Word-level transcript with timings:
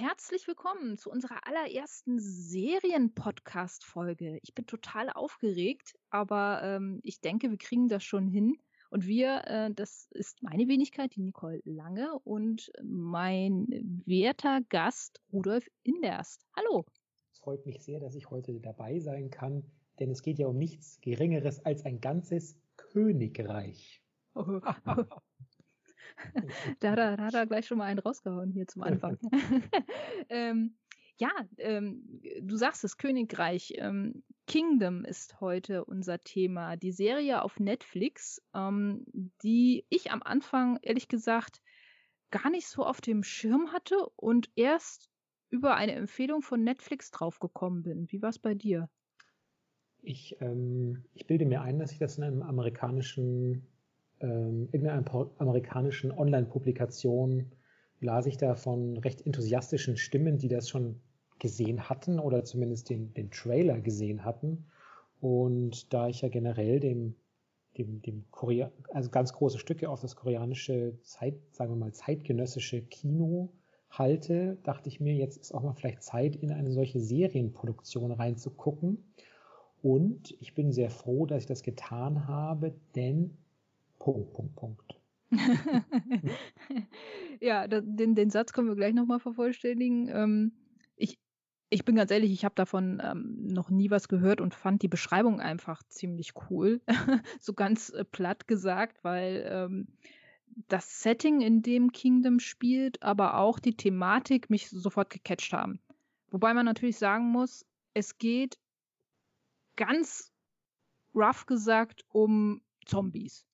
Herzlich 0.00 0.46
willkommen 0.46 0.96
zu 0.96 1.10
unserer 1.10 1.44
allerersten 1.44 2.20
Serien-Podcast-Folge. 2.20 4.38
Ich 4.44 4.54
bin 4.54 4.64
total 4.64 5.10
aufgeregt, 5.10 5.98
aber 6.08 6.60
ähm, 6.62 7.00
ich 7.02 7.20
denke, 7.20 7.50
wir 7.50 7.58
kriegen 7.58 7.88
das 7.88 8.04
schon 8.04 8.28
hin. 8.28 8.54
Und 8.90 9.08
wir, 9.08 9.42
äh, 9.48 9.74
das 9.74 10.06
ist 10.12 10.40
meine 10.40 10.68
Wenigkeit, 10.68 11.16
die 11.16 11.22
Nicole 11.22 11.62
Lange 11.64 12.16
und 12.20 12.70
mein 12.80 13.66
werter 14.06 14.60
Gast 14.68 15.20
Rudolf 15.32 15.66
Inderst. 15.82 16.46
Hallo. 16.54 16.84
Es 17.32 17.40
freut 17.40 17.66
mich 17.66 17.82
sehr, 17.82 17.98
dass 17.98 18.14
ich 18.14 18.30
heute 18.30 18.60
dabei 18.60 19.00
sein 19.00 19.30
kann, 19.30 19.68
denn 19.98 20.12
es 20.12 20.22
geht 20.22 20.38
ja 20.38 20.46
um 20.46 20.58
nichts 20.58 21.00
Geringeres 21.00 21.66
als 21.66 21.84
ein 21.84 22.00
ganzes 22.00 22.56
Königreich. 22.76 24.00
da, 26.80 26.96
da, 26.96 27.16
da 27.16 27.24
hat 27.24 27.34
er 27.34 27.46
gleich 27.46 27.66
schon 27.66 27.78
mal 27.78 27.84
einen 27.84 27.98
rausgehauen 27.98 28.50
hier 28.52 28.66
zum 28.66 28.82
Anfang. 28.82 29.18
ähm, 30.28 30.76
ja, 31.18 31.30
ähm, 31.58 32.20
du 32.40 32.56
sagst 32.56 32.84
es, 32.84 32.96
Königreich. 32.96 33.74
Ähm, 33.76 34.22
Kingdom 34.46 35.04
ist 35.04 35.40
heute 35.40 35.84
unser 35.84 36.20
Thema. 36.20 36.76
Die 36.76 36.92
Serie 36.92 37.42
auf 37.42 37.58
Netflix, 37.58 38.40
ähm, 38.54 39.04
die 39.42 39.84
ich 39.88 40.12
am 40.12 40.22
Anfang 40.22 40.78
ehrlich 40.82 41.08
gesagt 41.08 41.60
gar 42.30 42.50
nicht 42.50 42.68
so 42.68 42.84
auf 42.84 43.00
dem 43.00 43.22
Schirm 43.24 43.72
hatte 43.72 44.06
und 44.16 44.50
erst 44.54 45.10
über 45.50 45.74
eine 45.74 45.92
Empfehlung 45.92 46.42
von 46.42 46.62
Netflix 46.62 47.10
draufgekommen 47.10 47.82
bin. 47.82 48.10
Wie 48.12 48.22
war 48.22 48.28
es 48.28 48.38
bei 48.38 48.54
dir? 48.54 48.88
Ich, 50.02 50.36
ähm, 50.40 51.04
ich 51.14 51.26
bilde 51.26 51.46
mir 51.46 51.62
ein, 51.62 51.78
dass 51.78 51.90
ich 51.90 51.98
das 51.98 52.18
in 52.18 52.24
einem 52.24 52.42
amerikanischen 52.42 53.66
ähm, 54.20 54.68
irgendeiner 54.72 55.30
amerikanischen 55.38 56.10
Online-Publikation 56.10 57.52
las 58.00 58.26
ich 58.26 58.36
da 58.36 58.54
von 58.54 58.96
recht 58.98 59.26
enthusiastischen 59.26 59.96
Stimmen, 59.96 60.38
die 60.38 60.48
das 60.48 60.68
schon 60.68 61.00
gesehen 61.38 61.88
hatten 61.88 62.18
oder 62.18 62.44
zumindest 62.44 62.90
den, 62.90 63.12
den 63.14 63.30
Trailer 63.30 63.80
gesehen 63.80 64.24
hatten. 64.24 64.66
Und 65.20 65.92
da 65.92 66.08
ich 66.08 66.20
ja 66.20 66.28
generell 66.28 66.80
dem, 66.80 67.16
dem, 67.76 68.02
dem 68.02 68.24
Korea, 68.30 68.70
also 68.90 69.10
ganz 69.10 69.32
große 69.32 69.58
Stücke 69.58 69.88
auf 69.88 70.00
das 70.00 70.16
koreanische 70.16 70.98
Zeit, 71.02 71.34
sagen 71.52 71.72
wir 71.72 71.76
mal, 71.76 71.92
zeitgenössische 71.92 72.82
Kino 72.82 73.52
halte, 73.90 74.58
dachte 74.64 74.88
ich 74.88 75.00
mir, 75.00 75.14
jetzt 75.14 75.38
ist 75.38 75.54
auch 75.54 75.62
mal 75.62 75.72
vielleicht 75.72 76.02
Zeit, 76.02 76.36
in 76.36 76.52
eine 76.52 76.72
solche 76.72 77.00
Serienproduktion 77.00 78.12
reinzugucken. 78.12 79.12
Und 79.82 80.36
ich 80.40 80.54
bin 80.54 80.72
sehr 80.72 80.90
froh, 80.90 81.26
dass 81.26 81.42
ich 81.42 81.46
das 81.46 81.62
getan 81.62 82.26
habe, 82.26 82.74
denn 82.96 83.38
Punkt, 83.98 84.32
Punkt, 84.32 84.56
Punkt. 84.56 84.98
ja, 87.40 87.66
den, 87.68 88.14
den 88.14 88.30
Satz 88.30 88.52
können 88.52 88.68
wir 88.68 88.76
gleich 88.76 88.94
nochmal 88.94 89.20
vervollständigen. 89.20 90.08
Ähm, 90.08 90.52
ich, 90.96 91.18
ich 91.68 91.84
bin 91.84 91.96
ganz 91.96 92.10
ehrlich, 92.10 92.32
ich 92.32 92.44
habe 92.44 92.54
davon 92.54 93.02
ähm, 93.04 93.46
noch 93.46 93.70
nie 93.70 93.90
was 93.90 94.08
gehört 94.08 94.40
und 94.40 94.54
fand 94.54 94.82
die 94.82 94.88
Beschreibung 94.88 95.40
einfach 95.40 95.82
ziemlich 95.88 96.32
cool. 96.48 96.80
so 97.40 97.52
ganz 97.52 97.90
äh, 97.90 98.04
platt 98.04 98.48
gesagt, 98.48 99.04
weil 99.04 99.46
ähm, 99.50 99.88
das 100.68 101.02
Setting, 101.02 101.40
in 101.40 101.62
dem 101.62 101.92
Kingdom 101.92 102.40
spielt, 102.40 103.02
aber 103.02 103.38
auch 103.38 103.58
die 103.58 103.76
Thematik 103.76 104.50
mich 104.50 104.70
sofort 104.70 105.10
gecatcht 105.10 105.52
haben. 105.52 105.80
Wobei 106.30 106.54
man 106.54 106.64
natürlich 106.64 106.96
sagen 106.96 107.30
muss, 107.30 107.66
es 107.94 108.18
geht 108.18 108.58
ganz 109.76 110.32
rough 111.14 111.46
gesagt 111.46 112.04
um 112.08 112.60
Zombies 112.84 113.47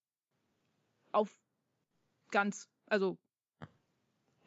auf 1.14 1.36
ganz, 2.30 2.69
also 2.86 3.19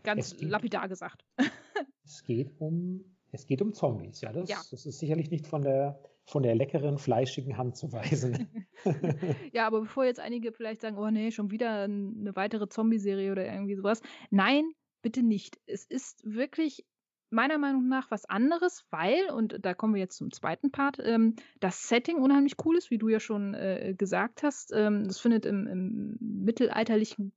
ganz 0.03 0.35
geht, 0.37 0.49
lapidar 0.49 0.87
gesagt. 0.87 1.25
es 2.03 2.23
geht 2.23 2.59
um 2.59 3.17
es 3.31 3.45
geht 3.45 3.61
um 3.61 3.73
Zombies, 3.73 4.21
ja 4.21 4.31
das, 4.31 4.49
ja. 4.49 4.57
das 4.71 4.85
ist 4.85 4.99
sicherlich 4.99 5.29
nicht 5.29 5.47
von 5.47 5.61
der 5.63 6.01
von 6.25 6.43
der 6.43 6.55
leckeren 6.55 6.97
fleischigen 6.97 7.57
Hand 7.57 7.77
zu 7.77 7.93
weisen. 7.93 8.67
ja, 9.53 9.65
aber 9.65 9.81
bevor 9.81 10.03
jetzt 10.03 10.19
einige 10.19 10.51
vielleicht 10.51 10.81
sagen, 10.81 10.97
oh 10.97 11.09
nee, 11.09 11.31
schon 11.31 11.51
wieder 11.51 11.83
eine 11.83 12.35
weitere 12.35 12.67
Zombie-Serie 12.67 13.31
oder 13.31 13.45
irgendwie 13.45 13.75
sowas. 13.75 14.01
Nein, 14.29 14.69
bitte 15.01 15.23
nicht. 15.23 15.57
Es 15.67 15.85
ist 15.85 16.21
wirklich 16.25 16.85
meiner 17.29 17.57
Meinung 17.57 17.87
nach 17.87 18.09
was 18.11 18.25
anderes, 18.25 18.85
weil, 18.89 19.29
und 19.29 19.57
da 19.65 19.73
kommen 19.73 19.93
wir 19.93 20.01
jetzt 20.01 20.17
zum 20.17 20.31
zweiten 20.31 20.71
Part, 20.71 20.99
ähm, 21.03 21.35
das 21.59 21.87
Setting 21.87 22.17
unheimlich 22.17 22.55
cool 22.65 22.77
ist, 22.77 22.91
wie 22.91 22.97
du 22.97 23.09
ja 23.09 23.19
schon 23.19 23.53
äh, 23.53 23.93
gesagt 23.97 24.43
hast. 24.43 24.71
Ähm, 24.73 25.07
das 25.07 25.19
findet 25.19 25.45
im, 25.45 25.67
im 25.67 26.17
mittelalterlichen 26.19 27.33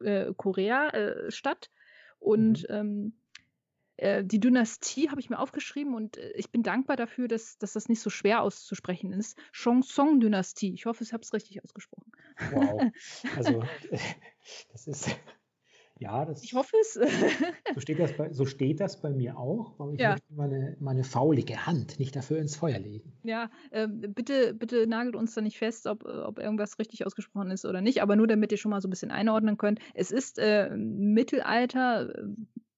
äh, 0.00 0.32
Korea 0.36 0.88
äh, 0.90 1.30
statt. 1.30 1.70
Und 2.18 2.68
mhm. 2.68 2.74
ähm, 2.74 3.12
äh, 3.98 4.24
die 4.24 4.40
Dynastie 4.40 5.10
habe 5.10 5.20
ich 5.20 5.28
mir 5.28 5.38
aufgeschrieben 5.38 5.94
und 5.94 6.16
äh, 6.16 6.32
ich 6.32 6.50
bin 6.50 6.62
dankbar 6.62 6.96
dafür, 6.96 7.28
dass, 7.28 7.58
dass 7.58 7.72
das 7.72 7.88
nicht 7.88 8.00
so 8.00 8.10
schwer 8.10 8.42
auszusprechen 8.42 9.12
ist. 9.12 9.38
Song-Dynastie. 9.82 10.72
Ich 10.72 10.86
hoffe, 10.86 11.02
ich 11.04 11.12
habe 11.12 11.22
es 11.22 11.32
richtig 11.32 11.62
ausgesprochen. 11.62 12.12
Wow. 12.52 12.82
Also, 13.36 13.62
das 14.72 14.86
ist 14.86 15.16
ja, 15.98 16.24
das. 16.24 16.44
Ich 16.44 16.54
hoffe 16.54 16.76
es. 16.80 16.94
so, 17.74 17.80
steht 17.80 17.98
das 17.98 18.16
bei, 18.16 18.32
so 18.32 18.46
steht 18.46 18.80
das 18.80 19.00
bei 19.00 19.10
mir 19.10 19.36
auch, 19.36 19.78
aber 19.78 19.92
ich 19.92 20.00
ja. 20.00 20.10
möchte 20.10 20.32
meine, 20.34 20.76
meine 20.80 21.04
faulige 21.04 21.66
Hand 21.66 21.98
nicht 21.98 22.14
dafür 22.14 22.38
ins 22.38 22.56
Feuer 22.56 22.78
legen. 22.78 23.12
Ja, 23.24 23.50
äh, 23.70 23.88
bitte, 23.88 24.54
bitte 24.54 24.86
nagelt 24.86 25.16
uns 25.16 25.34
da 25.34 25.40
nicht 25.40 25.58
fest, 25.58 25.86
ob, 25.86 26.04
ob 26.04 26.38
irgendwas 26.38 26.78
richtig 26.78 27.04
ausgesprochen 27.04 27.50
ist 27.50 27.64
oder 27.64 27.80
nicht, 27.80 28.00
aber 28.02 28.16
nur 28.16 28.26
damit 28.26 28.52
ihr 28.52 28.58
schon 28.58 28.70
mal 28.70 28.80
so 28.80 28.88
ein 28.88 28.90
bisschen 28.90 29.10
einordnen 29.10 29.58
könnt. 29.58 29.80
Es 29.94 30.10
ist 30.10 30.38
äh, 30.38 30.70
Mittelalter 30.76 32.14
äh, 32.16 32.28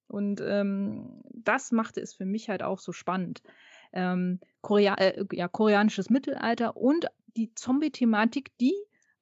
und 0.09 0.41
ähm, 0.41 1.23
das 1.33 1.73
machte 1.73 2.01
es 2.01 2.15
für 2.15 2.27
mich 2.27 2.49
halt 2.49 2.63
auch 2.63 2.81
so 2.81 2.93
spannend. 2.93 3.43
Ähm, 3.93 4.41
Korea 4.61 4.95
äh, 4.95 5.25
ja, 5.33 5.47
koreanisches 5.49 6.11
Mittelalter 6.11 6.77
und 6.77 7.07
die 7.37 7.55
Zombie-Thematik, 7.55 8.51
die 8.59 8.75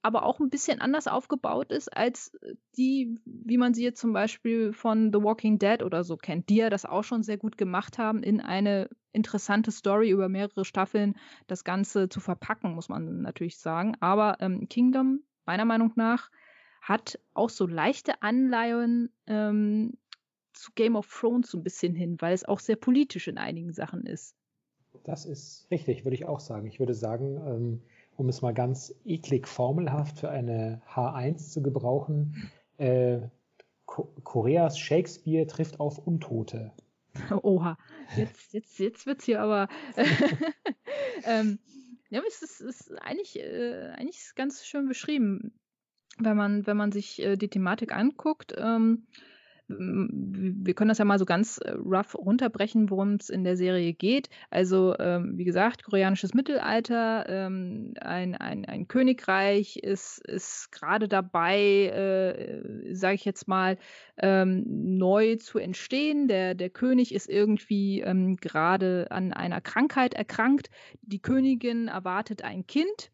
aber 0.03 0.25
auch 0.25 0.41
ein 0.41 0.51
bisschen 0.51 0.81
anders 0.81 1.09
aufgebaut 1.09 1.73
ist 1.73 1.95
als 1.97 2.33
die, 2.77 3.19
wie 3.25 3.59
man 3.59 3.75
sie 3.75 3.83
jetzt 3.83 4.01
zum 4.01 4.13
Beispiel 4.13 4.73
von 4.73 5.13
The 5.13 5.23
Walking 5.23 5.59
Dead 5.59 5.83
oder 5.83 6.05
so 6.05 6.17
kennt, 6.17 6.49
die 6.49 6.57
ja 6.57 6.71
das 6.71 6.85
auch 6.85 7.05
schon 7.05 7.23
sehr 7.23 7.37
gut 7.37 7.59
gemacht 7.59 7.99
haben, 7.99 8.23
in 8.23 8.41
eine 8.41 8.89
interessante 9.13 9.71
Story 9.73 10.11
über 10.11 10.29
mehrere 10.29 10.65
Staffeln 10.65 11.17
das 11.47 11.65
Ganze 11.65 12.09
zu 12.09 12.21
verpacken, 12.21 12.75
muss 12.75 12.89
man 12.89 13.23
natürlich 13.23 13.59
sagen. 13.59 13.97
Aber 14.01 14.37
ähm, 14.41 14.69
Kingdom, 14.69 15.25
meiner 15.47 15.65
Meinung 15.65 15.93
nach, 15.97 16.31
hat 16.81 17.19
auch 17.35 17.51
so 17.51 17.67
leichte 17.67 18.23
Anleihen 18.23 19.13
ähm, 19.27 19.95
zu 20.53 20.73
Game 20.75 20.97
of 20.97 21.09
Thrones 21.09 21.51
so 21.51 21.59
ein 21.59 21.65
bisschen 21.65 21.95
hin, 21.95 22.17
weil 22.21 22.35
es 22.35 22.45
auch 22.45 22.61
sehr 22.61 22.77
politisch 22.77 23.29
in 23.29 23.39
einigen 23.39 23.73
Sachen 23.73 24.07
ist. 24.07 24.35
Das 25.05 25.27
ist 25.27 25.67
richtig, 25.71 26.05
würde 26.05 26.15
ich 26.15 26.25
auch 26.25 26.41
sagen. 26.41 26.67
Ich 26.67 26.79
würde 26.81 26.95
sagen, 26.95 27.37
ähm, 27.47 27.83
um 28.19 28.29
es 28.29 28.43
mal 28.43 28.53
ganz 28.53 28.93
eklig 29.05 29.47
formelhaft 29.47 30.19
für 30.19 30.29
eine 30.29 30.83
H1 30.93 31.53
zu 31.53 31.62
gebrauchen, 31.62 32.51
äh, 32.77 33.21
Koreas 33.87 34.79
Shakespeare 34.79 35.47
trifft 35.47 35.81
auf 35.81 35.99
Untote. 36.05 36.73
Oha, 37.43 37.79
jetzt, 38.17 38.53
jetzt, 38.53 38.79
jetzt 38.81 39.06
wird's 39.06 39.25
hier 39.25 39.41
aber. 39.41 39.69
ähm, 41.25 41.59
ja, 42.11 42.20
es 42.26 42.43
ist, 42.43 42.61
ist 42.61 42.93
eigentlich, 43.00 43.38
äh, 43.38 43.93
eigentlich 43.97 44.32
ganz 44.35 44.67
schön 44.67 44.88
beschrieben, 44.88 45.53
wenn 46.19 46.37
man, 46.37 46.67
wenn 46.67 46.76
man 46.76 46.91
sich 46.91 47.23
äh, 47.23 47.37
die 47.37 47.49
Thematik 47.49 47.94
anguckt. 47.94 48.53
Ähm, 48.59 49.06
wir 49.69 50.75
können 50.75 50.88
das 50.88 50.99
ja 50.99 51.05
mal 51.05 51.19
so 51.19 51.26
ganz 51.26 51.59
äh, 51.59 51.73
rough 51.73 52.15
runterbrechen, 52.15 52.91
worum 52.91 53.15
es 53.15 53.29
in 53.29 53.44
der 53.44 53.56
Serie 53.56 53.93
geht. 53.93 54.31
Also, 54.50 54.97
ähm, 54.99 55.37
wie 55.37 55.44
gesagt, 55.44 55.85
koreanisches 55.85 56.32
Mittelalter, 56.32 57.29
ähm, 57.29 57.93
ein, 58.00 58.35
ein, 58.35 58.65
ein 58.65 58.88
Königreich 58.88 59.76
ist, 59.76 60.26
ist 60.26 60.73
gerade 60.73 61.06
dabei, 61.06 61.59
äh, 61.61 62.94
sage 62.94 63.15
ich 63.15 63.25
jetzt 63.26 63.47
mal, 63.47 63.76
ähm, 64.17 64.65
neu 64.67 65.37
zu 65.37 65.59
entstehen. 65.59 66.29
Der, 66.29 66.55
der 66.55 66.70
König 66.70 67.15
ist 67.15 67.29
irgendwie 67.29 68.00
ähm, 68.00 68.37
gerade 68.37 69.09
an 69.11 69.35
einer 69.35 69.61
Krankheit 69.61 70.15
erkrankt. 70.15 70.70
Die 71.03 71.20
Königin 71.20 71.88
erwartet 71.88 72.43
ein 72.43 72.67
Kind. 72.67 73.11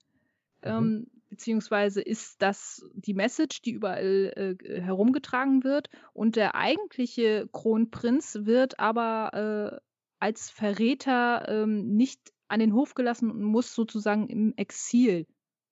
Mhm. 0.64 1.06
Beziehungsweise 1.34 2.00
ist 2.00 2.40
das 2.42 2.88
die 2.94 3.12
Message, 3.12 3.60
die 3.62 3.72
überall 3.72 4.56
äh, 4.60 4.80
herumgetragen 4.80 5.64
wird. 5.64 5.88
Und 6.12 6.36
der 6.36 6.54
eigentliche 6.54 7.48
Kronprinz 7.50 8.38
wird 8.42 8.78
aber 8.78 9.80
äh, 9.80 9.80
als 10.20 10.48
Verräter 10.48 11.48
ähm, 11.48 11.96
nicht 11.96 12.32
an 12.46 12.60
den 12.60 12.72
Hof 12.72 12.94
gelassen 12.94 13.32
und 13.32 13.42
muss 13.42 13.74
sozusagen 13.74 14.28
im 14.28 14.54
Exil 14.56 15.26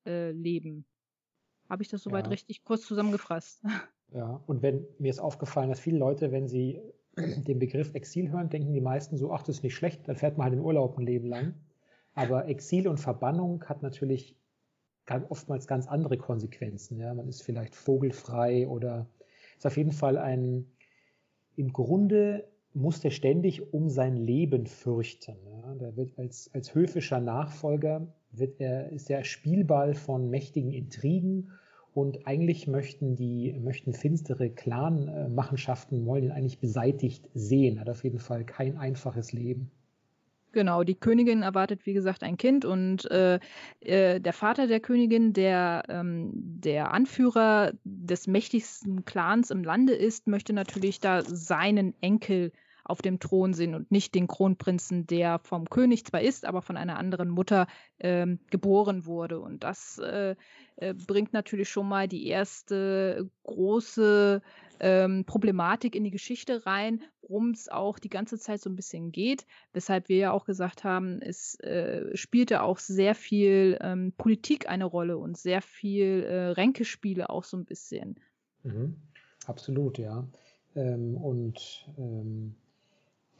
äh, 0.04 0.32
leben. 0.32 0.84
Habe 1.70 1.84
ich 1.84 1.88
das 1.88 2.02
soweit 2.02 2.26
ja. 2.26 2.30
richtig 2.30 2.64
kurz 2.64 2.82
zusammengefasst? 2.86 3.62
Ja, 4.14 4.42
und 4.46 4.60
wenn 4.60 4.86
mir 4.98 5.08
ist 5.08 5.20
aufgefallen, 5.20 5.70
dass 5.70 5.80
viele 5.80 5.96
Leute, 5.96 6.32
wenn 6.32 6.46
sie 6.46 6.82
den 7.16 7.58
Begriff 7.58 7.94
Exil 7.94 8.30
hören, 8.30 8.50
denken 8.50 8.74
die 8.74 8.82
meisten 8.82 9.16
so, 9.16 9.32
ach, 9.32 9.40
das 9.40 9.56
ist 9.56 9.62
nicht 9.62 9.74
schlecht, 9.74 10.06
dann 10.06 10.16
fährt 10.16 10.36
man 10.36 10.44
halt 10.44 10.52
in 10.52 10.60
Urlaub 10.60 10.98
ein 10.98 11.06
Leben 11.06 11.28
lang. 11.28 11.54
Aber 12.12 12.46
Exil 12.46 12.88
und 12.88 13.00
Verbannung 13.00 13.64
hat 13.64 13.82
natürlich 13.82 14.36
oftmals 15.28 15.66
ganz 15.66 15.86
andere 15.86 16.16
Konsequenzen. 16.16 16.98
Ja, 16.98 17.14
man 17.14 17.28
ist 17.28 17.42
vielleicht 17.42 17.74
vogelfrei 17.74 18.68
oder 18.68 19.06
ist 19.56 19.66
auf 19.66 19.76
jeden 19.76 19.92
Fall 19.92 20.16
ein 20.16 20.66
im 21.56 21.72
Grunde 21.72 22.48
muss 22.74 23.00
der 23.00 23.10
ständig 23.10 23.72
um 23.72 23.90
sein 23.90 24.16
Leben 24.16 24.66
fürchten. 24.66 25.36
Ja? 25.44 25.74
Der 25.74 25.96
wird 25.96 26.18
als, 26.18 26.50
als 26.54 26.74
höfischer 26.74 27.20
Nachfolger 27.20 28.06
wird 28.30 28.60
er, 28.60 28.90
ist 28.90 29.10
er 29.10 29.24
Spielball 29.24 29.94
von 29.94 30.30
mächtigen 30.30 30.72
Intrigen 30.72 31.50
und 31.92 32.26
eigentlich 32.26 32.66
möchten 32.66 33.16
die 33.16 33.52
möchten 33.60 33.92
finstere 33.92 34.48
Clan-Machenschaften 34.48 36.06
wollen 36.06 36.24
ihn 36.24 36.30
eigentlich 36.30 36.60
beseitigt 36.60 37.28
sehen. 37.34 37.78
Hat 37.78 37.90
auf 37.90 38.04
jeden 38.04 38.18
Fall 38.18 38.44
kein 38.44 38.78
einfaches 38.78 39.32
Leben. 39.32 39.70
Genau, 40.52 40.84
die 40.84 40.94
Königin 40.94 41.42
erwartet, 41.42 41.86
wie 41.86 41.94
gesagt, 41.94 42.22
ein 42.22 42.36
Kind 42.36 42.66
und 42.66 43.10
äh, 43.10 43.40
äh, 43.80 44.20
der 44.20 44.32
Vater 44.34 44.66
der 44.66 44.80
Königin, 44.80 45.32
der 45.32 45.84
ähm, 45.88 46.30
der 46.34 46.92
Anführer 46.92 47.72
des 47.84 48.26
mächtigsten 48.26 49.06
Clans 49.06 49.50
im 49.50 49.64
Lande 49.64 49.94
ist, 49.94 50.26
möchte 50.26 50.52
natürlich 50.52 51.00
da 51.00 51.22
seinen 51.24 51.94
Enkel 52.02 52.52
auf 52.84 53.02
dem 53.02 53.20
Thron 53.20 53.54
sehen 53.54 53.74
und 53.74 53.90
nicht 53.90 54.14
den 54.14 54.26
Kronprinzen, 54.26 55.06
der 55.06 55.38
vom 55.38 55.68
König 55.68 56.04
zwar 56.04 56.22
ist, 56.22 56.44
aber 56.44 56.62
von 56.62 56.76
einer 56.76 56.98
anderen 56.98 57.28
Mutter 57.28 57.66
ähm, 58.00 58.40
geboren 58.50 59.06
wurde. 59.06 59.40
Und 59.40 59.64
das 59.64 59.98
äh, 59.98 60.36
äh, 60.76 60.94
bringt 60.94 61.32
natürlich 61.32 61.68
schon 61.68 61.88
mal 61.88 62.08
die 62.08 62.26
erste 62.26 63.30
große 63.44 64.42
ähm, 64.80 65.24
Problematik 65.24 65.94
in 65.94 66.04
die 66.04 66.10
Geschichte 66.10 66.66
rein, 66.66 67.02
worum 67.20 67.50
es 67.50 67.68
auch 67.68 67.98
die 67.98 68.08
ganze 68.08 68.38
Zeit 68.38 68.60
so 68.60 68.68
ein 68.68 68.76
bisschen 68.76 69.12
geht, 69.12 69.46
weshalb 69.72 70.08
wir 70.08 70.16
ja 70.16 70.32
auch 70.32 70.44
gesagt 70.44 70.82
haben, 70.82 71.22
es 71.22 71.58
äh, 71.60 72.16
spielte 72.16 72.62
auch 72.62 72.78
sehr 72.78 73.14
viel 73.14 73.78
ähm, 73.80 74.12
Politik 74.18 74.68
eine 74.68 74.84
Rolle 74.84 75.18
und 75.18 75.38
sehr 75.38 75.62
viel 75.62 76.24
äh, 76.24 76.48
Ränkespiele 76.48 77.30
auch 77.30 77.44
so 77.44 77.56
ein 77.56 77.64
bisschen. 77.64 78.16
Mhm. 78.64 78.96
Absolut, 79.46 79.98
ja. 79.98 80.26
Ähm, 80.74 81.16
und 81.16 81.86
ähm, 81.98 82.54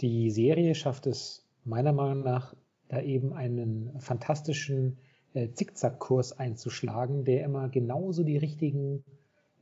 die 0.03 0.31
Serie 0.31 0.75
schafft 0.75 1.07
es 1.07 1.47
meiner 1.65 1.93
Meinung 1.93 2.25
nach, 2.25 2.55
da 2.89 3.01
eben 3.01 3.33
einen 3.33 3.91
fantastischen 4.01 4.99
äh, 5.33 5.49
Zickzackkurs 5.53 6.39
einzuschlagen, 6.39 7.25
der 7.25 7.45
immer 7.45 7.69
genauso 7.69 8.25
die 8.25 8.37
richtigen, 8.37 9.05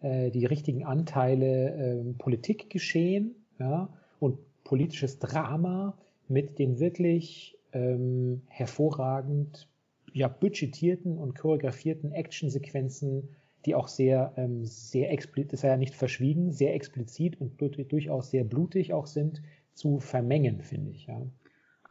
äh, 0.01 0.31
die 0.31 0.47
richtigen 0.47 0.85
Anteile 0.85 1.75
äh, 1.75 2.13
Politikgeschehen 2.15 3.37
ja, 3.61 3.89
und 4.19 4.39
politisches 4.65 5.19
Drama 5.19 5.97
mit 6.27 6.59
den 6.59 6.81
wirklich 6.81 7.57
ähm, 7.73 8.43
hervorragend 8.49 9.69
ja, 10.13 10.27
budgetierten 10.27 11.19
und 11.19 11.37
choreografierten 11.37 12.13
Actionsequenzen, 12.13 13.29
die 13.67 13.75
auch 13.75 13.89
sehr, 13.89 14.33
ähm, 14.37 14.65
sehr 14.65 15.13
explizit, 15.13 15.53
ist 15.53 15.63
ja 15.63 15.77
nicht 15.77 15.95
verschwiegen, 15.95 16.51
sehr 16.51 16.75
explizit 16.75 17.41
und 17.41 17.61
durchaus 17.61 18.31
sehr 18.31 18.45
blutig 18.45 18.93
auch 18.93 19.07
sind, 19.07 19.43
zu 19.75 20.01
vermengen, 20.01 20.63
finde 20.63 20.91
ich, 20.91 21.07
ja. 21.07 21.21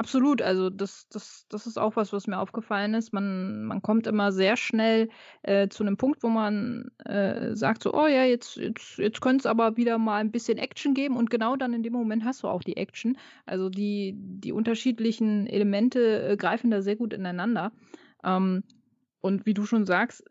Absolut, 0.02 0.42
also 0.42 0.70
das, 0.70 1.10
das, 1.10 1.46
das 1.50 1.68
ist 1.68 1.78
auch 1.78 1.98
was, 1.98 2.14
was 2.14 2.26
mir 2.26 2.40
aufgefallen 2.40 2.94
ist. 2.94 3.12
Man, 3.12 3.66
man 3.66 3.82
kommt 3.82 4.08
immer 4.08 4.32
sehr 4.32 4.56
schnell 4.56 5.10
äh, 5.44 5.68
zu 5.68 5.84
einem 5.84 5.98
Punkt, 5.98 6.24
wo 6.24 6.30
man 6.30 6.90
äh, 7.04 7.54
sagt 7.54 7.84
so, 7.84 7.94
oh 7.94 8.08
ja, 8.08 8.24
jetzt, 8.24 8.56
jetzt, 8.56 8.98
jetzt 8.98 9.20
könnte 9.20 9.42
es 9.42 9.46
aber 9.46 9.76
wieder 9.76 9.98
mal 9.98 10.22
ein 10.22 10.32
bisschen 10.32 10.58
Action 10.58 10.94
geben 10.94 11.18
und 11.18 11.30
genau 11.30 11.58
dann 11.58 11.74
in 11.74 11.84
dem 11.84 11.92
Moment 11.92 12.24
hast 12.24 12.44
du 12.44 12.48
auch 12.48 12.64
die 12.64 12.78
Action. 12.78 13.18
Also 13.46 13.68
die, 13.68 14.14
die 14.16 14.54
unterschiedlichen 14.54 15.48
Elemente 15.48 16.30
äh, 16.30 16.38
greifen 16.38 16.72
da 16.72 16.82
sehr 16.82 16.96
gut 16.96 17.12
ineinander. 17.12 17.74
Ähm, 18.24 18.64
und 19.20 19.46
wie 19.46 19.54
du 19.54 19.66
schon 19.66 19.86
sagst, 19.86 20.24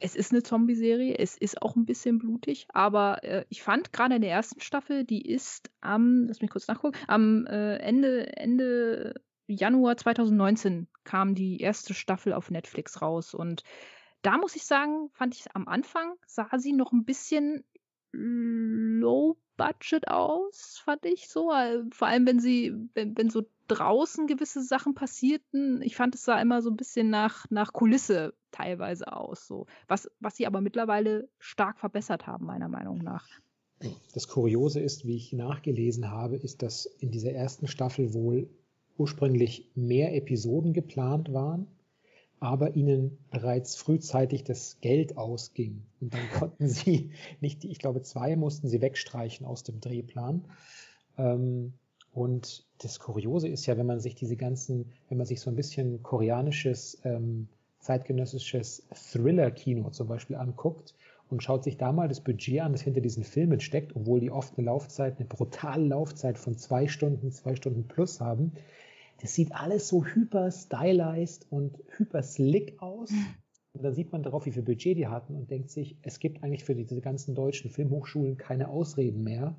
es 0.00 0.16
ist 0.16 0.32
eine 0.32 0.42
Zombie-Serie, 0.42 1.18
es 1.18 1.36
ist 1.36 1.62
auch 1.62 1.76
ein 1.76 1.84
bisschen 1.84 2.18
blutig, 2.18 2.66
aber 2.72 3.22
äh, 3.22 3.44
ich 3.48 3.62
fand 3.62 3.92
gerade 3.92 4.16
in 4.16 4.22
der 4.22 4.30
ersten 4.30 4.60
Staffel, 4.60 5.04
die 5.04 5.28
ist 5.28 5.70
am, 5.80 6.26
lass 6.26 6.40
mich 6.40 6.50
kurz 6.50 6.66
nachgucken, 6.66 6.98
am 7.06 7.46
äh, 7.46 7.76
Ende, 7.76 8.36
Ende 8.36 9.20
Januar 9.46 9.96
2019 9.96 10.88
kam 11.04 11.34
die 11.34 11.60
erste 11.60 11.94
Staffel 11.94 12.32
auf 12.32 12.50
Netflix 12.50 13.02
raus 13.02 13.34
und 13.34 13.62
da 14.22 14.36
muss 14.36 14.56
ich 14.56 14.64
sagen, 14.64 15.10
fand 15.12 15.34
ich 15.34 15.44
am 15.54 15.66
Anfang 15.66 16.14
sah 16.26 16.48
sie 16.58 16.72
noch 16.72 16.92
ein 16.92 17.04
bisschen 17.04 17.64
low 18.12 19.38
budget 19.56 20.08
aus, 20.08 20.80
fand 20.84 21.04
ich 21.04 21.28
so. 21.28 21.52
Äh, 21.52 21.84
vor 21.92 22.08
allem, 22.08 22.26
wenn 22.26 22.40
sie, 22.40 22.74
wenn, 22.94 23.16
wenn 23.16 23.30
so 23.30 23.42
draußen 23.70 24.26
gewisse 24.26 24.62
Sachen 24.62 24.94
passierten. 24.94 25.82
Ich 25.82 25.96
fand, 25.96 26.14
es 26.14 26.24
sah 26.24 26.40
immer 26.40 26.62
so 26.62 26.70
ein 26.70 26.76
bisschen 26.76 27.10
nach, 27.10 27.46
nach 27.50 27.72
Kulisse 27.72 28.34
teilweise 28.50 29.12
aus. 29.12 29.46
So. 29.46 29.66
Was, 29.88 30.10
was 30.18 30.36
sie 30.36 30.46
aber 30.46 30.60
mittlerweile 30.60 31.28
stark 31.38 31.78
verbessert 31.78 32.26
haben, 32.26 32.46
meiner 32.46 32.68
Meinung 32.68 32.98
nach. 32.98 33.26
Das 34.12 34.28
Kuriose 34.28 34.80
ist, 34.80 35.06
wie 35.06 35.16
ich 35.16 35.32
nachgelesen 35.32 36.10
habe, 36.10 36.36
ist, 36.36 36.62
dass 36.62 36.84
in 36.84 37.10
dieser 37.10 37.32
ersten 37.32 37.66
Staffel 37.66 38.12
wohl 38.12 38.50
ursprünglich 38.98 39.70
mehr 39.74 40.14
Episoden 40.14 40.74
geplant 40.74 41.32
waren, 41.32 41.66
aber 42.40 42.76
ihnen 42.76 43.18
bereits 43.30 43.76
frühzeitig 43.76 44.44
das 44.44 44.80
Geld 44.80 45.16
ausging. 45.16 45.82
Und 46.00 46.12
dann 46.12 46.28
konnten 46.38 46.68
sie 46.68 47.12
nicht, 47.40 47.64
ich 47.64 47.78
glaube, 47.78 48.02
zwei 48.02 48.36
mussten 48.36 48.68
sie 48.68 48.82
wegstreichen 48.82 49.46
aus 49.46 49.62
dem 49.62 49.80
Drehplan. 49.80 50.44
Ähm, 51.16 51.74
und 52.12 52.64
das 52.78 52.98
Kuriose 52.98 53.48
ist 53.48 53.66
ja, 53.66 53.76
wenn 53.76 53.86
man 53.86 54.00
sich 54.00 54.14
diese 54.14 54.36
ganzen, 54.36 54.92
wenn 55.08 55.18
man 55.18 55.26
sich 55.26 55.40
so 55.40 55.50
ein 55.50 55.56
bisschen 55.56 56.02
koreanisches, 56.02 57.00
ähm, 57.04 57.48
zeitgenössisches 57.78 58.86
Thriller-Kino 59.12 59.90
zum 59.90 60.08
Beispiel 60.08 60.36
anguckt 60.36 60.94
und 61.30 61.42
schaut 61.42 61.64
sich 61.64 61.76
da 61.76 61.92
mal 61.92 62.08
das 62.08 62.20
Budget 62.20 62.60
an, 62.60 62.72
das 62.72 62.82
hinter 62.82 63.00
diesen 63.00 63.24
Filmen 63.24 63.60
steckt, 63.60 63.94
obwohl 63.94 64.20
die 64.20 64.30
oft 64.30 64.58
eine 64.58 64.66
Laufzeit, 64.66 65.18
eine 65.18 65.28
brutale 65.28 65.86
Laufzeit 65.86 66.38
von 66.38 66.56
zwei 66.58 66.88
Stunden, 66.88 67.30
zwei 67.30 67.54
Stunden 67.54 67.86
plus 67.86 68.20
haben. 68.20 68.52
Das 69.22 69.34
sieht 69.34 69.52
alles 69.52 69.88
so 69.88 70.04
hyper 70.04 70.50
stylized 70.50 71.46
und 71.50 71.78
hyper 71.96 72.22
slick 72.22 72.80
aus. 72.82 73.10
Und 73.72 73.84
dann 73.84 73.94
sieht 73.94 74.10
man 74.10 74.22
darauf, 74.22 74.46
wie 74.46 74.52
viel 74.52 74.62
Budget 74.62 74.96
die 74.96 75.06
hatten 75.06 75.36
und 75.36 75.50
denkt 75.50 75.70
sich, 75.70 75.96
es 76.02 76.18
gibt 76.18 76.42
eigentlich 76.42 76.64
für 76.64 76.74
diese 76.74 77.00
ganzen 77.00 77.34
deutschen 77.34 77.70
Filmhochschulen 77.70 78.36
keine 78.36 78.68
Ausreden 78.68 79.22
mehr, 79.22 79.56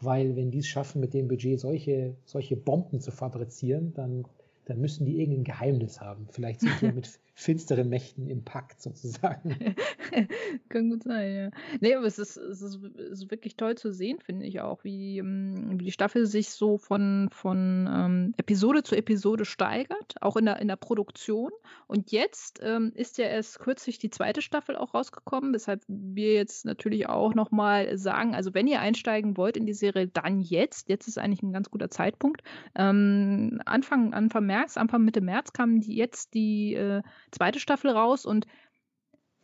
weil 0.00 0.36
wenn 0.36 0.50
die 0.50 0.58
es 0.58 0.66
schaffen, 0.66 1.00
mit 1.00 1.14
dem 1.14 1.28
Budget 1.28 1.60
solche, 1.60 2.14
solche 2.24 2.56
Bomben 2.56 3.00
zu 3.00 3.10
fabrizieren, 3.10 3.94
dann, 3.94 4.24
dann 4.66 4.80
müssen 4.80 5.06
die 5.06 5.20
irgendein 5.20 5.44
Geheimnis 5.44 6.00
haben. 6.00 6.28
Vielleicht 6.30 6.60
sind 6.60 6.80
die 6.80 6.86
ja 6.86 6.92
mit 6.94 7.18
finsteren 7.38 7.90
Mächten 7.90 8.30
im 8.30 8.44
Pakt 8.44 8.80
sozusagen. 8.80 9.76
Kann 10.70 10.88
gut 10.88 11.02
sein, 11.02 11.34
ja. 11.34 11.50
Nee, 11.80 11.94
aber 11.94 12.06
es 12.06 12.18
ist, 12.18 12.38
es 12.38 12.62
ist, 12.62 12.82
es 12.82 13.10
ist 13.10 13.30
wirklich 13.30 13.56
toll 13.58 13.74
zu 13.74 13.92
sehen, 13.92 14.20
finde 14.20 14.46
ich 14.46 14.62
auch, 14.62 14.82
wie, 14.84 15.18
ähm, 15.18 15.78
wie 15.78 15.84
die 15.84 15.92
Staffel 15.92 16.24
sich 16.24 16.48
so 16.48 16.78
von, 16.78 17.28
von 17.30 17.86
ähm, 17.92 18.34
Episode 18.38 18.82
zu 18.82 18.96
Episode 18.96 19.44
steigert, 19.44 20.14
auch 20.22 20.36
in 20.36 20.46
der, 20.46 20.60
in 20.60 20.68
der 20.68 20.76
Produktion. 20.76 21.50
Und 21.86 22.10
jetzt 22.10 22.60
ähm, 22.62 22.92
ist 22.94 23.18
ja 23.18 23.26
erst 23.26 23.58
kürzlich 23.58 23.98
die 23.98 24.08
zweite 24.08 24.40
Staffel 24.40 24.74
auch 24.74 24.94
rausgekommen, 24.94 25.52
weshalb 25.52 25.82
wir 25.88 26.32
jetzt 26.32 26.64
natürlich 26.64 27.06
auch 27.06 27.34
nochmal 27.34 27.98
sagen, 27.98 28.34
also 28.34 28.54
wenn 28.54 28.66
ihr 28.66 28.80
einsteigen 28.80 29.36
wollt 29.36 29.58
in 29.58 29.66
die 29.66 29.74
Serie, 29.74 30.08
dann 30.08 30.40
jetzt. 30.40 30.88
Jetzt 30.88 31.06
ist 31.06 31.18
eigentlich 31.18 31.42
ein 31.42 31.52
ganz 31.52 31.70
guter 31.70 31.90
Zeitpunkt. 31.90 32.42
Ähm, 32.74 33.60
Anfang, 33.66 34.14
Anfang 34.14 34.46
März, 34.46 34.78
Anfang 34.78 35.04
Mitte 35.04 35.20
März 35.20 35.52
kam 35.52 35.80
die, 35.80 35.96
jetzt 35.96 36.32
die 36.32 36.72
äh, 36.72 37.02
zweite 37.36 37.60
Staffel 37.60 37.90
raus 37.90 38.26
und 38.26 38.46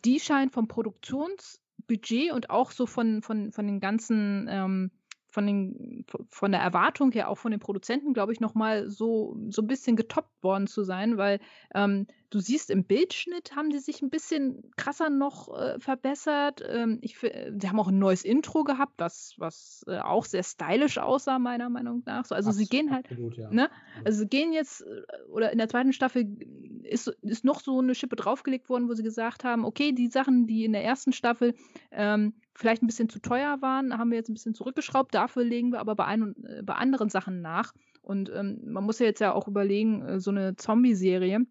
die 0.04 0.18
scheint 0.18 0.52
vom 0.52 0.68
Produktionsbudget 0.68 2.32
und 2.32 2.50
auch 2.50 2.70
so 2.70 2.86
von, 2.86 3.22
von, 3.22 3.52
von 3.52 3.66
den 3.66 3.80
ganzen 3.80 4.48
ähm, 4.50 4.90
von, 5.32 5.46
den, 5.46 6.04
von 6.28 6.52
der 6.52 6.60
Erwartung 6.60 7.10
her, 7.12 7.28
auch 7.28 7.38
von 7.38 7.52
den 7.52 7.60
Produzenten, 7.60 8.12
glaube 8.12 8.32
ich, 8.34 8.40
nochmal 8.40 8.90
so, 8.90 9.36
so 9.48 9.62
ein 9.62 9.66
bisschen 9.66 9.96
getoppt 9.96 10.42
worden 10.42 10.66
zu 10.66 10.84
sein, 10.84 11.16
weil 11.16 11.40
ähm, 11.74 12.06
du 12.32 12.40
siehst, 12.40 12.70
im 12.70 12.84
Bildschnitt 12.84 13.54
haben 13.54 13.70
die 13.70 13.78
sich 13.78 14.00
ein 14.00 14.08
bisschen 14.08 14.70
krasser 14.76 15.10
noch 15.10 15.54
äh, 15.54 15.78
verbessert. 15.78 16.62
Ähm, 16.66 16.98
ich, 17.02 17.18
die 17.18 17.68
haben 17.68 17.78
auch 17.78 17.88
ein 17.88 17.98
neues 17.98 18.24
Intro 18.24 18.64
gehabt, 18.64 18.94
was, 18.96 19.34
was 19.36 19.84
äh, 19.86 19.98
auch 19.98 20.24
sehr 20.24 20.42
stylisch 20.42 20.98
aussah, 20.98 21.38
meiner 21.38 21.68
Meinung 21.68 22.02
nach. 22.06 22.24
So, 22.24 22.34
also 22.34 22.48
Absolut, 22.48 22.68
sie 22.68 22.76
gehen 22.76 22.90
halt, 22.90 23.06
absolut, 23.10 23.36
ja. 23.36 23.50
ne? 23.50 23.70
Also 24.04 24.20
sie 24.20 24.28
gehen 24.28 24.52
jetzt, 24.52 24.80
äh, 24.80 25.02
oder 25.28 25.52
in 25.52 25.58
der 25.58 25.68
zweiten 25.68 25.92
Staffel 25.92 26.26
ist, 26.84 27.08
ist 27.20 27.44
noch 27.44 27.60
so 27.60 27.78
eine 27.78 27.94
Schippe 27.94 28.16
draufgelegt 28.16 28.70
worden, 28.70 28.88
wo 28.88 28.94
sie 28.94 29.02
gesagt 29.02 29.44
haben, 29.44 29.64
okay, 29.64 29.92
die 29.92 30.08
Sachen, 30.08 30.46
die 30.46 30.64
in 30.64 30.72
der 30.72 30.84
ersten 30.84 31.12
Staffel 31.12 31.54
ähm, 31.90 32.32
vielleicht 32.54 32.82
ein 32.82 32.86
bisschen 32.86 33.10
zu 33.10 33.20
teuer 33.20 33.60
waren, 33.60 33.96
haben 33.98 34.10
wir 34.10 34.16
jetzt 34.16 34.30
ein 34.30 34.34
bisschen 34.34 34.54
zurückgeschraubt. 34.54 35.14
Dafür 35.14 35.44
legen 35.44 35.70
wir 35.70 35.80
aber 35.80 35.94
bei, 35.94 36.06
ein, 36.06 36.34
äh, 36.44 36.62
bei 36.62 36.74
anderen 36.74 37.10
Sachen 37.10 37.42
nach. 37.42 37.74
Und 38.00 38.30
ähm, 38.34 38.60
man 38.64 38.84
muss 38.84 38.98
ja 38.98 39.06
jetzt 39.06 39.20
ja 39.20 39.32
auch 39.34 39.48
überlegen, 39.48 40.02
äh, 40.02 40.20
so 40.20 40.30
eine 40.30 40.56
Zombie-Serie, 40.56 41.46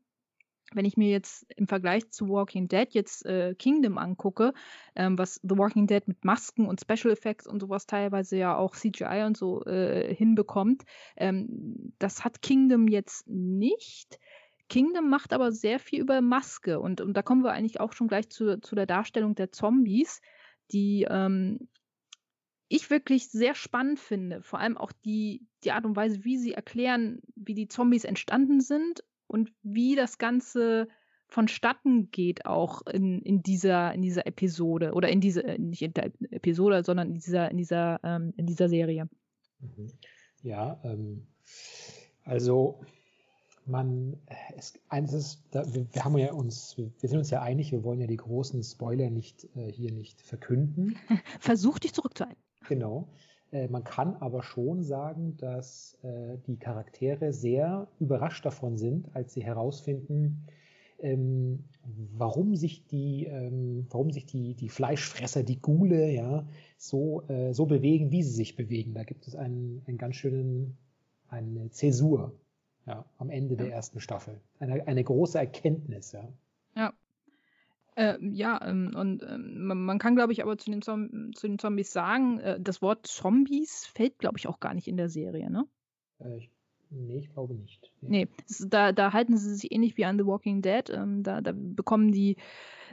wenn 0.73 0.85
ich 0.85 0.97
mir 0.97 1.09
jetzt 1.09 1.45
im 1.55 1.67
Vergleich 1.67 2.09
zu 2.11 2.29
Walking 2.29 2.67
Dead 2.67 2.87
jetzt 2.91 3.25
äh, 3.25 3.55
Kingdom 3.55 3.97
angucke, 3.97 4.53
ähm, 4.95 5.17
was 5.17 5.39
The 5.43 5.57
Walking 5.57 5.87
Dead 5.87 6.07
mit 6.07 6.23
Masken 6.25 6.67
und 6.67 6.81
Special 6.81 7.11
Effects 7.13 7.47
und 7.47 7.59
sowas 7.59 7.85
teilweise 7.85 8.37
ja 8.37 8.55
auch 8.55 8.75
CGI 8.75 9.23
und 9.25 9.37
so 9.37 9.63
äh, 9.65 10.13
hinbekommt, 10.13 10.83
ähm, 11.17 11.93
das 11.99 12.23
hat 12.23 12.41
Kingdom 12.41 12.87
jetzt 12.87 13.27
nicht. 13.27 14.19
Kingdom 14.69 15.09
macht 15.09 15.33
aber 15.33 15.51
sehr 15.51 15.79
viel 15.79 15.99
über 15.99 16.21
Maske 16.21 16.79
und, 16.79 17.01
und 17.01 17.15
da 17.15 17.21
kommen 17.21 17.43
wir 17.43 17.51
eigentlich 17.51 17.79
auch 17.79 17.93
schon 17.93 18.07
gleich 18.07 18.29
zu, 18.29 18.61
zu 18.61 18.75
der 18.75 18.85
Darstellung 18.85 19.35
der 19.35 19.51
Zombies 19.51 20.21
die, 20.71 21.05
ähm, 21.09 21.67
ich 22.67 22.89
wirklich 22.89 23.29
sehr 23.29 23.53
spannend 23.55 23.99
finde. 23.99 24.41
Vor 24.41 24.59
allem 24.59 24.77
auch 24.77 24.91
die, 25.03 25.45
die 25.63 25.71
Art 25.71 25.85
und 25.85 25.95
Weise, 25.95 26.23
wie 26.23 26.37
sie 26.37 26.53
erklären, 26.53 27.21
wie 27.35 27.53
die 27.53 27.67
Zombies 27.67 28.05
entstanden 28.05 28.61
sind 28.61 29.03
und 29.31 29.51
wie 29.63 29.95
das 29.95 30.17
Ganze 30.17 30.87
vonstatten 31.27 32.11
geht 32.11 32.45
auch 32.45 32.85
in, 32.87 33.21
in, 33.21 33.41
dieser, 33.41 33.93
in 33.93 34.01
dieser 34.01 34.27
Episode 34.27 34.91
oder 34.93 35.09
in 35.09 35.21
dieser, 35.21 35.57
nicht 35.57 35.81
in 35.81 35.93
der 35.93 36.11
Episode, 36.29 36.83
sondern 36.83 37.07
in 37.07 37.13
dieser, 37.15 37.49
in 37.49 37.57
dieser, 37.57 37.99
ähm, 38.03 38.33
in 38.35 38.45
dieser 38.45 38.67
Serie. 38.67 39.07
Mhm. 39.59 39.91
Ja, 40.43 40.79
ähm, 40.83 41.27
also 42.25 42.81
man, 43.65 44.17
es, 44.57 44.73
eines 44.89 45.13
ist, 45.13 45.43
da, 45.51 45.63
wir, 45.73 45.87
wir, 45.93 46.03
haben 46.03 46.17
ja 46.17 46.33
uns, 46.33 46.77
wir 46.77 47.09
sind 47.09 47.19
uns 47.19 47.29
ja 47.29 47.41
einig, 47.41 47.71
wir 47.71 47.83
wollen 47.83 48.01
ja 48.01 48.07
die 48.07 48.17
großen 48.17 48.61
Spoiler 48.63 49.09
nicht 49.09 49.47
äh, 49.55 49.71
hier 49.71 49.91
nicht 49.93 50.21
verkünden. 50.21 50.97
Versuch 51.39 51.79
dich 51.79 51.93
zurückzuhalten. 51.93 52.41
Genau. 52.67 53.07
Äh, 53.51 53.67
man 53.67 53.83
kann 53.83 54.15
aber 54.17 54.43
schon 54.43 54.83
sagen, 54.83 55.37
dass 55.37 55.97
äh, 56.03 56.37
die 56.47 56.57
Charaktere 56.57 57.33
sehr 57.33 57.87
überrascht 57.99 58.45
davon 58.45 58.77
sind, 58.77 59.13
als 59.15 59.33
sie 59.33 59.43
herausfinden, 59.43 60.47
ähm, 60.99 61.65
warum 62.13 62.55
sich 62.55 62.85
die, 62.85 63.25
ähm, 63.25 63.87
warum 63.89 64.11
sich 64.11 64.25
die, 64.25 64.53
die 64.53 64.69
Fleischfresser, 64.69 65.43
die 65.43 65.59
Gule, 65.59 66.11
ja, 66.11 66.47
so, 66.77 67.23
äh, 67.27 67.53
so 67.53 67.65
bewegen, 67.65 68.11
wie 68.11 68.23
sie 68.23 68.31
sich 68.31 68.55
bewegen. 68.55 68.93
Da 68.93 69.03
gibt 69.03 69.27
es 69.27 69.35
einen, 69.35 69.81
einen 69.85 69.97
ganz 69.97 70.15
schönen, 70.15 70.77
eine 71.27 71.69
Zäsur, 71.71 72.33
ja, 72.85 73.05
am 73.17 73.29
Ende 73.29 73.55
ja. 73.55 73.63
der 73.63 73.73
ersten 73.73 73.99
Staffel. 73.99 74.39
Eine, 74.59 74.87
eine 74.87 75.03
große 75.03 75.37
Erkenntnis, 75.37 76.11
ja. 76.11 76.27
Ja. 78.01 78.11
Äh, 78.11 78.17
ja, 78.31 78.59
ähm, 78.65 78.91
und 78.95 79.23
ähm, 79.23 79.65
man, 79.65 79.99
kann, 79.99 80.15
glaube 80.15 80.33
ich, 80.33 80.41
aber 80.41 80.57
zu 80.57 80.71
den, 80.71 80.81
zu 80.81 81.47
den 81.47 81.59
Zombies 81.59 81.91
sagen, 81.91 82.39
äh, 82.39 82.59
das 82.59 82.81
Wort 82.81 83.07
Zombies 83.07 83.85
fällt, 83.85 84.19
glaube 84.19 84.37
ich, 84.37 84.47
auch 84.47 84.59
gar 84.59 84.73
nicht 84.73 84.87
in 84.87 84.97
der 84.97 85.09
Serie, 85.09 85.49
ne? 85.49 85.65
Äh, 86.19 86.37
ich 86.37 86.49
Nee, 86.91 87.19
ich 87.19 87.31
glaube 87.31 87.53
nicht. 87.55 87.89
Nee, 88.01 88.25
nee 88.25 88.27
da, 88.67 88.91
da 88.91 89.13
halten 89.13 89.37
sie 89.37 89.55
sich 89.55 89.71
ähnlich 89.71 89.95
wie 89.95 90.03
an 90.03 90.17
The 90.17 90.25
Walking 90.25 90.61
Dead. 90.61 90.89
Ähm, 90.89 91.23
da, 91.23 91.39
da 91.39 91.53
bekommen 91.55 92.11
die, 92.11 92.35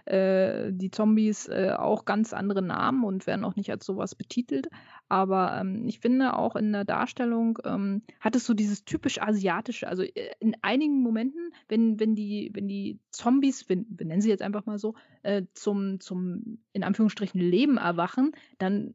äh, 0.04 0.70
die 0.72 0.92
Zombies 0.92 1.48
äh, 1.48 1.74
auch 1.76 2.04
ganz 2.04 2.32
andere 2.32 2.62
Namen 2.62 3.02
und 3.04 3.26
werden 3.26 3.44
auch 3.44 3.56
nicht 3.56 3.70
als 3.70 3.84
sowas 3.84 4.14
betitelt. 4.14 4.68
Aber 5.08 5.58
ähm, 5.60 5.86
ich 5.86 6.00
finde 6.00 6.36
auch 6.36 6.56
in 6.56 6.72
der 6.72 6.84
Darstellung 6.84 7.58
ähm, 7.64 8.02
hat 8.20 8.36
es 8.36 8.44
so 8.44 8.54
dieses 8.54 8.84
typisch 8.84 9.20
asiatische. 9.20 9.88
Also 9.88 10.02
äh, 10.02 10.30
in 10.40 10.56
einigen 10.62 11.02
Momenten, 11.02 11.52
wenn, 11.68 11.98
wenn, 11.98 12.14
die, 12.14 12.50
wenn 12.54 12.68
die 12.68 12.98
Zombies, 13.10 13.68
wenn, 13.68 13.86
wir 13.88 14.06
nennen 14.06 14.20
sie 14.20 14.28
jetzt 14.28 14.42
einfach 14.42 14.66
mal 14.66 14.78
so, 14.78 14.94
äh, 15.22 15.42
zum, 15.54 16.00
zum 16.00 16.58
in 16.72 16.84
Anführungsstrichen 16.84 17.40
Leben 17.40 17.78
erwachen, 17.78 18.32
dann 18.58 18.94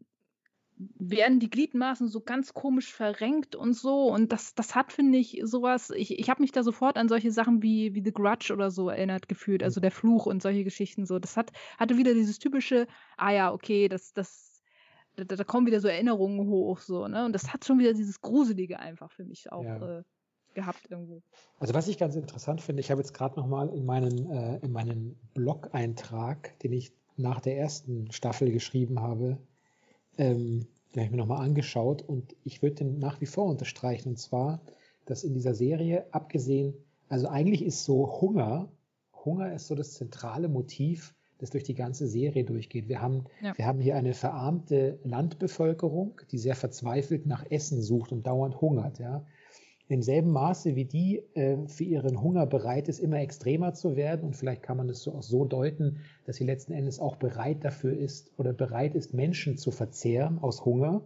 werden 0.77 1.39
die 1.39 1.49
Gliedmaßen 1.49 2.07
so 2.07 2.21
ganz 2.21 2.53
komisch 2.53 2.93
verrenkt 2.93 3.55
und 3.55 3.73
so. 3.73 4.07
Und 4.07 4.31
das, 4.31 4.55
das 4.55 4.75
hat, 4.75 4.91
finde 4.91 5.17
ich, 5.17 5.41
sowas. 5.43 5.91
Ich, 5.91 6.17
ich 6.17 6.29
habe 6.29 6.41
mich 6.41 6.51
da 6.51 6.63
sofort 6.63 6.97
an 6.97 7.09
solche 7.09 7.31
Sachen 7.31 7.61
wie, 7.61 7.93
wie 7.93 8.03
The 8.03 8.11
Grudge 8.11 8.53
oder 8.53 8.71
so 8.71 8.89
erinnert 8.89 9.27
gefühlt, 9.27 9.63
also 9.63 9.79
der 9.79 9.91
Fluch 9.91 10.25
und 10.25 10.41
solche 10.41 10.63
Geschichten 10.63 11.05
so. 11.05 11.19
Das 11.19 11.37
hat, 11.37 11.51
hatte 11.77 11.97
wieder 11.97 12.13
dieses 12.13 12.39
typische, 12.39 12.87
ah 13.17 13.31
ja, 13.31 13.53
okay, 13.53 13.87
das, 13.87 14.13
das, 14.13 14.52
da, 15.15 15.23
da 15.23 15.43
kommen 15.43 15.67
wieder 15.67 15.79
so 15.79 15.87
Erinnerungen 15.87 16.47
hoch, 16.47 16.79
so, 16.79 17.07
ne? 17.07 17.25
Und 17.25 17.33
das 17.33 17.53
hat 17.53 17.65
schon 17.65 17.79
wieder 17.79 17.93
dieses 17.93 18.21
Gruselige 18.21 18.79
einfach 18.79 19.11
für 19.11 19.25
mich 19.25 19.51
auch 19.51 19.63
ja. 19.63 19.99
äh, 19.99 20.03
gehabt 20.53 20.89
irgendwo. 20.89 21.21
Also 21.59 21.73
was 21.73 21.87
ich 21.87 21.97
ganz 21.97 22.15
interessant 22.15 22.61
finde, 22.61 22.81
ich 22.81 22.91
habe 22.91 23.01
jetzt 23.01 23.13
gerade 23.13 23.39
nochmal 23.39 23.69
in 23.69 23.85
meinen, 23.85 24.29
äh, 24.29 24.57
in 24.57 24.71
meinen 24.71 25.19
Blog-Eintrag, 25.33 26.57
den 26.59 26.73
ich 26.73 26.93
nach 27.15 27.41
der 27.41 27.57
ersten 27.57 28.11
Staffel 28.11 28.51
geschrieben 28.51 28.99
habe, 29.01 29.37
ähm, 30.17 30.67
den 30.93 31.01
habe 31.01 31.05
ich 31.05 31.11
mir 31.11 31.17
nochmal 31.17 31.43
angeschaut 31.43 32.01
und 32.01 32.35
ich 32.43 32.61
würde 32.61 32.75
den 32.75 32.99
nach 32.99 33.19
wie 33.21 33.25
vor 33.25 33.45
unterstreichen. 33.45 34.09
Und 34.09 34.17
zwar, 34.17 34.61
dass 35.05 35.23
in 35.23 35.33
dieser 35.33 35.55
Serie, 35.55 36.05
abgesehen, 36.11 36.73
also 37.09 37.27
eigentlich 37.27 37.63
ist 37.63 37.83
so 37.83 38.21
Hunger, 38.21 38.71
Hunger 39.25 39.53
ist 39.53 39.67
so 39.67 39.75
das 39.75 39.93
zentrale 39.93 40.49
Motiv, 40.49 41.15
das 41.43 41.51
durch 41.51 41.63
die 41.63 41.75
ganze 41.75 42.07
Serie 42.07 42.43
durchgeht. 42.43 42.87
Wir 42.87 43.01
haben, 43.01 43.25
ja. 43.41 43.55
wir 43.55 43.65
haben 43.65 43.79
hier 43.79 43.95
eine 43.95 44.13
verarmte 44.13 44.99
Landbevölkerung, 45.03 46.19
die 46.31 46.37
sehr 46.37 46.55
verzweifelt 46.55 47.25
nach 47.25 47.45
Essen 47.51 47.81
sucht 47.81 48.11
und 48.11 48.25
dauernd 48.25 48.61
hungert. 48.61 48.99
Ja 48.99 49.25
im 49.87 50.01
selben 50.01 50.31
Maße 50.31 50.75
wie 50.75 50.85
die 50.85 51.19
äh, 51.35 51.67
für 51.67 51.83
ihren 51.83 52.21
Hunger 52.21 52.45
bereit 52.45 52.87
ist, 52.87 52.99
immer 52.99 53.19
extremer 53.19 53.73
zu 53.73 53.95
werden. 53.95 54.23
Und 54.25 54.35
vielleicht 54.35 54.63
kann 54.63 54.77
man 54.77 54.89
es 54.89 55.03
so 55.03 55.13
auch 55.13 55.23
so 55.23 55.45
deuten, 55.45 55.99
dass 56.25 56.37
sie 56.37 56.45
letzten 56.45 56.73
Endes 56.73 56.99
auch 56.99 57.17
bereit 57.17 57.63
dafür 57.63 57.95
ist 57.95 58.31
oder 58.37 58.53
bereit 58.53 58.95
ist, 58.95 59.13
Menschen 59.13 59.57
zu 59.57 59.71
verzehren 59.71 60.39
aus 60.39 60.65
Hunger. 60.65 61.03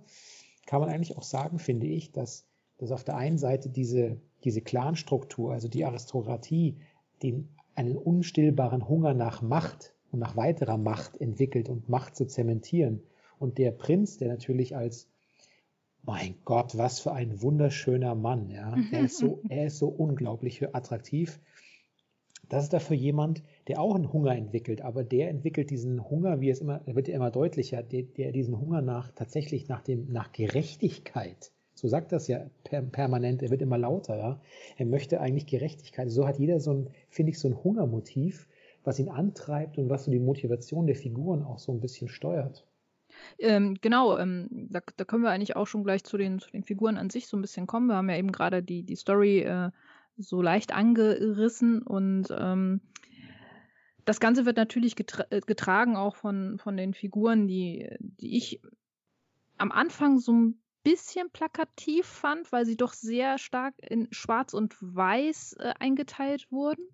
Kann 0.65 0.79
man 0.79 0.89
eigentlich 0.89 1.17
auch 1.17 1.24
sagen, 1.24 1.60
finde 1.60 1.88
ich, 1.88 2.12
dass, 2.12 2.48
dass 2.77 2.91
auf 2.91 3.03
der 3.03 3.17
einen 3.17 3.38
Seite 3.38 3.70
diese, 3.70 4.22
diese 4.44 4.62
Clanstruktur, 4.62 5.53
also 5.53 5.67
die 5.67 5.86
Aristokratie, 5.86 6.77
den, 7.24 7.50
einen 7.75 7.98
unstillbaren 7.98 8.88
Hunger 8.88 9.13
nach 9.13 9.41
Macht 9.41 9.96
und 10.12 10.20
nach 10.20 10.36
weiterer 10.36 10.78
Macht 10.78 11.20
entwickelt 11.20 11.70
und 11.70 11.90
Macht 11.90 12.16
zu 12.16 12.26
zementieren. 12.26 13.02
Und 13.40 13.58
der 13.58 13.72
Prinz, 13.72 14.18
der 14.18 14.30
natürlich 14.30 14.76
als 14.76 15.08
mein 16.04 16.36
Gott, 16.46 16.78
was 16.78 17.00
für 17.00 17.12
ein 17.12 17.42
wunderschöner 17.42 18.16
Mann, 18.16 18.50
ja. 18.50 18.76
Er 18.92 19.02
ist 19.06 19.18
so, 19.18 19.42
er 19.50 19.68
ist 19.68 19.78
so 19.78 19.88
unglaublich 19.90 20.64
attraktiv. 20.74 21.40
Das 22.50 22.64
ist 22.64 22.72
dafür 22.72 22.96
jemand, 22.96 23.44
der 23.68 23.82
auch 23.82 23.94
einen 23.94 24.14
Hunger 24.14 24.34
entwickelt, 24.34 24.82
aber 24.82 25.04
der 25.04 25.30
entwickelt 25.30 25.70
diesen 25.70 26.10
Hunger, 26.10 26.40
wie 26.40 26.50
es 26.50 26.62
immer, 26.62 26.82
wird 26.86 27.10
ja 27.10 27.16
immer 27.16 27.30
deutlicher, 27.30 27.84
der, 27.84 28.04
der 28.04 28.32
diesen 28.32 28.58
Hunger 28.58 28.82
nach, 28.82 29.12
tatsächlich 29.12 29.68
nach 29.68 29.82
dem, 29.82 30.08
nach 30.14 30.32
Gerechtigkeit. 30.32 31.52
So 31.74 31.90
sagt 31.90 32.14
das 32.14 32.30
ja 32.30 32.50
per, 32.64 32.82
permanent, 32.82 33.44
er 33.44 33.50
wird 33.50 33.62
immer 33.62 33.78
lauter, 33.78 34.18
ja. 34.18 34.42
Er 34.78 34.86
möchte 34.86 35.20
eigentlich 35.20 35.46
Gerechtigkeit. 35.46 36.10
So 36.10 36.26
hat 36.26 36.40
jeder 36.40 36.62
so 36.62 36.72
ein, 36.72 36.90
finde 37.10 37.32
ich, 37.32 37.40
so 37.40 37.50
ein 37.50 37.64
Hungermotiv, 37.64 38.48
was 38.88 39.00
ihn 39.00 39.10
antreibt 39.10 39.77
und 39.77 39.89
was 39.89 40.06
so 40.06 40.12
die 40.12 40.20
Motivation 40.20 40.88
der 40.88 40.96
Figuren 40.96 41.44
auch 41.44 41.60
so 41.60 41.74
ein 41.74 41.82
bisschen 41.82 42.08
steuert. 42.08 42.65
Ähm, 43.38 43.77
genau, 43.82 44.17
ähm, 44.17 44.48
da, 44.50 44.79
da, 44.96 45.03
können 45.03 45.24
wir 45.24 45.29
eigentlich 45.29 45.58
auch 45.58 45.67
schon 45.67 45.84
gleich 45.84 46.06
zu 46.06 46.17
den, 46.17 46.39
zu 46.39 46.50
den 46.51 46.63
Figuren 46.63 46.98
an 46.98 47.10
sich 47.10 47.27
so 47.27 47.36
ein 47.36 47.41
bisschen 47.41 47.67
kommen. 47.67 47.88
Wir 47.88 47.96
haben 47.96 48.10
ja 48.10 48.15
eben 48.15 48.32
gerade 48.32 48.63
die, 48.63 48.84
die 48.84 48.96
Story 48.96 49.39
äh, 49.39 49.72
so 50.17 50.41
leicht 50.41 50.74
angerissen 50.74 51.82
und 51.82 52.27
ähm, 52.32 52.79
das 54.06 54.22
Ganze 54.22 54.46
wird 54.46 54.56
natürlich 54.56 54.96
getra 54.96 55.25
äh, 55.32 55.41
getragen 55.41 55.98
auch 55.98 56.15
von, 56.15 56.58
von 56.58 56.77
den 56.77 56.94
Figuren, 56.94 57.48
die, 57.48 57.89
die 58.00 58.38
ich 58.38 58.62
am 59.58 59.74
Anfang 59.74 60.20
so 60.20 60.32
ein 60.32 60.62
bisschen 60.84 61.29
plakativ 61.29 62.06
fand, 62.06 62.53
weil 62.53 62.65
sie 62.65 62.77
doch 62.77 62.94
sehr 62.94 63.38
stark 63.38 63.74
in 63.82 64.08
Schwarz 64.12 64.53
und 64.53 64.77
Weiß 64.79 65.58
äh, 65.60 65.74
eingeteilt 65.77 66.50
wurden. 66.51 66.88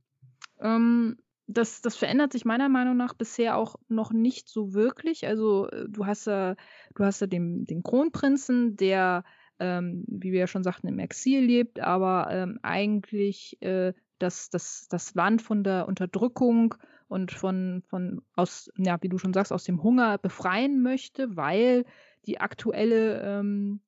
Ähm, 0.60 1.18
das, 1.54 1.82
das 1.82 1.96
verändert 1.96 2.34
sich 2.34 2.46
meiner 2.46 2.70
Meinung 2.70 2.98
nach 2.98 3.14
bisher 3.14 3.58
auch 3.58 3.76
noch 3.88 4.12
nicht 4.12 4.50
so 4.50 4.74
wirklich. 4.74 5.28
Also 5.28 5.70
äh, 5.70 5.86
du 5.90 6.06
hast 6.06 6.28
ja, 6.28 6.56
du 6.96 7.04
hast 7.04 7.22
ja 7.22 7.28
den, 7.28 7.66
den 7.66 7.84
Kronprinzen, 7.84 8.76
der, 8.76 9.24
ähm, 9.60 10.04
wie 10.08 10.32
wir 10.32 10.42
ja 10.42 10.48
schon 10.48 10.64
sagten, 10.64 10.88
im 10.88 11.00
Exil 11.00 11.42
lebt, 11.46 11.80
aber 11.80 12.28
ähm, 12.32 12.60
eigentlich 12.64 13.62
äh, 13.62 13.94
das, 14.20 14.50
das, 14.50 14.88
das 14.90 15.16
Land 15.16 15.42
von 15.42 15.64
der 15.64 15.88
Unterdrückung 15.88 16.76
und 17.08 17.32
von, 17.32 17.84
von 17.88 18.22
aus, 18.36 18.72
ja, 18.78 18.98
wie 19.02 19.10
du 19.10 19.18
schon 19.18 19.34
sagst, 19.34 19.52
aus 19.54 19.64
dem 19.64 19.84
Hunger 19.84 20.18
befreien 20.18 20.82
möchte, 20.82 21.36
weil 21.36 21.86
die 22.26 22.40
aktuelle, 22.40 23.22
ähm, 23.22 23.82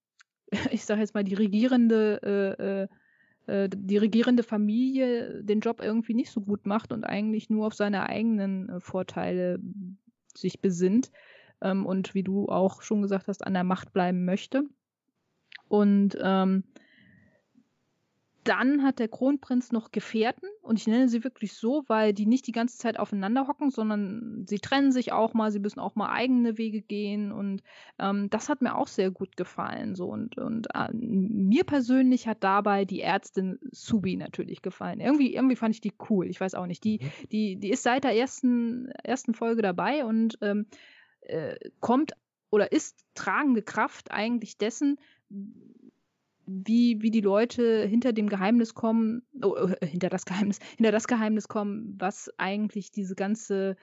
ich 0.72 0.86
sage 0.86 1.02
jetzt 1.02 1.14
mal, 1.14 1.24
die 1.24 1.36
regierende 1.36 2.22
äh, 2.24 2.84
äh, 2.84 2.88
äh, 3.48 3.70
die 3.72 3.98
regierende 3.98 4.44
Familie 4.44 5.44
den 5.44 5.60
Job 5.60 5.82
irgendwie 5.82 6.14
nicht 6.14 6.32
so 6.32 6.42
gut 6.42 6.66
macht 6.66 6.92
und 6.92 7.04
eigentlich 7.04 7.50
nur 7.50 7.68
auf 7.68 7.74
seine 7.74 8.08
eigenen 8.08 8.70
äh, 8.70 8.80
Vorteile 8.80 9.60
sich 10.36 10.62
besinnt 10.62 11.12
ähm, 11.62 11.86
und 11.86 12.14
wie 12.14 12.24
du 12.24 12.48
auch 12.48 12.82
schon 12.82 13.02
gesagt 13.02 13.28
hast, 13.28 13.46
an 13.46 13.54
der 13.54 13.64
Macht 13.64 13.94
bleiben 13.94 14.26
möchte. 14.26 14.64
Und 15.68 16.18
ähm, 16.22 16.64
dann 18.46 18.84
hat 18.84 19.00
der 19.00 19.08
Kronprinz 19.08 19.72
noch 19.72 19.92
Gefährten 19.92 20.48
und 20.62 20.80
ich 20.80 20.86
nenne 20.86 21.10
sie 21.10 21.24
wirklich 21.24 21.54
so, 21.54 21.84
weil 21.88 22.14
die 22.14 22.28
nicht 22.28 22.46
die 22.46 22.52
ganze 22.52 22.78
Zeit 22.78 23.00
aufeinander 23.00 23.48
hocken, 23.48 23.72
sondern 23.72 24.46
sie 24.48 24.60
trennen 24.60 24.92
sich 24.92 25.12
auch 25.12 25.34
mal, 25.34 25.52
sie 25.52 25.60
müssen 25.60 25.80
auch 25.80 25.96
mal 25.96 26.12
eigene 26.12 26.58
Wege 26.58 26.82
gehen 26.82 27.32
und 27.32 27.64
ähm, 27.98 28.30
das 28.30 28.48
hat 28.48 28.62
mir 28.62 28.76
auch 28.76 28.88
sehr 28.88 29.10
gut 29.10 29.36
gefallen. 29.36 29.96
So 29.96 30.06
und, 30.08 30.38
und 30.38 30.68
äh, 30.76 30.94
mir 30.94 31.64
persönlich 31.64 32.28
hat 32.28 32.44
dabei 32.44 32.86
die 32.86 33.02
Ärztin 33.02 33.58
Subi 33.72 34.16
natürlich 34.16 34.62
gefallen. 34.62 35.00
Irgendwie, 35.00 35.34
irgendwie 35.34 35.56
fand 35.56 35.74
ich 35.74 35.82
die 35.82 35.94
cool. 36.10 36.28
Ich 36.28 36.40
weiß 36.40 36.54
auch 36.54 36.68
nicht. 36.68 36.84
Die, 36.84 37.00
mhm. 37.02 37.30
die, 37.32 37.56
die 37.58 37.72
ist 37.72 37.84
seit 37.84 38.04
der 38.04 38.16
ersten, 38.16 38.90
ersten 39.04 39.34
Folge 39.34 39.64
dabei 39.64 40.06
und 40.06 40.38
ähm, 40.42 40.68
äh, 41.22 41.56
kommt 41.80 42.14
oder 42.52 42.72
ist 42.72 43.04
tragende 43.16 43.64
Kraft 43.64 44.12
eigentlich 44.12 44.58
dessen, 44.58 44.98
wie, 46.46 47.02
wie 47.02 47.12
die 47.12 47.22
Leute 47.22 47.86
hinter 47.86 48.14
dem 48.14 48.30
Geheimnis 48.30 48.74
kommen, 48.74 49.24
oh, 49.44 49.56
äh, 49.56 49.86
hinter 49.86 50.10
das 50.10 50.26
Geheimnis, 50.26 50.60
hinter 50.78 50.92
das 50.92 51.08
Geheimnis 51.08 51.48
kommen, 51.48 51.96
was 51.98 52.32
eigentlich 52.38 52.92
diese 52.92 53.16
ganze 53.16 53.76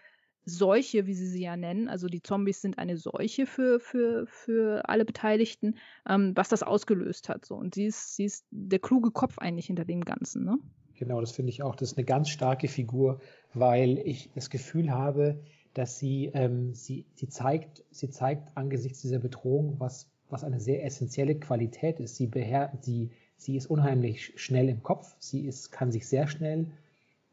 Seuche, 0.45 1.07
wie 1.07 1.14
sie 1.14 1.28
sie 1.28 1.42
ja 1.42 1.57
nennen, 1.57 1.88
also 1.88 2.09
die 2.09 2.23
Zombies 2.23 2.61
sind 2.61 2.78
eine 2.78 2.97
Seuche 2.97 3.47
für, 3.47 3.78
für, 3.78 4.26
für 4.26 4.88
alle 4.88 5.04
Beteiligten, 5.04 5.76
ähm, 6.09 6.33
was 6.35 6.49
das 6.49 6.64
ausgelöst 6.64 7.28
hat. 7.28 7.45
So. 7.45 7.54
Und 7.54 7.75
sie 7.75 7.87
ist, 7.87 8.16
sie 8.16 8.25
ist 8.25 8.45
der 8.50 8.81
kluge 8.81 9.12
Kopf 9.12 9.38
eigentlich 9.38 9.66
hinter 9.66 9.85
dem 9.85 10.04
Ganzen. 10.04 10.45
Ne? 10.45 10.59
Genau, 10.95 11.21
das 11.21 11.33
finde 11.33 11.50
ich 11.50 11.62
auch. 11.62 11.76
Das 11.76 11.92
ist 11.92 11.99
eine 11.99 12.04
ganz 12.04 12.28
starke 12.28 12.69
Figur, 12.69 13.21
weil 13.54 13.99
ich 13.99 14.31
das 14.35 14.50
Gefühl 14.50 14.90
habe, 14.90 15.40
dass 15.75 15.99
sie, 15.99 16.31
ähm, 16.35 16.75
sie, 16.75 17.07
sie, 17.14 17.28
zeigt, 17.28 17.85
sie 17.90 18.11
zeigt 18.11 18.57
angesichts 18.57 19.00
dieser 19.00 19.19
Bedrohung, 19.19 19.78
was, 19.78 20.12
was 20.33 20.45
eine 20.45 20.61
sehr 20.61 20.85
essentielle 20.85 21.37
Qualität 21.37 22.01
ist. 22.01 22.17
Sie, 22.17 22.27
beher 22.27 22.73
sie, 22.81 23.11
sie 23.37 23.57
ist 23.57 23.67
unheimlich 23.67 24.33
schnell 24.37 24.69
im 24.69 24.83
Kopf, 24.83 25.15
sie 25.19 25.47
ist, 25.47 25.71
kann 25.71 25.93
sich 25.93 26.09
sehr 26.09 26.27
schnell 26.27 26.67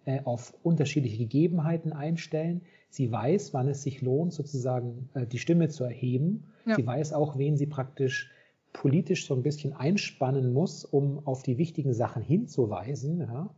äh, 0.05 0.21
auf 0.23 0.53
unterschiedliche 0.63 1.17
Gegebenheiten 1.17 1.93
einstellen. 1.93 2.61
Sie 2.89 3.11
weiß, 3.11 3.53
wann 3.53 3.67
es 3.67 3.83
sich 3.83 4.01
lohnt, 4.01 4.33
sozusagen 4.33 5.09
äh, 5.13 5.25
die 5.25 5.39
Stimme 5.39 5.69
zu 5.69 5.83
erheben. 5.83 6.45
Ja. 6.65 6.75
Sie 6.75 6.85
weiß 6.85 7.13
auch, 7.13 7.37
wen 7.37 7.57
sie 7.57 7.67
praktisch 7.67 8.31
politisch 8.73 9.25
so 9.25 9.33
ein 9.33 9.43
bisschen 9.43 9.73
einspannen 9.73 10.53
muss, 10.53 10.85
um 10.85 11.25
auf 11.25 11.43
die 11.43 11.57
wichtigen 11.57 11.93
Sachen 11.93 12.21
hinzuweisen. 12.21 13.19
Ja? 13.19 13.49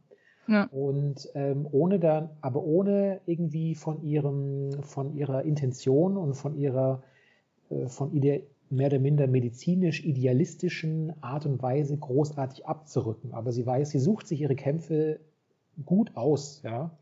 Ja. 0.47 0.63
Und 0.71 1.29
ähm, 1.35 1.67
ohne 1.71 1.99
dann, 1.99 2.29
aber 2.41 2.63
ohne 2.63 3.21
irgendwie 3.25 3.75
von 3.75 4.03
ihrem, 4.03 4.71
von 4.81 5.15
ihrer 5.15 5.43
Intention 5.43 6.17
und 6.17 6.33
von 6.33 6.55
ihrer, 6.55 7.03
äh, 7.69 7.87
von 7.87 8.13
ide 8.13 8.43
mehr 8.71 8.87
oder 8.87 8.99
minder 8.99 9.27
medizinisch-idealistischen 9.27 11.13
Art 11.21 11.45
und 11.45 11.61
Weise 11.61 11.97
großartig 11.97 12.65
abzurücken. 12.65 13.33
Aber 13.33 13.51
sie 13.51 13.65
weiß, 13.65 13.89
sie 13.89 13.99
sucht 13.99 14.27
sich 14.27 14.41
ihre 14.41 14.55
Kämpfe 14.55 15.19
gut 15.85 16.15
aus, 16.15 16.61
ja. 16.63 16.97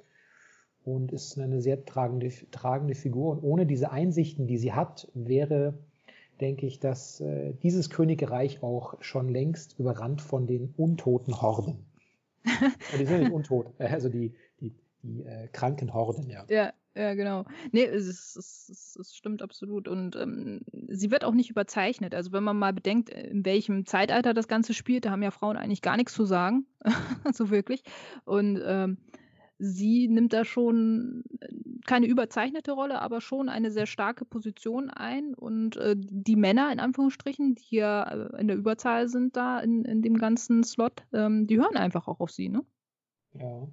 Und 0.84 1.12
ist 1.12 1.38
eine 1.38 1.62
sehr 1.62 1.86
tragende, 1.86 2.30
tragende 2.52 2.96
Figur. 2.96 3.32
Und 3.32 3.44
ohne 3.44 3.66
diese 3.66 3.92
Einsichten, 3.92 4.48
die 4.48 4.58
sie 4.58 4.74
hat, 4.74 5.12
wäre, 5.14 5.78
denke 6.42 6.66
ich, 6.66 6.80
dass 6.80 7.20
äh, 7.20 7.54
dieses 7.62 7.90
Königreich 7.90 8.64
auch 8.64 8.96
schon 9.02 9.30
längst 9.30 9.78
überrannt 9.78 10.22
von 10.22 10.48
den 10.48 10.74
untoten 10.78 11.42
Horden. 11.42 11.86
die 13.00 13.06
sind 13.06 13.20
nicht 13.20 13.32
untot, 13.32 13.74
äh, 13.78 13.88
also 13.88 14.10
die, 14.10 14.34
die, 14.60 14.74
die 15.04 15.24
äh, 15.24 15.48
kranken 15.52 15.94
Horden, 15.94 16.30
ja. 16.30 16.46
Ja, 16.50 16.74
ja, 17.00 17.14
genau. 17.14 17.46
Nee, 17.72 17.86
es, 17.86 18.36
es, 18.36 18.98
es, 19.00 19.16
stimmt 19.16 19.42
absolut. 19.42 19.88
Und 19.88 20.16
ähm, 20.18 20.62
sie 20.90 21.12
wird 21.12 21.24
auch 21.24 21.34
nicht 21.34 21.50
überzeichnet. 21.50 22.14
Also 22.14 22.34
wenn 22.34 22.44
man 22.44 22.58
mal 22.58 22.74
bedenkt, 22.74 23.10
in 23.10 23.46
welchem 23.46 23.86
Zeitalter 23.86 24.34
das 24.34 24.50
Ganze 24.50 24.74
spielt, 24.74 25.06
da 25.06 25.12
haben 25.12 25.24
ja 25.24 25.32
Frauen 25.32 25.56
eigentlich 25.56 25.82
gar 25.82 25.96
nichts 25.96 26.14
zu 26.14 26.26
sagen. 26.26 26.66
so 27.34 27.50
wirklich. 27.50 27.84
Und 28.26 28.62
ähm, 28.66 28.98
sie 29.60 30.10
nimmt 30.10 30.34
da 30.34 30.44
schon 30.44 31.24
keine 31.86 32.08
überzeichnete 32.08 32.74
Rolle, 32.74 33.02
aber 33.02 33.22
schon 33.22 33.48
eine 33.48 33.72
sehr 33.72 33.86
starke 33.86 34.26
Position 34.26 34.90
ein. 34.90 35.34
Und 35.36 35.78
äh, 35.78 35.96
die 35.98 36.36
Männer, 36.36 36.70
in 36.72 36.82
Anführungsstrichen, 36.82 37.56
die 37.56 37.78
ja 37.78 38.04
äh, 38.04 38.42
in 38.42 38.48
der 38.48 38.58
Überzahl 38.58 39.08
sind 39.08 39.38
da 39.38 39.60
in, 39.60 39.86
in 39.86 40.02
dem 40.02 40.18
ganzen 40.18 40.64
Slot, 40.64 41.06
ähm, 41.14 41.48
die 41.48 41.58
hören 41.60 41.78
einfach 41.78 42.10
auch 42.10 42.20
auf 42.20 42.32
sie, 42.32 42.50
ne? 42.50 42.66
Ja. 43.34 43.70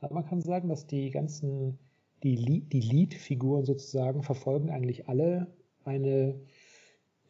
Aber 0.00 0.14
man 0.14 0.26
kann 0.26 0.42
sagen, 0.42 0.68
dass 0.68 0.86
die 0.86 1.10
ganzen, 1.10 1.78
die, 2.24 2.60
die 2.60 2.80
Lead-Figuren 2.80 3.64
sozusagen 3.64 4.22
verfolgen 4.22 4.70
eigentlich 4.70 5.08
alle 5.08 5.46
eine, 5.84 6.34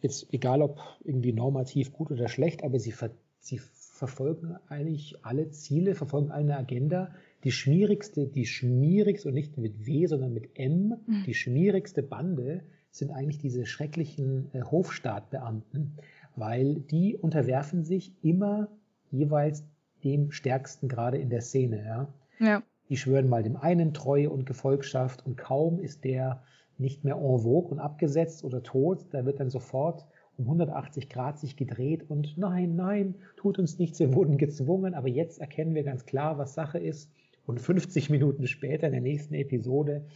jetzt 0.00 0.32
egal 0.32 0.62
ob 0.62 0.80
irgendwie 1.02 1.32
normativ 1.32 1.92
gut 1.92 2.12
oder 2.12 2.28
schlecht, 2.28 2.62
aber 2.62 2.78
sie, 2.78 2.92
ver, 2.92 3.10
sie 3.40 3.58
verfolgen 3.58 4.56
eigentlich 4.68 5.16
alle 5.24 5.50
Ziele, 5.50 5.96
verfolgen 5.96 6.30
eine 6.30 6.56
Agenda, 6.56 7.12
die 7.42 7.50
schmierigste, 7.50 8.28
die 8.28 8.46
schmierigste 8.46 9.28
und 9.28 9.34
nicht 9.34 9.58
mit 9.58 9.84
W, 9.84 10.06
sondern 10.06 10.32
mit 10.32 10.56
M, 10.58 10.94
mhm. 11.06 11.24
die 11.26 11.34
schmierigste 11.34 12.02
Bande 12.02 12.62
sind 12.90 13.10
eigentlich 13.10 13.38
diese 13.38 13.66
schrecklichen 13.66 14.54
äh, 14.54 14.62
Hofstaatbeamten, 14.62 15.96
weil 16.36 16.76
die 16.76 17.16
unterwerfen 17.16 17.82
sich 17.82 18.12
immer 18.22 18.68
jeweils 19.10 19.64
dem 20.04 20.30
Stärksten 20.30 20.86
gerade 20.86 21.18
in 21.18 21.30
der 21.30 21.40
Szene. 21.40 21.84
Ja? 21.84 22.14
ja. 22.38 22.62
Die 22.94 22.98
schwören 22.98 23.28
mal 23.28 23.42
dem 23.42 23.56
einen 23.56 23.92
Treue 23.92 24.30
und 24.30 24.46
Gefolgschaft 24.46 25.26
und 25.26 25.36
kaum 25.36 25.80
ist 25.80 26.04
der 26.04 26.44
nicht 26.78 27.02
mehr 27.02 27.16
en 27.16 27.40
vogue 27.40 27.72
und 27.72 27.80
abgesetzt 27.80 28.44
oder 28.44 28.62
tot, 28.62 29.06
da 29.10 29.24
wird 29.24 29.40
dann 29.40 29.50
sofort 29.50 30.06
um 30.36 30.44
180 30.44 31.08
Grad 31.08 31.40
sich 31.40 31.56
gedreht 31.56 32.08
und 32.08 32.38
nein, 32.38 32.76
nein, 32.76 33.16
tut 33.36 33.58
uns 33.58 33.80
nichts, 33.80 33.98
wir 33.98 34.14
wurden 34.14 34.38
gezwungen, 34.38 34.94
aber 34.94 35.08
jetzt 35.08 35.40
erkennen 35.40 35.74
wir 35.74 35.82
ganz 35.82 36.06
klar, 36.06 36.38
was 36.38 36.54
Sache 36.54 36.78
ist. 36.78 37.10
Und 37.46 37.60
50 37.60 38.10
Minuten 38.10 38.46
später 38.46 38.86
in 38.86 38.92
der 38.92 39.02
nächsten 39.02 39.34
Episode 39.34 40.06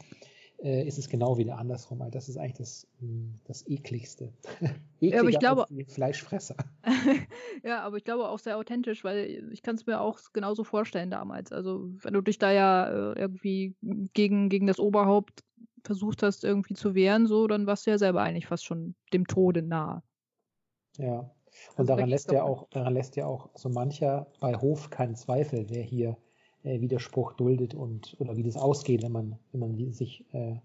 äh, 0.62 0.86
ist 0.86 0.98
es 0.98 1.08
genau 1.08 1.38
wieder 1.38 1.58
andersrum. 1.58 2.02
Also 2.02 2.12
das 2.12 2.28
ist 2.28 2.36
eigentlich 2.36 2.58
das, 2.58 2.86
hm, 2.98 3.38
das 3.44 3.66
ekligste. 3.68 4.32
ja, 5.00 5.20
aber 5.20 5.28
ich 5.28 5.38
glaube, 5.38 5.66
Fleischfresser. 5.86 6.56
ja, 7.64 7.82
aber 7.82 7.96
ich 7.96 8.04
glaube 8.04 8.28
auch 8.28 8.38
sehr 8.38 8.56
authentisch, 8.56 9.04
weil 9.04 9.48
ich 9.52 9.62
kann 9.62 9.76
es 9.76 9.86
mir 9.86 10.00
auch 10.00 10.18
genauso 10.32 10.64
vorstellen 10.64 11.10
damals. 11.10 11.52
Also 11.52 11.90
wenn 12.02 12.14
du 12.14 12.20
dich 12.20 12.38
da 12.38 12.50
ja 12.50 12.88
äh, 12.88 13.18
irgendwie 13.18 13.76
gegen, 14.14 14.48
gegen 14.48 14.66
das 14.66 14.80
Oberhaupt 14.80 15.44
versucht 15.84 16.22
hast, 16.22 16.44
irgendwie 16.44 16.74
zu 16.74 16.94
wehren, 16.94 17.26
so, 17.26 17.46
dann 17.46 17.66
warst 17.66 17.86
du 17.86 17.90
ja 17.90 17.98
selber 17.98 18.22
eigentlich 18.22 18.46
fast 18.46 18.64
schon 18.64 18.94
dem 19.12 19.26
Tode 19.26 19.62
nahe. 19.62 20.02
Ja. 20.96 21.30
Und 21.76 21.78
also 21.78 21.94
daran 21.94 22.08
lässt 22.08 22.30
ja 22.32 22.42
auch, 22.42 22.68
daran 22.70 22.94
lässt 22.94 23.16
ja 23.16 23.26
auch 23.26 23.50
so 23.54 23.68
mancher 23.68 24.26
bei 24.40 24.54
Hof 24.54 24.90
keinen 24.90 25.14
Zweifel, 25.14 25.66
wer 25.70 25.82
hier 25.82 26.16
äh, 26.68 26.80
Widerspruch 26.80 27.32
duldet 27.32 27.74
und 27.74 28.16
oder 28.18 28.36
wie 28.36 28.42
das 28.42 28.56
ausgeht, 28.56 29.02
wenn 29.02 29.12
man, 29.12 29.38
wenn 29.52 29.60
man 29.60 29.92
sich 29.92 30.24
äh, 30.32 30.56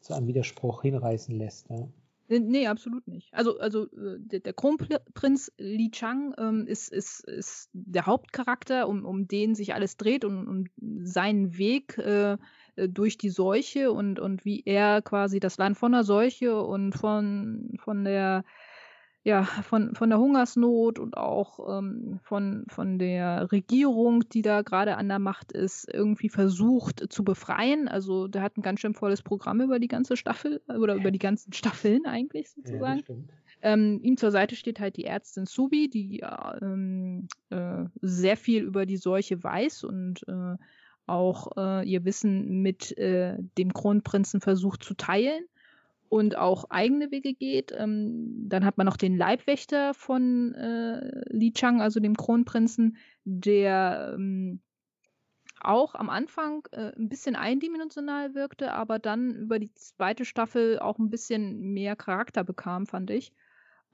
zu 0.00 0.14
einem 0.14 0.26
Widerspruch 0.26 0.82
hinreißen 0.82 1.36
lässt. 1.36 1.70
Ne? 1.70 1.92
Nee, 2.28 2.66
absolut 2.66 3.06
nicht. 3.06 3.32
Also, 3.32 3.58
also 3.58 3.84
äh, 3.84 4.18
der, 4.18 4.40
der 4.40 4.52
Kronprinz 4.54 5.52
Li 5.58 5.90
Chang 5.90 6.34
ähm, 6.38 6.66
ist, 6.66 6.90
ist, 6.90 7.20
ist 7.20 7.68
der 7.72 8.06
Hauptcharakter, 8.06 8.88
um, 8.88 9.04
um 9.04 9.28
den 9.28 9.54
sich 9.54 9.74
alles 9.74 9.96
dreht 9.96 10.24
und, 10.24 10.48
und 10.48 10.70
seinen 11.06 11.58
Weg 11.58 11.98
äh, 11.98 12.38
äh, 12.76 12.88
durch 12.88 13.18
die 13.18 13.30
Seuche 13.30 13.92
und, 13.92 14.18
und 14.18 14.44
wie 14.44 14.62
er 14.64 15.02
quasi 15.02 15.38
das 15.38 15.58
Land 15.58 15.76
von 15.76 15.92
der 15.92 16.04
Seuche 16.04 16.62
und 16.62 16.94
von, 16.94 17.74
von 17.78 18.04
der 18.04 18.44
ja, 19.24 19.44
von, 19.44 19.94
von 19.94 20.10
der 20.10 20.18
Hungersnot 20.18 20.98
und 20.98 21.16
auch 21.16 21.78
ähm, 21.78 22.20
von, 22.22 22.66
von 22.68 22.98
der 22.98 23.50
Regierung, 23.50 24.28
die 24.28 24.42
da 24.42 24.60
gerade 24.60 24.98
an 24.98 25.08
der 25.08 25.18
Macht 25.18 25.50
ist, 25.50 25.88
irgendwie 25.92 26.28
versucht 26.28 27.10
zu 27.10 27.24
befreien. 27.24 27.88
Also 27.88 28.28
der 28.28 28.42
hat 28.42 28.58
ein 28.58 28.62
ganz 28.62 28.80
schön 28.80 28.92
volles 28.92 29.22
Programm 29.22 29.62
über 29.62 29.78
die 29.78 29.88
ganze 29.88 30.18
Staffel 30.18 30.60
oder 30.68 30.94
über 30.94 31.10
die 31.10 31.18
ganzen 31.18 31.54
Staffeln 31.54 32.04
eigentlich 32.04 32.50
sozusagen. 32.50 33.02
Ja, 33.08 33.14
ähm, 33.62 33.98
ihm 34.02 34.18
zur 34.18 34.30
Seite 34.30 34.56
steht 34.56 34.78
halt 34.78 34.98
die 34.98 35.06
Ärztin 35.06 35.46
Subi, 35.46 35.88
die 35.88 36.22
ähm, 36.60 37.28
äh, 37.48 37.84
sehr 38.02 38.36
viel 38.36 38.62
über 38.62 38.84
die 38.84 38.98
Seuche 38.98 39.42
weiß 39.42 39.84
und 39.84 40.22
äh, 40.28 40.56
auch 41.06 41.56
äh, 41.56 41.88
ihr 41.88 42.04
Wissen 42.04 42.60
mit 42.60 42.96
äh, 42.98 43.38
dem 43.56 43.72
Kronprinzen 43.72 44.42
versucht 44.42 44.82
zu 44.82 44.92
teilen 44.92 45.44
und 46.14 46.36
auch 46.38 46.70
eigene 46.70 47.10
Wege 47.10 47.34
geht. 47.34 47.72
Ähm, 47.76 48.48
dann 48.48 48.64
hat 48.64 48.78
man 48.78 48.86
noch 48.86 48.96
den 48.96 49.16
Leibwächter 49.16 49.94
von 49.94 50.54
äh, 50.54 51.24
Li 51.28 51.52
Chang, 51.52 51.82
also 51.82 51.98
dem 51.98 52.16
Kronprinzen, 52.16 52.98
der 53.24 54.12
ähm, 54.14 54.60
auch 55.58 55.96
am 55.96 56.10
Anfang 56.10 56.68
äh, 56.70 56.92
ein 56.96 57.08
bisschen 57.08 57.34
eindimensional 57.34 58.32
wirkte, 58.36 58.74
aber 58.74 59.00
dann 59.00 59.34
über 59.34 59.58
die 59.58 59.74
zweite 59.74 60.24
Staffel 60.24 60.78
auch 60.78 61.00
ein 61.00 61.10
bisschen 61.10 61.72
mehr 61.72 61.96
Charakter 61.96 62.44
bekam, 62.44 62.86
fand 62.86 63.10
ich. 63.10 63.32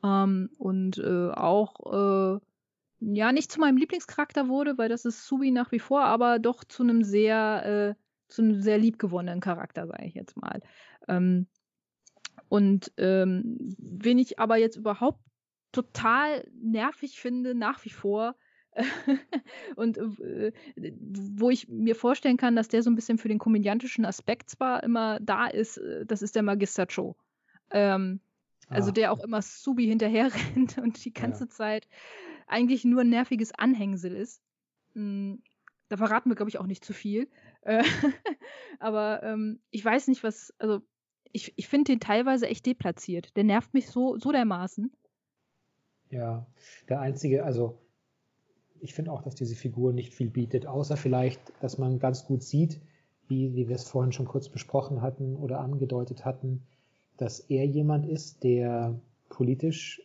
Ähm, 0.05 0.51
und 0.59 0.99
äh, 0.99 1.31
auch 1.31 2.37
äh, 2.37 2.41
ja 3.01 3.33
nicht 3.33 3.51
zu 3.51 3.61
meinem 3.61 3.79
Lieblingscharakter 3.79 4.47
wurde, 4.49 4.77
weil 4.77 4.91
das 4.91 5.07
ist 5.07 5.25
Subi 5.27 5.53
nach 5.53 5.73
wie 5.73 5.81
vor, 5.81 6.03
aber 6.03 6.39
doch 6.39 6.65
zu 6.65 6.83
einem 6.83 7.03
sehr 7.03 7.97
äh, 7.97 8.03
zu 8.29 8.43
einem 8.43 8.61
sehr 8.61 8.77
liebgewonnenen 8.77 9.41
Charakter, 9.41 9.87
sage 9.87 10.05
ich 10.05 10.13
jetzt 10.13 10.37
mal. 10.37 10.61
Ähm, 11.09 11.47
und 12.51 12.93
ähm, 12.99 13.57
wen 13.79 14.19
ich 14.19 14.41
aber 14.41 14.57
jetzt 14.57 14.77
überhaupt 14.77 15.21
total 15.73 16.45
nervig 16.61 17.21
finde, 17.21 17.55
nach 17.55 17.85
wie 17.85 17.91
vor, 17.91 18.35
und 19.77 19.99
äh, 19.99 20.53
wo 21.01 21.51
ich 21.51 21.69
mir 21.69 21.95
vorstellen 21.95 22.37
kann, 22.37 22.57
dass 22.57 22.69
der 22.69 22.83
so 22.83 22.91
ein 22.91 22.97
bisschen 22.97 23.19
für 23.19 23.29
den 23.29 23.39
komödiantischen 23.39 24.05
Aspekt 24.05 24.51
zwar 24.51 24.83
immer 24.83 25.19
da 25.21 25.47
ist, 25.47 25.79
äh, 25.79 26.05
das 26.07 26.23
ist 26.23 26.35
der 26.35 26.43
Magister 26.43 26.87
Cho. 26.87 27.17
Ähm, 27.71 28.21
also 28.69 28.91
ah. 28.91 28.93
der 28.93 29.13
auch 29.13 29.21
immer 29.21 29.43
Subi 29.43 29.87
hinterher 29.87 30.31
rennt 30.57 30.79
und 30.79 31.05
die 31.05 31.13
ganze 31.13 31.45
ja. 31.45 31.51
Zeit 31.51 31.89
eigentlich 32.49 32.85
nur 32.85 33.03
ein 33.03 33.11
nerviges 33.11 33.53
Anhängsel 33.53 34.15
ist. 34.17 34.43
Hm, 34.95 35.43
da 35.89 35.97
verraten 35.97 36.31
wir, 36.31 36.37
glaube 36.37 36.51
ich, 36.51 36.59
auch 36.59 36.67
nicht 36.67 36.85
zu 36.85 36.93
viel. 36.93 37.29
Äh, 37.63 37.85
aber 38.81 39.23
ähm, 39.23 39.61
ich 39.71 39.85
weiß 39.85 40.09
nicht, 40.09 40.25
was, 40.25 40.53
also 40.59 40.83
ich, 41.33 41.53
ich 41.57 41.69
finde 41.69 41.93
den 41.93 42.01
teilweise 42.01 42.47
echt 42.49 42.67
deplatziert. 42.67 43.37
Der 43.37 43.45
nervt 43.45 43.75
mich 43.75 43.89
so, 43.89 44.19
so 44.19 44.33
dermaßen. 44.33 44.93
Ja, 46.11 46.47
der 46.89 47.01
einzige, 47.01 47.45
also 47.45 47.79
ich 48.81 48.95
finde 48.95 49.13
auch, 49.13 49.23
dass 49.23 49.35
diese 49.35 49.55
Figur 49.55 49.93
nicht 49.93 50.15
viel 50.15 50.31
bietet, 50.31 50.67
außer 50.67 50.97
vielleicht, 50.97 51.41
dass 51.61 51.79
man 51.79 51.99
ganz 51.99 52.25
gut 52.25 52.43
sieht, 52.43 52.81
wie, 53.29 53.55
wie 53.55 53.69
wir 53.69 53.77
es 53.77 53.89
vorhin 53.89 54.13
schon 54.13 54.27
kurz 54.27 54.49
besprochen 54.49 55.03
hatten 55.03 55.37
oder 55.37 55.61
angedeutet 55.61 56.25
hatten, 56.25 56.63
dass 57.17 57.41
er 57.41 57.65
jemand 57.67 58.07
ist, 58.07 58.43
der 58.43 58.99
politisch 59.29 60.03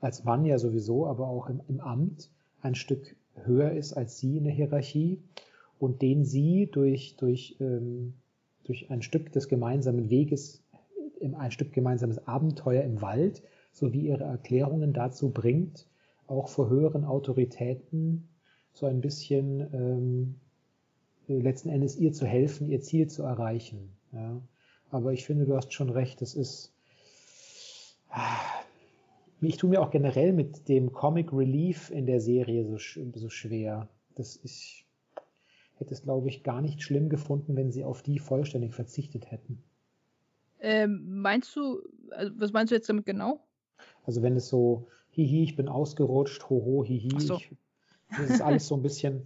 als 0.00 0.24
Mann 0.24 0.44
ja 0.44 0.58
sowieso, 0.58 1.06
aber 1.06 1.28
auch 1.28 1.48
im, 1.48 1.60
im 1.68 1.80
Amt 1.80 2.30
ein 2.60 2.74
Stück 2.74 3.14
höher 3.34 3.72
ist 3.72 3.92
als 3.92 4.18
sie 4.18 4.38
in 4.38 4.44
der 4.44 4.52
Hierarchie 4.52 5.22
und 5.78 6.02
den 6.02 6.24
sie 6.24 6.68
durch, 6.70 7.16
durch, 7.16 7.56
ähm, 7.60 8.14
durch 8.64 8.90
ein 8.90 9.02
Stück 9.02 9.32
des 9.32 9.48
gemeinsamen 9.48 10.10
Weges, 10.10 10.62
ein 11.20 11.50
Stück 11.50 11.72
gemeinsames 11.72 12.26
Abenteuer 12.26 12.82
im 12.82 13.00
Wald, 13.00 13.42
sowie 13.72 14.08
ihre 14.08 14.24
Erklärungen 14.24 14.92
dazu 14.92 15.30
bringt, 15.30 15.86
auch 16.26 16.48
vor 16.48 16.68
höheren 16.68 17.04
Autoritäten 17.04 18.28
so 18.72 18.86
ein 18.86 19.00
bisschen 19.00 19.60
ähm, 19.72 20.34
letzten 21.26 21.68
Endes 21.68 21.96
ihr 21.96 22.12
zu 22.12 22.26
helfen, 22.26 22.68
ihr 22.68 22.80
Ziel 22.80 23.08
zu 23.08 23.22
erreichen. 23.22 23.92
Ja. 24.12 24.40
Aber 24.90 25.12
ich 25.12 25.24
finde, 25.24 25.46
du 25.46 25.56
hast 25.56 25.72
schon 25.72 25.90
recht, 25.90 26.20
das 26.20 26.34
ist. 26.34 26.74
Ich 29.40 29.56
tue 29.56 29.70
mir 29.70 29.80
auch 29.80 29.90
generell 29.90 30.32
mit 30.32 30.68
dem 30.68 30.92
Comic 30.92 31.32
Relief 31.32 31.90
in 31.90 32.06
der 32.06 32.20
Serie 32.20 32.66
so, 32.66 32.76
so 33.14 33.28
schwer. 33.28 33.88
Das 34.14 34.36
ist, 34.36 34.81
hätte 35.76 35.94
es, 35.94 36.02
glaube 36.02 36.28
ich, 36.28 36.42
gar 36.42 36.60
nicht 36.60 36.82
schlimm 36.82 37.08
gefunden, 37.08 37.56
wenn 37.56 37.72
sie 37.72 37.84
auf 37.84 38.02
die 38.02 38.18
vollständig 38.18 38.74
verzichtet 38.74 39.30
hätten. 39.30 39.62
Ähm, 40.60 41.20
meinst 41.20 41.54
du, 41.56 41.82
also 42.10 42.32
was 42.36 42.52
meinst 42.52 42.70
du 42.70 42.76
jetzt 42.76 42.88
damit 42.88 43.04
genau? 43.04 43.40
Also 44.04 44.22
wenn 44.22 44.36
es 44.36 44.48
so, 44.48 44.86
hihi, 45.10 45.42
ich 45.42 45.56
bin 45.56 45.68
ausgerutscht, 45.68 46.48
hoho, 46.48 46.84
hihi, 46.84 47.20
so. 47.20 47.36
ich, 47.36 47.50
das 48.16 48.30
ist 48.30 48.42
alles 48.42 48.68
so 48.68 48.76
ein 48.76 48.82
bisschen, 48.82 49.24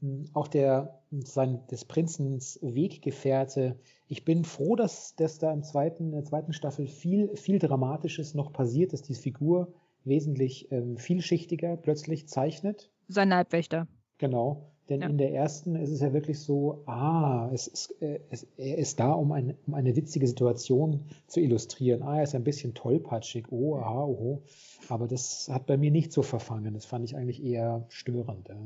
hm, 0.00 0.24
auch 0.32 0.48
der, 0.48 1.00
sein, 1.10 1.60
des 1.70 1.84
Prinzens 1.84 2.58
Weggefährte. 2.62 3.78
Ich 4.08 4.24
bin 4.24 4.44
froh, 4.44 4.74
dass, 4.74 5.14
dass 5.14 5.38
da 5.38 5.52
im 5.52 5.62
zweiten, 5.62 6.06
in 6.06 6.12
der 6.12 6.24
zweiten 6.24 6.52
Staffel 6.52 6.86
viel, 6.88 7.36
viel 7.36 7.58
Dramatisches 7.58 8.34
noch 8.34 8.52
passiert, 8.52 8.92
dass 8.92 9.02
die 9.02 9.14
Figur 9.14 9.72
wesentlich 10.04 10.70
ähm, 10.72 10.96
vielschichtiger 10.96 11.76
plötzlich 11.76 12.28
zeichnet. 12.28 12.90
Sein 13.06 13.28
Leibwächter. 13.28 13.86
Genau. 14.18 14.71
Denn 14.88 15.00
ja. 15.00 15.08
in 15.08 15.18
der 15.18 15.32
ersten 15.32 15.76
ist 15.76 15.90
es 15.90 16.00
ja 16.00 16.12
wirklich 16.12 16.40
so, 16.40 16.82
ah, 16.86 17.48
es 17.52 17.68
ist, 17.68 18.02
äh, 18.02 18.20
es, 18.30 18.46
er 18.56 18.78
ist 18.78 18.98
da, 18.98 19.12
um, 19.12 19.32
ein, 19.32 19.54
um 19.66 19.74
eine 19.74 19.94
witzige 19.94 20.26
Situation 20.26 21.00
zu 21.28 21.40
illustrieren. 21.40 22.02
Ah, 22.02 22.16
er 22.16 22.24
ist 22.24 22.34
ein 22.34 22.44
bisschen 22.44 22.74
tollpatschig, 22.74 23.46
oh, 23.50 23.76
aha, 23.76 24.04
oho. 24.04 24.42
Aber 24.88 25.06
das 25.06 25.48
hat 25.50 25.66
bei 25.66 25.76
mir 25.76 25.90
nicht 25.90 26.12
so 26.12 26.22
verfangen. 26.22 26.74
Das 26.74 26.84
fand 26.84 27.04
ich 27.04 27.16
eigentlich 27.16 27.42
eher 27.42 27.86
störend. 27.88 28.48
Ja, 28.48 28.56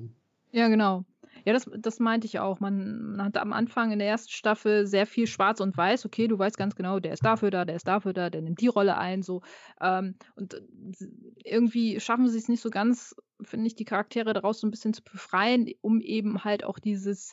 ja 0.53 0.69
genau. 0.69 1.05
Ja, 1.47 1.53
das, 1.53 1.71
das 1.79 2.01
meinte 2.01 2.27
ich 2.27 2.41
auch. 2.41 2.59
Man, 2.59 3.13
man 3.13 3.27
hatte 3.27 3.41
am 3.41 3.53
Anfang 3.53 3.93
in 3.93 4.01
der 4.01 4.09
ersten 4.09 4.33
Staffel 4.33 4.85
sehr 4.85 5.07
viel 5.07 5.29
Schwarz 5.29 5.61
und 5.61 5.77
Weiß. 5.77 6.05
Okay, 6.05 6.27
du 6.27 6.37
weißt 6.37 6.59
ganz 6.59 6.75
genau, 6.75 6.99
der 6.99 7.13
ist 7.13 7.25
dafür 7.25 7.53
da, 7.53 7.65
der 7.65 7.77
ist 7.77 7.87
dafür 7.87 8.13
da, 8.13 8.31
der 8.31 8.43
nimmt 8.43 8.61
die 8.61 8.67
Rolle 8.67 8.99
ein. 8.99 9.23
So. 9.23 9.43
Ähm, 9.81 10.17
und 10.35 10.61
irgendwie 11.45 12.01
schaffen 12.01 12.29
sie 12.29 12.39
es 12.39 12.49
nicht 12.49 12.61
so 12.61 12.69
ganz, 12.69 13.15
finde 13.43 13.69
ich, 13.69 13.77
die 13.77 13.85
Charaktere 13.85 14.33
daraus 14.33 14.59
so 14.59 14.67
ein 14.67 14.73
bisschen 14.73 14.93
zu 14.93 15.05
befreien, 15.05 15.71
um 15.83 16.01
eben 16.01 16.43
halt 16.43 16.65
auch 16.65 16.81
dieses 16.81 17.33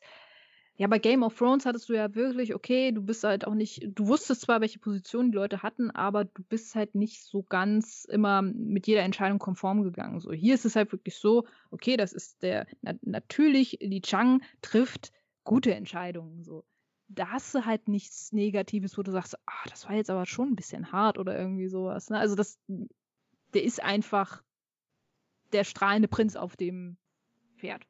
ja, 0.75 0.87
bei 0.87 0.97
Game 0.97 1.21
of 1.21 1.37
Thrones 1.37 1.65
hattest 1.65 1.87
du 1.89 1.93
ja 1.93 2.15
wirklich, 2.15 2.55
okay, 2.55 2.91
du 2.91 3.03
bist 3.03 3.23
halt 3.23 3.45
auch 3.45 3.53
nicht, 3.53 3.87
du 3.93 4.07
wusstest 4.07 4.41
zwar, 4.41 4.59
welche 4.59 4.79
Position 4.79 5.31
die 5.31 5.37
Leute 5.37 5.61
hatten, 5.61 5.91
aber 5.91 6.25
du 6.25 6.43
bist 6.43 6.73
halt 6.73 6.95
nicht 6.95 7.23
so 7.23 7.43
ganz 7.43 8.05
immer 8.05 8.41
mit 8.41 8.87
jeder 8.87 9.03
Entscheidung 9.03 9.37
konform 9.37 9.83
gegangen. 9.83 10.19
So, 10.19 10.31
hier 10.31 10.55
ist 10.55 10.65
es 10.65 10.75
halt 10.75 10.91
wirklich 10.91 11.15
so, 11.15 11.45
okay, 11.69 11.95
das 11.95 12.11
ist 12.11 12.41
der, 12.41 12.65
na, 12.81 12.93
natürlich, 13.01 13.77
Li 13.81 14.01
Chang 14.01 14.41
trifft 14.61 15.11
gute 15.43 15.75
Entscheidungen, 15.75 16.43
so. 16.43 16.63
Da 17.07 17.27
hast 17.27 17.53
du 17.53 17.65
halt 17.65 17.87
nichts 17.87 18.31
Negatives, 18.31 18.97
wo 18.97 19.03
du 19.03 19.11
sagst, 19.11 19.37
ah, 19.45 19.69
das 19.69 19.87
war 19.87 19.95
jetzt 19.95 20.09
aber 20.09 20.25
schon 20.25 20.49
ein 20.49 20.55
bisschen 20.55 20.91
hart 20.91 21.19
oder 21.19 21.37
irgendwie 21.37 21.67
sowas. 21.67 22.09
Ne? 22.09 22.17
Also 22.17 22.33
das, 22.33 22.59
der 23.53 23.63
ist 23.63 23.83
einfach 23.83 24.41
der 25.51 25.63
strahlende 25.63 26.07
Prinz 26.07 26.35
auf 26.35 26.55
dem 26.55 26.97
Pferd. 27.57 27.85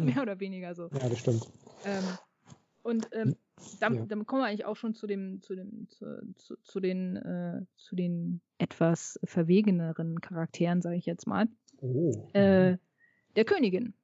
Mehr 0.00 0.22
oder 0.22 0.40
weniger 0.40 0.74
so. 0.74 0.88
Ja, 0.92 1.08
das 1.08 1.18
stimmt. 1.18 1.46
Ähm, 1.84 2.04
und 2.82 3.08
ähm, 3.12 3.36
dann, 3.80 3.94
ja. 3.94 4.06
dann, 4.06 4.26
kommen 4.26 4.42
wir 4.42 4.46
eigentlich 4.46 4.64
auch 4.64 4.76
schon 4.76 4.94
zu 4.94 5.06
dem, 5.06 5.42
zu 5.42 5.54
dem, 5.54 5.88
zu, 5.88 6.34
zu, 6.36 6.56
zu 6.62 6.80
den, 6.80 7.16
äh, 7.16 7.60
zu 7.76 7.96
den 7.96 8.40
etwas 8.58 9.18
verwegeneren 9.24 10.20
Charakteren, 10.20 10.80
sage 10.80 10.96
ich 10.96 11.06
jetzt 11.06 11.26
mal. 11.26 11.48
Oh. 11.80 12.28
Äh, 12.32 12.78
der 13.36 13.44
Königin. 13.44 13.94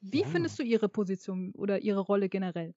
Wie 0.00 0.20
ja. 0.20 0.26
findest 0.26 0.58
du 0.58 0.62
ihre 0.62 0.88
Position 0.88 1.52
oder 1.52 1.80
ihre 1.80 2.00
Rolle 2.00 2.28
generell? 2.28 2.74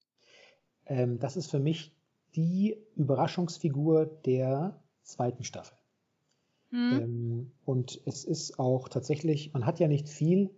Ähm, 0.85 1.19
das 1.19 1.35
ist 1.35 1.51
für 1.51 1.59
mich 1.59 1.93
die 2.35 2.77
Überraschungsfigur 2.95 4.05
der 4.05 4.79
zweiten 5.03 5.43
Staffel. 5.43 5.77
Mhm. 6.71 6.99
Ähm, 7.01 7.51
und 7.65 8.01
es 8.05 8.23
ist 8.23 8.59
auch 8.59 8.89
tatsächlich, 8.89 9.53
man 9.53 9.65
hat 9.65 9.79
ja 9.79 9.87
nicht 9.87 10.07
viel 10.07 10.49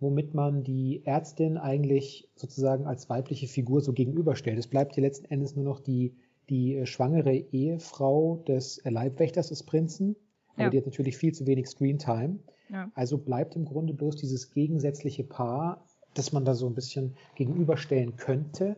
womit 0.00 0.34
man 0.34 0.62
die 0.62 1.02
Ärztin 1.04 1.56
eigentlich 1.56 2.28
sozusagen 2.34 2.86
als 2.86 3.08
weibliche 3.08 3.48
Figur 3.48 3.80
so 3.80 3.92
gegenüberstellt. 3.92 4.58
Es 4.58 4.66
bleibt 4.66 4.94
hier 4.94 5.02
letzten 5.02 5.26
Endes 5.26 5.56
nur 5.56 5.64
noch 5.64 5.80
die, 5.80 6.14
die 6.50 6.84
schwangere 6.86 7.34
Ehefrau 7.34 8.42
des 8.46 8.80
Leibwächters 8.84 9.48
des 9.48 9.62
Prinzen, 9.62 10.16
aber 10.54 10.64
ja. 10.64 10.70
die 10.70 10.78
hat 10.78 10.86
natürlich 10.86 11.16
viel 11.16 11.32
zu 11.32 11.46
wenig 11.46 11.66
Screentime. 11.66 12.38
Ja. 12.68 12.90
Also 12.94 13.18
bleibt 13.18 13.56
im 13.56 13.64
Grunde 13.64 13.94
bloß 13.94 14.16
dieses 14.16 14.50
gegensätzliche 14.50 15.24
Paar, 15.24 15.84
das 16.14 16.32
man 16.32 16.44
da 16.44 16.54
so 16.54 16.66
ein 16.66 16.74
bisschen 16.74 17.14
gegenüberstellen 17.34 18.16
könnte. 18.16 18.76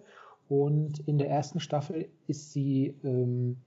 Und 0.48 1.00
in 1.06 1.18
der 1.18 1.28
ersten 1.28 1.60
Staffel 1.60 2.08
ist 2.26 2.52
sie, 2.52 2.94
ähm, 3.02 3.58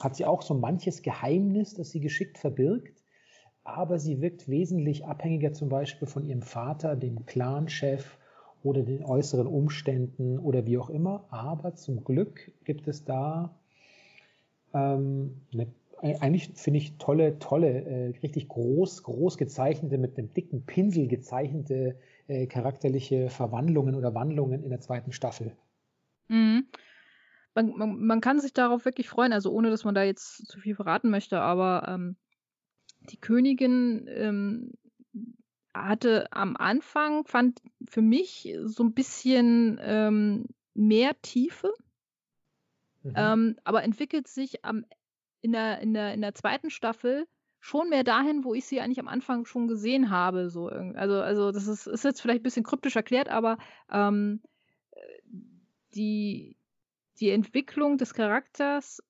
hat 0.00 0.16
sie 0.16 0.24
auch 0.24 0.42
so 0.42 0.54
manches 0.54 1.02
Geheimnis, 1.02 1.74
das 1.74 1.90
sie 1.90 2.00
geschickt 2.00 2.38
verbirgt 2.38 3.03
aber 3.64 3.98
sie 3.98 4.20
wirkt 4.20 4.48
wesentlich 4.48 5.06
abhängiger 5.06 5.52
zum 5.52 5.70
Beispiel 5.70 6.06
von 6.06 6.24
ihrem 6.24 6.42
Vater, 6.42 6.96
dem 6.96 7.24
Clanchef 7.26 8.18
oder 8.62 8.82
den 8.82 9.04
äußeren 9.04 9.46
Umständen 9.46 10.38
oder 10.38 10.66
wie 10.66 10.78
auch 10.78 10.90
immer. 10.90 11.24
Aber 11.30 11.74
zum 11.74 12.04
Glück 12.04 12.52
gibt 12.64 12.86
es 12.88 13.04
da 13.04 13.54
ähm, 14.74 15.40
eine, 15.52 15.66
eigentlich 16.20 16.50
finde 16.54 16.78
ich 16.78 16.98
tolle, 16.98 17.38
tolle, 17.38 17.84
äh, 17.84 18.06
richtig 18.22 18.48
groß, 18.48 19.02
groß 19.04 19.38
gezeichnete, 19.38 19.96
mit 19.96 20.18
einem 20.18 20.32
dicken 20.34 20.66
Pinsel 20.66 21.08
gezeichnete 21.08 21.96
äh, 22.26 22.46
charakterliche 22.46 23.30
Verwandlungen 23.30 23.94
oder 23.94 24.14
Wandlungen 24.14 24.62
in 24.62 24.70
der 24.70 24.80
zweiten 24.80 25.12
Staffel. 25.12 25.52
Mhm. 26.28 26.66
Man, 27.54 27.72
man, 27.76 28.04
man, 28.04 28.20
kann 28.20 28.40
sich 28.40 28.52
darauf 28.52 28.84
wirklich 28.84 29.08
freuen, 29.08 29.32
also 29.32 29.52
ohne 29.52 29.70
dass 29.70 29.84
man 29.84 29.94
da 29.94 30.02
jetzt 30.02 30.46
zu 30.48 30.58
viel 30.58 30.74
verraten 30.74 31.08
möchte, 31.08 31.40
aber 31.40 31.86
ähm, 31.88 32.16
die 33.10 33.20
Königin 33.20 34.06
ähm, 34.08 34.72
hatte 35.74 36.32
am 36.32 36.56
Anfang, 36.56 37.24
fand 37.26 37.60
für 37.88 38.02
mich 38.02 38.54
so 38.64 38.84
ein 38.84 38.94
bisschen 38.94 39.78
ähm, 39.82 40.46
mehr 40.74 41.20
Tiefe, 41.22 41.72
mhm. 43.02 43.12
ähm, 43.16 43.56
aber 43.64 43.82
entwickelt 43.82 44.28
sich 44.28 44.64
am, 44.64 44.84
in, 45.40 45.52
der, 45.52 45.80
in, 45.80 45.94
der, 45.94 46.14
in 46.14 46.20
der 46.20 46.34
zweiten 46.34 46.70
Staffel 46.70 47.26
schon 47.58 47.88
mehr 47.88 48.04
dahin, 48.04 48.44
wo 48.44 48.54
ich 48.54 48.66
sie 48.66 48.80
eigentlich 48.80 49.00
am 49.00 49.08
Anfang 49.08 49.46
schon 49.46 49.68
gesehen 49.68 50.10
habe. 50.10 50.50
So. 50.50 50.68
Also, 50.68 51.20
also 51.22 51.50
das 51.50 51.66
ist, 51.66 51.86
ist 51.86 52.04
jetzt 52.04 52.20
vielleicht 52.20 52.40
ein 52.40 52.44
bisschen 52.44 52.62
kryptisch 52.62 52.94
erklärt, 52.94 53.28
aber 53.28 53.56
ähm, 53.90 54.42
die, 55.94 56.58
die 57.20 57.30
Entwicklung 57.30 57.96
des 57.96 58.14
Charakters 58.14 59.02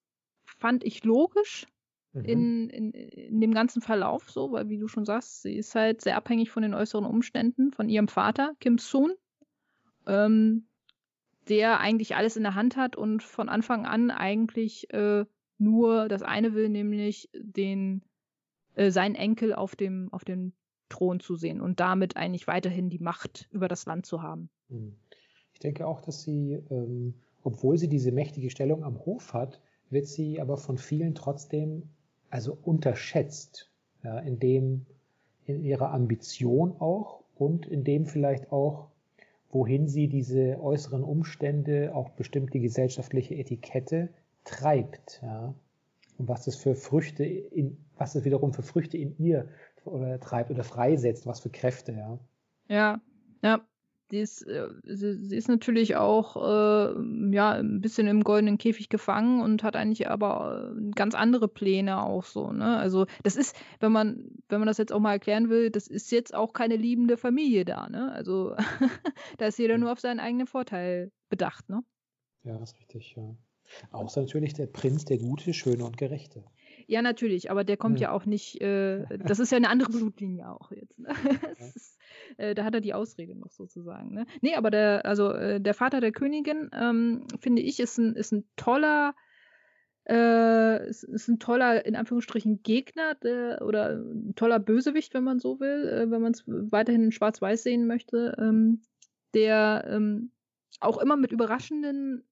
fand 0.45 0.85
ich 0.85 1.05
logisch 1.05 1.67
mhm. 2.15 2.25
in, 2.25 2.71
in, 2.71 2.91
in 2.93 3.41
dem 3.41 3.53
ganzen 3.53 3.83
Verlauf 3.83 4.31
so, 4.31 4.53
weil 4.53 4.69
wie 4.69 4.79
du 4.79 4.89
schon 4.89 5.05
sagst, 5.05 5.43
sie 5.43 5.55
ist 5.55 5.75
halt 5.75 6.01
sehr 6.01 6.17
abhängig 6.17 6.51
von 6.51 6.63
den 6.63 6.75
äußeren 6.75 7.05
Umständen, 7.05 7.73
von 7.73 7.89
ihrem 7.89 8.09
Vater, 8.09 8.55
Kim 8.61 8.79
Soon, 8.79 9.13
ähm, 10.07 10.67
der 11.49 11.81
eigentlich 11.81 12.17
alles 12.17 12.37
in 12.37 12.43
der 12.43 12.55
Hand 12.55 12.77
hat 12.77 12.97
und 12.97 13.23
von 13.23 13.49
Anfang 13.49 13.85
an 13.85 14.11
eigentlich 14.11 14.91
äh, 14.93 15.27
nur 15.59 16.09
das 16.09 16.23
eine 16.23 16.55
will, 16.55 16.69
nämlich 16.69 17.29
den 17.35 18.03
äh, 18.75 18.91
seinen 18.91 19.15
Enkel 19.15 19.53
auf 19.53 19.77
dem, 19.77 20.13
auf 20.13 20.25
dem 20.25 20.53
Thron 20.89 21.21
zu 21.21 21.37
sehen 21.37 21.61
und 21.61 21.81
damit 21.81 22.17
eigentlich 22.17 22.47
weiterhin 22.47 22.91
die 22.91 22.99
Macht 22.99 23.49
über 23.51 23.69
das 23.69 23.87
Land 23.87 24.07
zu 24.07 24.23
haben. 24.23 24.49
Mhm. 24.69 24.97
Ich 25.53 25.61
denke 25.61 25.87
auch, 25.87 26.01
dass 26.01 26.23
sie, 26.23 26.59
ähm, 26.71 27.15
obwohl 27.43 27.79
sie 27.79 27.89
diese 27.89 28.11
mächtige 28.11 28.51
Stellung 28.51 28.83
am 28.83 28.99
Hof 29.05 29.33
hat, 29.33 29.61
wird 29.91 30.07
sie 30.07 30.41
aber 30.41 30.57
von 30.57 30.79
vielen 30.79 31.15
trotzdem 31.15 31.94
also 32.35 32.59
unterschätzt, 32.65 33.71
ja, 34.03 34.19
in 34.19 34.41
dem, 34.41 34.87
in 35.47 35.63
ihrer 35.63 35.93
Ambition 35.93 36.75
auch 36.81 37.23
und 37.37 37.65
in 37.65 37.85
dem 37.85 38.07
vielleicht 38.07 38.51
auch, 38.51 38.89
wohin 39.53 39.87
sie 39.87 40.09
diese 40.09 40.61
äußeren 40.61 41.05
Umstände, 41.05 41.95
auch 41.95 42.11
bestimmt 42.11 42.53
die 42.53 42.59
gesellschaftliche 42.59 43.37
Etikette 43.37 44.09
treibt, 44.43 45.21
ja. 45.23 45.55
Und 46.19 46.29
was 46.29 46.45
das 46.45 46.57
für 46.57 46.75
Früchte 46.75 47.25
in, 47.25 47.77
was 47.97 48.15
das 48.15 48.25
wiederum 48.25 48.53
für 48.53 48.63
Früchte 48.63 48.99
in 48.99 49.17
ihr 49.19 49.49
oder 49.85 50.19
treibt 50.19 50.51
oder 50.51 50.65
freisetzt, 50.65 51.27
was 51.27 51.39
für 51.39 51.51
Kräfte, 51.51 51.93
ja. 51.93 52.19
Ja, 52.69 53.01
ja. 53.43 53.65
Die 54.15 54.21
ist, 54.21 54.43
äh, 54.47 54.69
sie, 54.85 55.15
sie, 55.27 55.37
ist 55.37 55.49
natürlich 55.49 55.97
auch 55.97 56.37
äh, 56.37 57.35
ja, 57.35 57.51
ein 57.51 57.81
bisschen 57.81 58.07
im 58.07 58.23
goldenen 58.23 58.59
Käfig 58.59 58.89
gefangen 58.89 59.43
und 59.43 59.63
hat 59.63 59.77
eigentlich 59.77 60.09
aber 60.09 60.73
äh, 60.75 60.91
ganz 60.95 61.15
andere 61.15 61.49
Pläne 61.49 62.03
auch 62.03 62.25
so. 62.25 62.53
Ne? 62.53 62.77
Also 62.77 63.07
das 63.23 63.37
ist, 63.37 63.57
wenn 63.81 63.93
man, 63.93 64.31
wenn 64.49 64.61
man 64.61 64.69
das 64.69 64.79
jetzt 64.79 64.93
auch 64.93 65.01
mal 65.01 65.13
erklären 65.13 65.51
will, 65.51 65.71
das 65.71 65.89
ist 65.89 66.11
jetzt 66.13 66.35
auch 66.35 66.53
keine 66.53 66.77
liebende 66.77 67.17
Familie 67.17 67.65
da. 67.65 67.89
Ne? 67.89 68.13
Also 68.13 68.55
da 69.39 69.47
ist 69.47 69.59
jeder 69.59 69.79
nur 69.79 69.93
auf 69.93 70.01
seinen 70.01 70.21
eigenen 70.21 70.47
Vorteil 70.47 71.11
bedacht. 71.29 71.69
Ne? 71.69 71.83
Ja, 72.45 72.57
das 72.59 72.73
ist 72.73 72.79
richtig, 72.79 73.15
ja. 73.17 73.37
Außer 73.91 74.21
natürlich 74.21 74.55
der 74.55 74.67
Prinz, 74.67 75.05
der 75.05 75.19
Gute, 75.19 75.55
Schöne 75.55 75.85
und 75.85 75.97
Gerechte. 75.97 76.45
Ja, 76.87 77.03
natürlich, 77.03 77.51
aber 77.51 77.65
der 77.65 77.77
kommt 77.77 77.99
ja, 77.99 78.09
ja 78.09 78.15
auch 78.15 78.27
nicht, 78.27 78.61
äh, 78.61 79.05
das 79.19 79.39
ist 79.39 79.51
ja 79.51 79.57
eine 79.57 79.71
andere 79.71 79.91
Blutlinie 79.93 80.51
auch 80.51 80.71
jetzt. 80.71 80.99
Ne? 80.99 81.09
Ist, 81.75 81.94
äh, 82.39 82.55
da 82.55 82.65
hat 82.65 82.75
er 82.75 82.81
die 82.81 82.95
Ausrede 82.95 83.35
noch 83.35 83.51
sozusagen. 83.51 84.15
Ne? 84.15 84.27
Nee, 84.41 84.55
aber 84.55 84.71
der, 84.71 85.05
also 85.05 85.33
äh, 85.33 85.61
der 85.61 85.75
Vater 85.75 86.01
der 86.01 86.13
Königin, 86.13 86.71
ähm, 86.73 87.27
finde 87.41 87.63
ich, 87.63 87.81
ist 87.81 87.99
ein, 87.99 88.15
ist 88.15 88.33
ein 88.33 88.45
toller, 88.57 89.15
äh, 90.09 90.89
ist, 90.89 91.05
ist 91.05 91.29
ein 91.29 91.39
toller, 91.39 91.85
in 91.87 91.97
Anführungsstrichen, 91.97 92.63
Gegner 92.63 93.15
der, 93.17 93.63
oder 93.63 93.91
ein 93.91 94.35
toller 94.35 94.59
Bösewicht, 94.59 95.15
wenn 95.15 95.25
man 95.25 95.39
so 95.39 95.61
will, 95.61 95.89
äh, 95.89 96.11
wenn 96.11 96.23
man 96.23 96.33
es 96.33 96.45
weiterhin 96.47 97.05
in 97.05 97.13
Schwarz-Weiß 97.13 97.63
sehen 97.63 97.87
möchte, 97.87 98.37
ähm, 98.39 98.83
der 99.35 99.85
ähm, 99.89 100.31
auch 100.81 100.99
immer 100.99 101.17
mit 101.17 101.33
überraschenden 101.33 102.25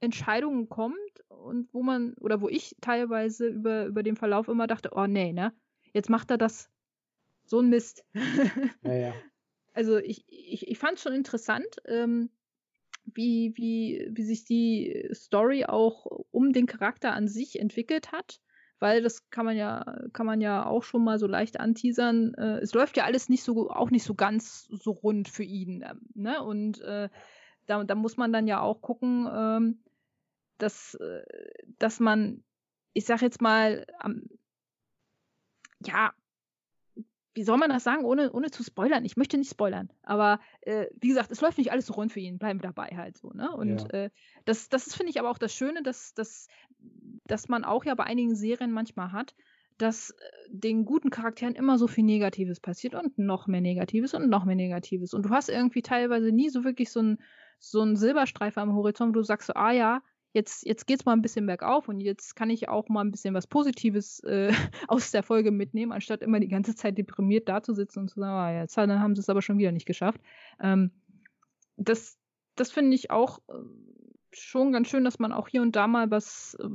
Entscheidungen 0.00 0.68
kommt 0.68 0.96
und 1.28 1.72
wo 1.72 1.82
man, 1.82 2.14
oder 2.14 2.40
wo 2.40 2.48
ich 2.48 2.76
teilweise 2.80 3.46
über, 3.46 3.86
über 3.86 4.02
den 4.02 4.16
Verlauf 4.16 4.48
immer 4.48 4.66
dachte, 4.66 4.90
oh 4.94 5.06
nee, 5.06 5.32
ne? 5.32 5.52
Jetzt 5.92 6.10
macht 6.10 6.30
er 6.30 6.38
das 6.38 6.70
so 7.44 7.60
ein 7.60 7.68
Mist. 7.68 8.04
Ja, 8.82 8.94
ja. 8.94 9.14
Also 9.72 9.98
ich, 9.98 10.24
ich, 10.28 10.68
ich 10.68 10.78
fand 10.78 10.96
es 10.96 11.02
schon 11.02 11.14
interessant, 11.14 11.76
ähm, 11.86 12.30
wie, 13.04 13.52
wie, 13.56 14.08
wie 14.10 14.22
sich 14.22 14.44
die 14.44 15.08
Story 15.12 15.64
auch 15.64 16.06
um 16.30 16.52
den 16.52 16.66
Charakter 16.66 17.12
an 17.12 17.28
sich 17.28 17.58
entwickelt 17.58 18.12
hat. 18.12 18.40
Weil 18.78 19.00
das 19.00 19.30
kann 19.30 19.46
man 19.46 19.56
ja, 19.56 19.84
kann 20.12 20.26
man 20.26 20.40
ja 20.40 20.66
auch 20.66 20.82
schon 20.82 21.04
mal 21.04 21.18
so 21.18 21.28
leicht 21.28 21.60
anteasern. 21.60 22.34
Äh, 22.34 22.58
es 22.58 22.74
läuft 22.74 22.96
ja 22.96 23.04
alles 23.04 23.28
nicht 23.28 23.44
so, 23.44 23.70
auch 23.70 23.90
nicht 23.90 24.02
so 24.02 24.14
ganz 24.14 24.64
so 24.64 24.90
rund 24.90 25.28
für 25.28 25.44
ihn. 25.44 25.84
Ähm, 25.88 26.00
ne? 26.14 26.42
Und 26.42 26.80
äh, 26.80 27.08
da, 27.66 27.84
da 27.84 27.94
muss 27.94 28.16
man 28.16 28.32
dann 28.32 28.48
ja 28.48 28.60
auch 28.60 28.82
gucken, 28.82 29.28
ähm, 29.32 29.78
dass, 30.58 30.94
äh, 30.94 31.22
dass 31.78 32.00
man, 32.00 32.42
ich 32.92 33.04
sag 33.04 33.22
jetzt 33.22 33.40
mal, 33.40 33.86
am, 34.00 34.24
ja, 35.86 36.12
wie 37.34 37.44
soll 37.44 37.58
man 37.58 37.70
das 37.70 37.84
sagen, 37.84 38.04
ohne, 38.04 38.32
ohne 38.32 38.50
zu 38.50 38.62
spoilern? 38.62 39.04
Ich 39.04 39.16
möchte 39.16 39.38
nicht 39.38 39.50
spoilern, 39.50 39.90
aber 40.02 40.40
äh, 40.62 40.86
wie 41.00 41.08
gesagt, 41.08 41.30
es 41.30 41.40
läuft 41.40 41.58
nicht 41.58 41.72
alles 41.72 41.86
so 41.86 41.94
rund 41.94 42.12
für 42.12 42.20
ihn, 42.20 42.38
bleiben 42.38 42.60
dabei 42.60 42.88
halt 42.96 43.16
so, 43.16 43.30
ne? 43.30 43.50
Und 43.56 43.80
ja. 43.80 43.88
äh, 43.88 44.10
das, 44.44 44.68
das 44.68 44.94
finde 44.94 45.10
ich 45.10 45.18
aber 45.18 45.30
auch 45.30 45.38
das 45.38 45.54
Schöne, 45.54 45.82
dass, 45.82 46.14
dass, 46.14 46.48
dass 47.26 47.48
man 47.48 47.64
auch 47.64 47.84
ja 47.84 47.94
bei 47.94 48.04
einigen 48.04 48.34
Serien 48.34 48.72
manchmal 48.72 49.12
hat, 49.12 49.34
dass 49.78 50.10
äh, 50.10 50.14
den 50.48 50.84
guten 50.84 51.10
Charakteren 51.10 51.54
immer 51.54 51.78
so 51.78 51.86
viel 51.86 52.04
Negatives 52.04 52.60
passiert 52.60 52.94
und 52.94 53.18
noch 53.18 53.46
mehr 53.46 53.60
Negatives 53.60 54.14
und 54.14 54.28
noch 54.28 54.44
mehr 54.44 54.56
Negatives. 54.56 55.14
Und 55.14 55.24
du 55.24 55.30
hast 55.30 55.48
irgendwie 55.48 55.82
teilweise 55.82 56.32
nie 56.32 56.50
so 56.50 56.64
wirklich 56.64 56.90
so 56.90 57.00
einen 57.00 57.18
so 57.58 57.80
einen 57.80 57.96
Silberstreifen 57.96 58.60
am 58.60 58.74
Horizont, 58.74 59.14
wo 59.14 59.20
du 59.20 59.24
sagst 59.24 59.46
so, 59.46 59.54
ah 59.54 59.70
ja, 59.70 60.02
jetzt, 60.32 60.66
jetzt 60.66 60.86
geht 60.86 61.00
es 61.00 61.04
mal 61.04 61.12
ein 61.12 61.22
bisschen 61.22 61.46
bergauf 61.46 61.88
und 61.88 62.00
jetzt 62.00 62.34
kann 62.36 62.50
ich 62.50 62.68
auch 62.68 62.88
mal 62.88 63.02
ein 63.02 63.10
bisschen 63.10 63.34
was 63.34 63.46
Positives 63.46 64.20
äh, 64.20 64.52
aus 64.88 65.10
der 65.10 65.22
Folge 65.22 65.50
mitnehmen, 65.50 65.92
anstatt 65.92 66.22
immer 66.22 66.40
die 66.40 66.48
ganze 66.48 66.74
Zeit 66.74 66.98
deprimiert 66.98 67.48
dazusitzen 67.48 68.02
und 68.02 68.08
zu 68.08 68.20
sagen, 68.20 68.32
ah, 68.32 68.60
jetzt 68.60 68.76
dann 68.76 69.00
haben 69.00 69.14
sie 69.14 69.20
es 69.20 69.28
aber 69.28 69.42
schon 69.42 69.58
wieder 69.58 69.72
nicht 69.72 69.86
geschafft. 69.86 70.20
Ähm, 70.60 70.90
das 71.76 72.18
das 72.56 72.70
finde 72.70 72.94
ich 72.94 73.10
auch 73.10 73.38
äh, 73.48 73.52
schon 74.32 74.72
ganz 74.72 74.88
schön, 74.88 75.04
dass 75.04 75.18
man 75.18 75.32
auch 75.32 75.48
hier 75.48 75.62
und 75.62 75.76
da 75.76 75.86
mal 75.86 76.10
was, 76.10 76.56
äh, 76.60 76.68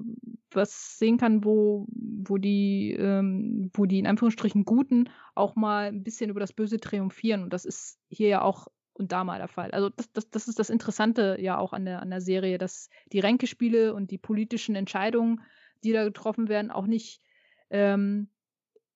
was 0.52 0.98
sehen 0.98 1.18
kann, 1.18 1.44
wo, 1.44 1.88
wo 1.90 2.38
die, 2.38 2.96
ähm, 2.98 3.72
wo 3.74 3.86
die 3.86 4.00
in 4.00 4.08
Anführungsstrichen 4.08 4.66
Guten 4.66 5.10
auch 5.36 5.56
mal 5.56 5.88
ein 5.88 6.04
bisschen 6.04 6.30
über 6.30 6.40
das 6.40 6.54
Böse 6.54 6.80
triumphieren. 6.80 7.44
Und 7.44 7.54
das 7.54 7.66
ist 7.66 8.00
hier 8.10 8.30
ja 8.30 8.42
auch 8.42 8.68
und 8.98 9.12
da 9.12 9.24
mal 9.24 9.38
der 9.38 9.48
Fall. 9.48 9.72
Also 9.72 9.90
das, 9.90 10.12
das, 10.12 10.30
das 10.30 10.48
ist 10.48 10.60
das 10.60 10.70
Interessante 10.70 11.38
ja 11.40 11.58
auch 11.58 11.74
an 11.74 11.86
der, 11.86 12.02
an 12.02 12.10
der 12.10 12.22
Serie, 12.22 12.58
dass 12.58 12.90
die 13.12 13.20
Ränkespiele 13.20 13.94
und 13.94 14.12
die 14.12 14.18
politischen 14.18 14.76
Entscheidungen, 14.76 15.42
die 15.84 15.94
da 15.94 16.04
getroffen 16.04 16.50
werden, 16.50 16.72
auch 16.72 16.88
nicht 16.88 17.22
ähm, 17.70 18.30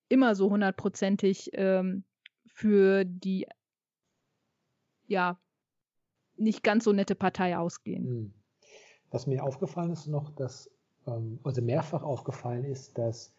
immer 0.09 0.35
so 0.35 0.49
hundertprozentig 0.49 1.51
ähm, 1.53 2.03
für 2.45 3.05
die 3.05 3.47
ja 5.07 5.39
nicht 6.35 6.63
ganz 6.63 6.83
so 6.83 6.93
nette 6.93 7.15
Partei 7.15 7.57
ausgehen. 7.57 8.03
Hm. 8.03 8.33
Was 9.11 9.27
mir 9.27 9.43
aufgefallen 9.43 9.91
ist 9.91 10.07
noch, 10.07 10.29
dass, 10.31 10.71
ähm, 11.05 11.39
also 11.43 11.61
mehrfach 11.61 12.03
aufgefallen 12.03 12.63
ist, 12.63 12.97
dass 12.97 13.33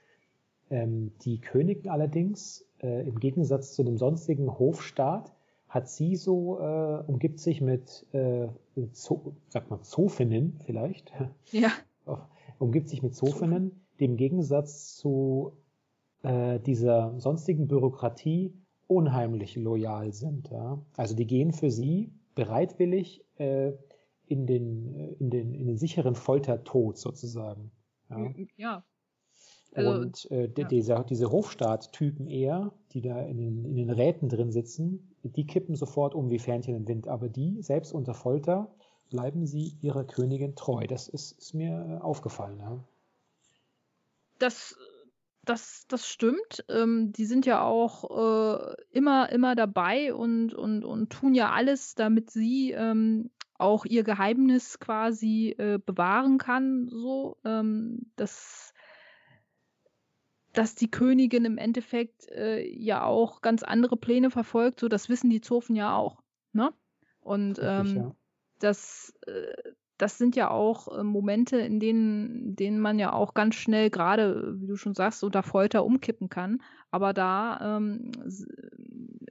ähm, 0.71 1.13
die 1.23 1.41
Königin 1.41 1.91
allerdings 1.91 2.65
äh, 2.83 3.07
im 3.07 3.19
Gegensatz 3.19 3.75
zu 3.75 3.83
dem 3.83 3.97
sonstigen 3.97 4.59
Hofstaat 4.59 5.33
hat 5.73 5.89
sie 5.89 6.17
so, 6.17 6.61
äh, 6.61 7.03
umgibt 7.07 7.41
sich 7.41 7.63
mit, 7.63 8.07
äh, 8.13 8.49
Zo, 8.93 9.33
sagt 9.49 9.71
man, 9.71 9.83
Zofinnen 9.83 10.61
vielleicht. 10.67 11.15
Ja. 11.51 11.73
umgibt 12.59 12.91
sich 12.91 13.03
mit 13.03 13.15
Zofinnen, 13.15 13.81
die 13.99 14.05
im 14.05 14.19
Gegensatz 14.19 14.97
zu 14.97 15.57
äh, 16.25 16.61
dieser 16.61 17.19
sonstigen 17.19 17.69
Bürokratie 17.69 18.53
unheimlich 18.87 19.57
loyal 19.57 20.13
sind. 20.13 20.51
Ja? 20.51 20.85
Also 20.99 21.17
die 21.17 21.27
gehen 21.27 21.53
für 21.53 21.71
sie 21.71 22.13
bereitwillig 22.35 23.25
äh, 23.39 23.73
in, 24.27 24.47
den, 24.47 24.95
äh, 24.95 25.13
in, 25.21 25.31
den, 25.31 25.55
in 25.55 25.69
den 25.69 25.79
sicheren 25.79 26.17
Foltertod 26.17 26.99
sozusagen. 26.99 27.71
Ja. 28.11 28.35
ja. 28.57 28.85
Also, 29.75 29.91
und 29.91 30.31
äh, 30.31 30.51
ja. 30.55 30.69
diese, 30.69 31.03
diese 31.09 31.33
Hofstaat-Typen 31.33 32.27
eher, 32.27 32.75
die 32.93 33.01
da 33.01 33.23
in 33.23 33.39
den, 33.39 33.65
in 33.65 33.77
den 33.77 33.89
Räten 33.89 34.29
drin 34.29 34.53
sitzen, 34.53 35.12
die 35.23 35.47
kippen 35.47 35.77
sofort 35.77 36.15
um 36.15 36.31
wie 36.31 36.39
Fähnchen 36.39 36.75
im 36.75 36.89
Wind. 36.89 37.09
Aber 37.09 37.29
die, 37.29 37.63
selbst 37.63 37.93
unter 37.93 38.15
Folter, 38.15 38.75
bleiben 39.11 39.47
sie 39.47 39.77
ihrer 39.81 40.05
Königin 40.05 40.57
treu. 40.57 40.87
Das 40.87 41.09
ist, 41.09 41.33
ist 41.39 41.55
mir 41.55 41.99
äh, 42.01 42.03
aufgefallen. 42.03 42.59
Ja. 42.59 42.85
Das, 44.39 44.77
das, 45.45 45.85
das 45.89 46.07
stimmt. 46.07 46.65
Ähm, 46.69 47.13
die 47.13 47.27
sind 47.27 47.47
ja 47.47 47.63
auch 47.63 48.11
äh, 48.11 48.75
immer, 48.91 49.31
immer 49.31 49.55
dabei 49.55 50.15
und, 50.15 50.55
und, 50.55 50.85
und 50.85 51.11
tun 51.11 51.35
ja 51.35 51.51
alles, 51.51 51.95
damit 51.95 52.31
sie 52.31 52.73
ähm, 52.73 53.31
auch 53.59 53.85
ihr 53.85 54.03
Geheimnis 54.03 54.81
quasi 54.81 55.55
äh, 55.59 55.79
bewahren 55.79 56.39
kann. 56.39 56.89
So, 56.89 57.37
ähm, 57.45 58.11
das 58.17 58.72
dass 60.53 60.75
die 60.75 60.91
Königin 60.91 61.45
im 61.45 61.59
Endeffekt 61.59 62.29
äh, 62.29 62.67
ja 62.67 63.05
auch 63.05 63.41
ganz 63.41 63.63
andere 63.63 63.97
Pläne 63.97 64.31
verfolgt, 64.31 64.81
so 64.81 64.89
das 64.89 65.09
wissen 65.09 65.31
die 65.31 65.41
Zofen 65.41 65.77
ja 65.77 65.97
auch. 65.97 66.23
Ne? 66.53 66.73
Und 67.21 67.59
ähm, 67.63 67.97
ja. 67.97 68.17
das, 68.59 69.15
äh, 69.27 69.73
das 69.97 70.19
sind 70.19 70.37
ja 70.37 70.51
auch 70.51 70.99
äh, 70.99 71.03
Momente, 71.03 71.59
in 71.59 71.81
denen, 71.81 72.55
denen 72.57 72.81
man 72.81 72.99
ja 72.99 73.13
auch 73.13 73.35
ganz 73.35 73.55
schnell, 73.55 73.89
gerade, 73.89 74.61
wie 74.61 74.67
du 74.67 74.77
schon 74.77 74.95
sagst, 74.95 75.25
unter 75.25 75.43
Folter 75.43 75.85
umkippen 75.85 76.29
kann. 76.29 76.61
Aber 76.93 77.15
da 77.15 77.79
ähm, 77.79 78.13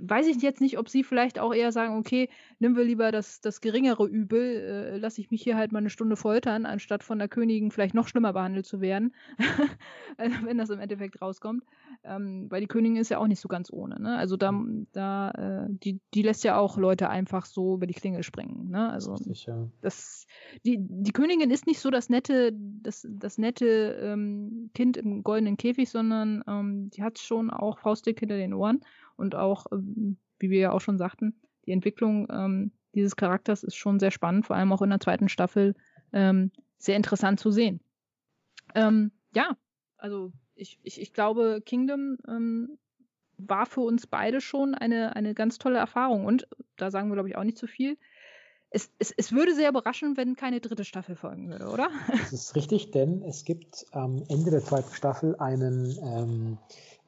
weiß 0.01 0.27
ich 0.27 0.41
jetzt 0.41 0.61
nicht, 0.61 0.79
ob 0.79 0.89
sie 0.89 1.03
vielleicht 1.03 1.39
auch 1.39 1.53
eher 1.53 1.71
sagen, 1.71 1.95
okay, 1.95 2.27
nehmen 2.59 2.75
wir 2.75 2.83
lieber 2.83 3.11
das, 3.11 3.39
das 3.39 3.61
geringere 3.61 4.07
Übel, 4.07 4.41
äh, 4.41 4.97
lasse 4.97 5.21
ich 5.21 5.29
mich 5.29 5.43
hier 5.43 5.55
halt 5.55 5.71
mal 5.71 5.77
eine 5.77 5.91
Stunde 5.91 6.15
foltern, 6.15 6.65
anstatt 6.65 7.03
von 7.03 7.19
der 7.19 7.27
Königin 7.27 7.69
vielleicht 7.69 7.93
noch 7.93 8.07
schlimmer 8.07 8.33
behandelt 8.33 8.65
zu 8.65 8.81
werden, 8.81 9.13
also 10.17 10.35
wenn 10.43 10.57
das 10.57 10.71
im 10.71 10.79
Endeffekt 10.79 11.21
rauskommt. 11.21 11.63
Ähm, 12.03 12.47
weil 12.49 12.61
die 12.61 12.67
Königin 12.67 12.97
ist 12.97 13.09
ja 13.09 13.19
auch 13.19 13.27
nicht 13.27 13.39
so 13.39 13.47
ganz 13.47 13.71
ohne. 13.71 14.01
Ne? 14.01 14.17
Also 14.17 14.37
da, 14.37 14.51
da 14.91 15.31
äh, 15.31 15.67
die, 15.69 15.99
die 16.15 16.23
lässt 16.23 16.43
ja 16.43 16.57
auch 16.57 16.77
Leute 16.77 17.09
einfach 17.09 17.45
so 17.45 17.75
über 17.75 17.85
die 17.85 17.93
Klingel 17.93 18.23
springen. 18.23 18.71
Ne? 18.71 18.89
Also 18.89 19.17
Sicher. 19.17 19.69
das, 19.81 20.25
die, 20.65 20.77
die 20.79 21.11
Königin 21.11 21.51
ist 21.51 21.67
nicht 21.67 21.79
so 21.79 21.91
das 21.91 22.09
nette, 22.09 22.53
das, 22.53 23.07
das 23.07 23.37
nette 23.37 23.99
ähm, 24.01 24.71
Kind 24.73 24.97
im 24.97 25.21
goldenen 25.21 25.57
Käfig, 25.57 25.91
sondern 25.91 26.43
ähm, 26.47 26.89
die 26.89 27.03
hat 27.03 27.19
schon 27.19 27.50
auch 27.53 27.79
Faustdick 27.79 28.19
hinter 28.19 28.37
den 28.37 28.53
Ohren 28.53 28.81
und 29.15 29.35
auch, 29.35 29.65
ähm, 29.71 30.17
wie 30.39 30.49
wir 30.49 30.59
ja 30.59 30.71
auch 30.71 30.81
schon 30.81 30.97
sagten, 30.97 31.35
die 31.65 31.71
Entwicklung 31.71 32.27
ähm, 32.31 32.71
dieses 32.95 33.15
Charakters 33.15 33.63
ist 33.63 33.75
schon 33.75 33.99
sehr 33.99 34.11
spannend, 34.11 34.45
vor 34.45 34.55
allem 34.55 34.71
auch 34.71 34.81
in 34.81 34.89
der 34.89 34.99
zweiten 34.99 35.29
Staffel 35.29 35.75
ähm, 36.13 36.51
sehr 36.77 36.97
interessant 36.97 37.39
zu 37.39 37.51
sehen. 37.51 37.79
Ähm, 38.75 39.11
ja, 39.33 39.55
also 39.97 40.31
ich, 40.55 40.79
ich, 40.83 40.99
ich 40.99 41.13
glaube, 41.13 41.61
Kingdom 41.65 42.17
ähm, 42.27 42.77
war 43.37 43.65
für 43.65 43.81
uns 43.81 44.07
beide 44.07 44.41
schon 44.41 44.75
eine, 44.75 45.15
eine 45.15 45.33
ganz 45.33 45.57
tolle 45.57 45.77
Erfahrung 45.77 46.25
und 46.25 46.47
da 46.75 46.91
sagen 46.91 47.09
wir, 47.09 47.15
glaube 47.15 47.29
ich, 47.29 47.37
auch 47.37 47.43
nicht 47.43 47.57
zu 47.57 47.67
viel 47.67 47.97
es, 48.71 48.89
es, 48.99 49.13
es 49.15 49.31
würde 49.33 49.53
sehr 49.53 49.69
überraschen, 49.69 50.15
wenn 50.15 50.35
keine 50.35 50.61
dritte 50.61 50.85
Staffel 50.85 51.15
folgen 51.15 51.49
würde, 51.49 51.67
oder? 51.67 51.89
Das 52.07 52.31
ist 52.31 52.55
richtig, 52.55 52.91
denn 52.91 53.21
es 53.23 53.43
gibt 53.43 53.85
am 53.91 54.23
Ende 54.29 54.49
der 54.49 54.63
zweiten 54.63 54.93
Staffel 54.93 55.35
einen, 55.35 55.97
ähm, 56.01 56.57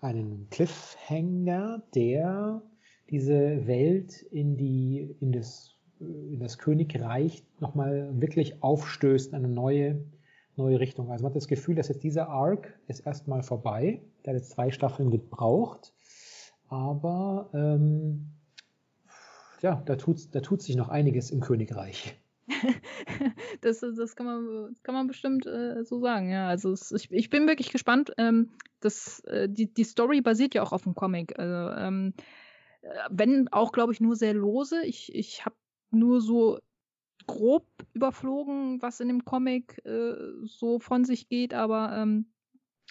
einen 0.03 0.47
Cliffhanger, 0.49 1.81
der 1.95 2.61
diese 3.09 3.65
Welt 3.67 4.21
in 4.21 4.57
die, 4.57 5.15
in 5.19 5.31
das, 5.31 5.77
in 5.99 6.39
das 6.39 6.57
Königreich 6.57 7.43
nochmal 7.59 8.09
wirklich 8.19 8.61
aufstößt, 8.61 9.33
eine 9.33 9.47
neue, 9.47 10.03
neue 10.55 10.79
Richtung. 10.79 11.09
Also 11.09 11.23
man 11.23 11.31
hat 11.31 11.37
das 11.37 11.47
Gefühl, 11.47 11.75
dass 11.75 11.87
jetzt 11.87 12.03
dieser 12.03 12.27
Arc 12.29 12.77
ist 12.87 13.05
erstmal 13.05 13.43
vorbei. 13.43 14.01
Der 14.25 14.33
hat 14.33 14.41
jetzt 14.41 14.51
zwei 14.51 14.71
Staffeln 14.71 15.09
gebraucht. 15.09 15.93
Aber 16.67 17.49
ähm, 17.53 18.31
ja, 19.61 19.81
da 19.85 19.95
tut, 19.95 20.33
da 20.35 20.41
tut 20.41 20.61
sich 20.61 20.75
noch 20.75 20.89
einiges 20.89 21.31
im 21.31 21.39
Königreich. 21.39 22.17
das, 23.61 23.79
das, 23.79 24.15
kann 24.15 24.25
man, 24.25 24.75
kann 24.83 24.95
man 24.95 25.07
bestimmt 25.07 25.45
äh, 25.45 25.83
so 25.83 25.99
sagen, 25.99 26.29
ja. 26.29 26.47
Also 26.47 26.71
es, 26.71 26.91
ich, 26.91 27.11
ich 27.11 27.29
bin 27.29 27.47
wirklich 27.47 27.71
gespannt. 27.71 28.11
Ähm, 28.17 28.51
das, 28.79 29.21
äh, 29.21 29.47
die, 29.49 29.73
die 29.73 29.83
Story 29.83 30.21
basiert 30.21 30.53
ja 30.53 30.63
auch 30.63 30.73
auf 30.73 30.83
dem 30.83 30.95
Comic. 30.95 31.37
Also, 31.39 31.75
ähm, 31.79 32.13
äh, 32.81 32.89
wenn 33.09 33.47
auch, 33.49 33.71
glaube 33.71 33.93
ich, 33.93 34.01
nur 34.01 34.15
sehr 34.15 34.33
lose. 34.33 34.83
Ich, 34.85 35.13
ich 35.15 35.45
habe 35.45 35.55
nur 35.91 36.21
so 36.21 36.59
grob 37.25 37.67
überflogen, 37.93 38.81
was 38.81 38.99
in 38.99 39.07
dem 39.07 39.23
Comic 39.23 39.81
äh, 39.85 40.15
so 40.43 40.79
von 40.79 41.05
sich 41.05 41.29
geht, 41.29 41.53
aber 41.53 41.95
ähm, 41.95 42.33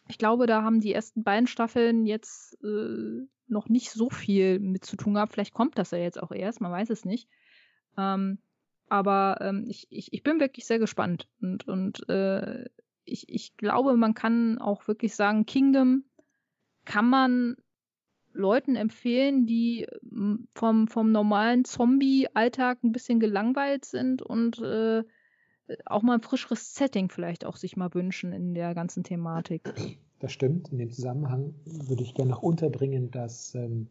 ich 0.08 0.18
glaube, 0.18 0.46
da 0.46 0.62
haben 0.62 0.80
die 0.80 0.92
ersten 0.92 1.22
beiden 1.22 1.46
Staffeln 1.46 2.06
jetzt 2.06 2.56
äh, 2.64 3.26
noch 3.46 3.68
nicht 3.68 3.90
so 3.90 4.10
viel 4.10 4.58
mit 4.58 4.84
zu 4.84 4.96
tun 4.96 5.14
gehabt. 5.14 5.32
Vielleicht 5.32 5.54
kommt 5.54 5.78
das 5.78 5.90
ja 5.90 5.98
jetzt 5.98 6.20
auch 6.20 6.32
erst, 6.32 6.60
man 6.60 6.72
weiß 6.72 6.90
es 6.90 7.04
nicht. 7.04 7.28
Ähm, 7.96 8.38
aber 8.92 9.38
ähm, 9.40 9.64
ich, 9.66 9.86
ich, 9.88 10.12
ich 10.12 10.22
bin 10.22 10.38
wirklich 10.38 10.66
sehr 10.66 10.78
gespannt 10.78 11.26
und, 11.40 11.66
und 11.66 12.06
äh, 12.10 12.66
ich, 13.04 13.26
ich 13.26 13.56
glaube, 13.56 13.96
man 13.96 14.12
kann 14.12 14.58
auch 14.58 14.86
wirklich 14.86 15.14
sagen, 15.14 15.46
Kingdom 15.46 16.04
kann 16.84 17.08
man 17.08 17.56
Leuten 18.34 18.76
empfehlen, 18.76 19.46
die 19.46 19.86
hm, 20.06 20.46
vom, 20.54 20.88
vom 20.88 21.10
normalen 21.10 21.64
Zombie-Alltag 21.64 22.84
ein 22.84 22.92
bisschen 22.92 23.18
gelangweilt 23.18 23.86
sind 23.86 24.20
und 24.20 24.58
äh, 24.58 25.04
auch 25.86 26.02
mal 26.02 26.16
ein 26.16 26.20
frischeres 26.20 26.74
Setting 26.74 27.08
vielleicht 27.08 27.46
auch 27.46 27.56
sich 27.56 27.78
mal 27.78 27.94
wünschen 27.94 28.34
in 28.34 28.52
der 28.52 28.74
ganzen 28.74 29.04
Thematik. 29.04 29.62
Das 30.18 30.32
stimmt. 30.32 30.68
In 30.68 30.76
dem 30.76 30.90
Zusammenhang 30.90 31.54
würde 31.64 32.02
ich 32.02 32.12
gerne 32.12 32.32
noch 32.32 32.42
unterbringen, 32.42 33.10
dass 33.10 33.54
ähm, 33.54 33.88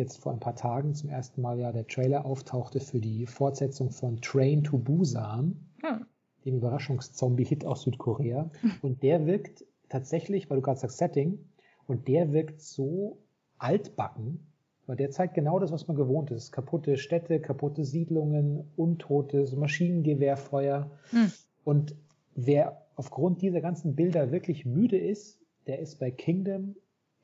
jetzt 0.00 0.16
vor 0.22 0.32
ein 0.32 0.40
paar 0.40 0.56
Tagen 0.56 0.94
zum 0.94 1.10
ersten 1.10 1.40
Mal 1.40 1.58
ja 1.60 1.70
der 1.72 1.86
Trailer 1.86 2.24
auftauchte 2.24 2.80
für 2.80 3.00
die 3.00 3.26
Fortsetzung 3.26 3.90
von 3.90 4.20
Train 4.20 4.64
to 4.64 4.78
Busan, 4.78 5.68
hm. 5.82 6.06
dem 6.44 6.56
Überraschungszombie-Hit 6.56 7.64
aus 7.64 7.82
Südkorea. 7.82 8.50
Und 8.82 9.02
der 9.02 9.26
wirkt 9.26 9.64
tatsächlich, 9.88 10.50
weil 10.50 10.56
du 10.56 10.62
gerade 10.62 10.80
sagst 10.80 10.98
Setting, 10.98 11.38
und 11.86 12.06
der 12.06 12.32
wirkt 12.32 12.62
so 12.62 13.18
altbacken, 13.58 14.46
weil 14.86 14.94
der 14.94 15.10
zeigt 15.10 15.34
genau 15.34 15.58
das, 15.58 15.72
was 15.72 15.88
man 15.88 15.96
gewohnt 15.96 16.30
ist. 16.30 16.52
Kaputte 16.52 16.96
Städte, 16.96 17.40
kaputte 17.40 17.84
Siedlungen, 17.84 18.70
untotes 18.76 19.56
Maschinengewehrfeuer. 19.56 20.88
Hm. 21.10 21.32
Und 21.64 21.96
wer 22.36 22.86
aufgrund 22.94 23.42
dieser 23.42 23.60
ganzen 23.60 23.96
Bilder 23.96 24.30
wirklich 24.30 24.64
müde 24.64 24.98
ist, 24.98 25.40
der 25.66 25.80
ist 25.80 25.98
bei 25.98 26.12
Kingdom 26.12 26.76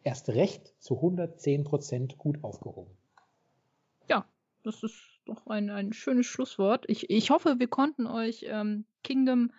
erst 0.06 0.28
recht 0.28 0.72
zu 0.78 0.94
110 0.94 1.64
Prozent 1.64 2.16
gut 2.16 2.42
aufgehoben. 2.44 2.96
Ja, 4.08 4.24
das 4.62 4.84
ist 4.84 5.20
doch 5.26 5.48
ein, 5.48 5.68
ein 5.68 5.92
schönes 5.92 6.26
Schlusswort. 6.26 6.84
Ich, 6.88 7.10
ich 7.10 7.30
hoffe, 7.30 7.56
wir 7.58 7.66
konnten 7.66 8.06
euch 8.06 8.46
ähm, 8.48 8.84
Kingdom 9.02 9.50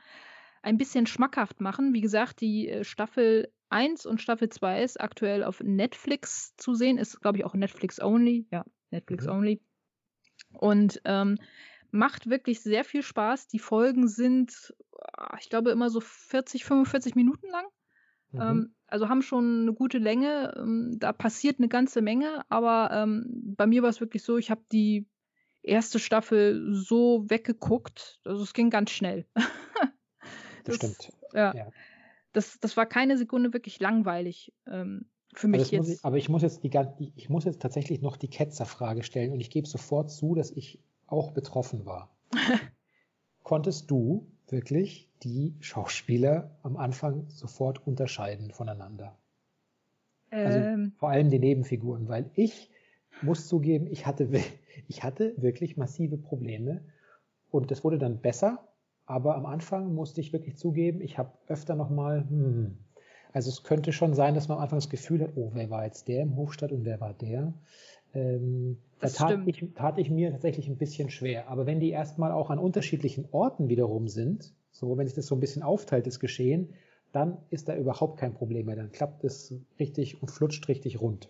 ein 0.61 0.77
bisschen 0.77 1.05
schmackhaft 1.05 1.59
machen. 1.59 1.93
Wie 1.93 2.01
gesagt, 2.01 2.39
die 2.39 2.69
äh, 2.69 2.83
Staffel 2.85 3.51
1 3.69 4.05
und 4.05 4.21
Staffel 4.21 4.47
2 4.47 4.83
ist 4.83 5.01
aktuell 5.01 5.43
auf 5.43 5.61
Netflix 5.61 6.55
zu 6.55 6.73
sehen. 6.75 6.97
Ist, 6.97 7.21
glaube 7.21 7.39
ich, 7.39 7.45
auch 7.45 7.53
Netflix 7.53 8.01
only. 8.01 8.47
Ja, 8.49 8.65
Netflix 8.89 9.25
mhm. 9.25 9.31
only. 9.31 9.61
Und 10.53 11.01
ähm, 11.03 11.37
macht 11.91 12.29
wirklich 12.29 12.61
sehr 12.61 12.85
viel 12.85 13.03
Spaß. 13.03 13.49
Die 13.49 13.59
Folgen 13.59 14.07
sind, 14.07 14.73
ah, 15.13 15.35
ich 15.41 15.49
glaube, 15.49 15.71
immer 15.71 15.89
so 15.89 15.99
40, 15.99 16.63
45 16.63 17.15
Minuten 17.15 17.49
lang. 17.49 17.65
Mhm. 18.31 18.41
Ähm, 18.41 18.75
also 18.87 19.09
haben 19.09 19.21
schon 19.21 19.61
eine 19.61 19.73
gute 19.73 19.97
Länge. 19.97 20.53
Ähm, 20.57 20.95
da 20.97 21.13
passiert 21.13 21.59
eine 21.59 21.67
ganze 21.67 22.01
Menge, 22.01 22.45
aber 22.49 22.89
ähm, 22.91 23.25
bei 23.57 23.67
mir 23.67 23.83
war 23.83 23.89
es 23.89 23.99
wirklich 23.99 24.23
so, 24.23 24.37
ich 24.37 24.49
habe 24.49 24.61
die 24.71 25.07
erste 25.61 25.99
Staffel 25.99 26.73
so 26.73 27.29
weggeguckt. 27.29 28.19
Also 28.23 28.43
es 28.43 28.53
ging 28.53 28.69
ganz 28.69 28.91
schnell. 28.91 29.25
das, 30.63 30.75
stimmt. 30.75 31.11
Ja. 31.33 31.53
ja. 31.55 31.67
Das, 32.33 32.59
das 32.59 32.77
war 32.77 32.85
keine 32.85 33.17
Sekunde 33.17 33.53
wirklich 33.53 33.79
langweilig 33.79 34.53
ähm, 34.65 35.05
für 35.33 35.47
mich 35.47 35.71
jetzt. 35.71 35.89
Ich, 35.89 36.05
aber 36.05 36.17
ich 36.17 36.29
muss 36.29 36.41
jetzt, 36.41 36.63
die, 36.63 37.13
ich 37.15 37.29
muss 37.29 37.45
jetzt 37.45 37.61
tatsächlich 37.61 38.01
noch 38.01 38.17
die 38.17 38.29
Ketzerfrage 38.29 39.03
stellen 39.03 39.31
und 39.31 39.39
ich 39.39 39.49
gebe 39.49 39.67
sofort 39.67 40.11
zu, 40.11 40.35
dass 40.35 40.51
ich 40.51 40.79
auch 41.05 41.31
betroffen 41.31 41.85
war. 41.85 42.15
Konntest 43.43 43.91
du 43.91 44.31
wirklich 44.49 45.09
die 45.23 45.55
Schauspieler 45.59 46.57
am 46.63 46.77
Anfang 46.77 47.29
sofort 47.29 47.85
unterscheiden 47.85 48.51
voneinander. 48.51 49.17
Also 50.29 50.59
ähm. 50.59 50.93
vor 50.97 51.09
allem 51.09 51.29
die 51.29 51.39
Nebenfiguren, 51.39 52.07
weil 52.07 52.29
ich 52.35 52.69
muss 53.21 53.47
zugeben, 53.47 53.87
ich 53.87 54.05
hatte, 54.05 54.29
ich 54.87 55.03
hatte 55.03 55.33
wirklich 55.37 55.77
massive 55.77 56.17
Probleme 56.17 56.81
und 57.49 57.71
das 57.71 57.83
wurde 57.83 57.97
dann 57.97 58.19
besser, 58.19 58.67
aber 59.05 59.35
am 59.35 59.45
Anfang 59.45 59.93
musste 59.93 60.21
ich 60.21 60.33
wirklich 60.33 60.57
zugeben, 60.57 61.01
ich 61.01 61.17
habe 61.17 61.31
öfter 61.47 61.75
nochmal, 61.75 62.27
hm, 62.29 62.77
also 63.31 63.49
es 63.49 63.63
könnte 63.63 63.93
schon 63.93 64.13
sein, 64.13 64.35
dass 64.35 64.47
man 64.47 64.57
am 64.57 64.63
Anfang 64.63 64.79
das 64.79 64.89
Gefühl 64.89 65.21
hat, 65.21 65.31
oh, 65.35 65.51
wer 65.53 65.69
war 65.69 65.85
jetzt 65.85 66.07
der 66.07 66.23
im 66.23 66.35
Hofstadt 66.35 66.71
und 66.71 66.85
wer 66.85 66.99
war 66.99 67.13
der? 67.13 67.53
Ähm, 68.13 68.77
da 68.99 69.07
tat 69.09 69.39
ich, 69.45 69.63
tat 69.75 69.97
ich, 69.97 70.09
mir 70.09 70.31
tatsächlich 70.31 70.67
ein 70.67 70.77
bisschen 70.77 71.09
schwer. 71.09 71.49
Aber 71.49 71.65
wenn 71.65 71.79
die 71.79 71.89
erstmal 71.89 72.31
auch 72.31 72.49
an 72.49 72.59
unterschiedlichen 72.59 73.27
Orten 73.31 73.69
wiederum 73.69 74.07
sind, 74.07 74.53
so 74.71 74.97
wenn 74.97 75.07
sich 75.07 75.15
das 75.15 75.27
so 75.27 75.35
ein 75.35 75.39
bisschen 75.39 75.63
aufteilt, 75.63 76.07
das 76.07 76.19
Geschehen, 76.19 76.73
dann 77.11 77.37
ist 77.49 77.69
da 77.69 77.75
überhaupt 77.75 78.19
kein 78.19 78.33
Problem 78.33 78.65
mehr. 78.65 78.75
Dann 78.75 78.91
klappt 78.91 79.23
es 79.23 79.53
richtig 79.79 80.21
und 80.21 80.29
flutscht 80.29 80.67
richtig 80.67 81.01
rund. 81.01 81.29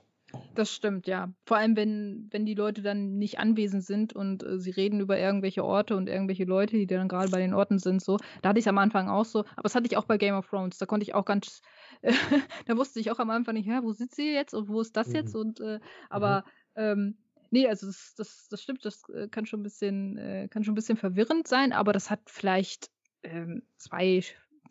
Das 0.56 0.72
stimmt, 0.72 1.08
ja. 1.08 1.32
Vor 1.46 1.58
allem, 1.58 1.78
wenn, 1.78 2.28
wenn 2.32 2.46
die 2.46 2.54
Leute 2.54 2.82
dann 2.82 3.18
nicht 3.18 3.40
anwesend 3.40 3.86
sind 3.86 4.14
und 4.14 4.44
äh, 4.44 4.60
sie 4.60 4.72
reden 4.72 5.00
über 5.00 5.18
irgendwelche 5.18 5.64
Orte 5.64 5.96
und 5.96 6.10
irgendwelche 6.10 6.44
Leute, 6.44 6.76
die 6.76 6.88
dann 6.88 7.08
gerade 7.08 7.32
bei 7.32 7.40
den 7.40 7.54
Orten 7.54 7.80
sind, 7.80 8.02
so. 8.02 8.18
Da 8.42 8.50
hatte 8.50 8.60
ich 8.60 8.66
es 8.66 8.70
am 8.70 8.78
Anfang 8.78 9.08
auch 9.08 9.24
so, 9.24 9.40
aber 9.40 9.64
das 9.64 9.76
hatte 9.76 9.88
ich 9.88 9.96
auch 9.96 10.06
bei 10.06 10.18
Game 10.18 10.36
of 10.36 10.48
Thrones. 10.50 10.78
Da 10.78 10.86
konnte 10.86 11.06
ich 11.06 11.16
auch 11.16 11.24
ganz, 11.24 11.62
äh, 12.02 12.12
da 12.66 12.76
wusste 12.76 13.00
ich 13.00 13.10
auch 13.12 13.20
am 13.20 13.30
Anfang 13.30 13.54
nicht, 13.54 13.68
ja, 13.68 13.84
wo 13.84 13.94
sitzt 13.94 14.16
sie 14.16 14.34
jetzt 14.34 14.54
und 14.54 14.68
wo 14.68 14.82
ist 14.82 14.98
das 14.98 15.08
mhm. 15.10 15.16
jetzt? 15.16 15.36
Und 15.36 15.62
äh, 15.62 15.80
aber 16.10 16.44
mhm. 16.76 16.82
ähm, 16.82 17.18
nee, 17.52 17.68
also 17.68 17.88
das, 17.88 18.14
das, 18.16 18.48
das 18.50 18.62
stimmt, 18.62 18.86
das 18.86 19.08
äh, 19.10 19.28
kann 19.28 19.46
schon 19.46 19.62
ein 19.62 19.64
bisschen, 19.64 20.18
äh, 20.18 20.48
kann 20.50 20.64
schon 20.64 20.74
ein 20.74 20.76
bisschen 20.76 20.98
verwirrend 20.98 21.48
sein, 21.48 21.74
aber 21.74 21.94
das 21.94 22.10
hat 22.10 22.22
vielleicht 22.28 22.90
ähm, 23.24 23.64
zwei, 23.78 24.24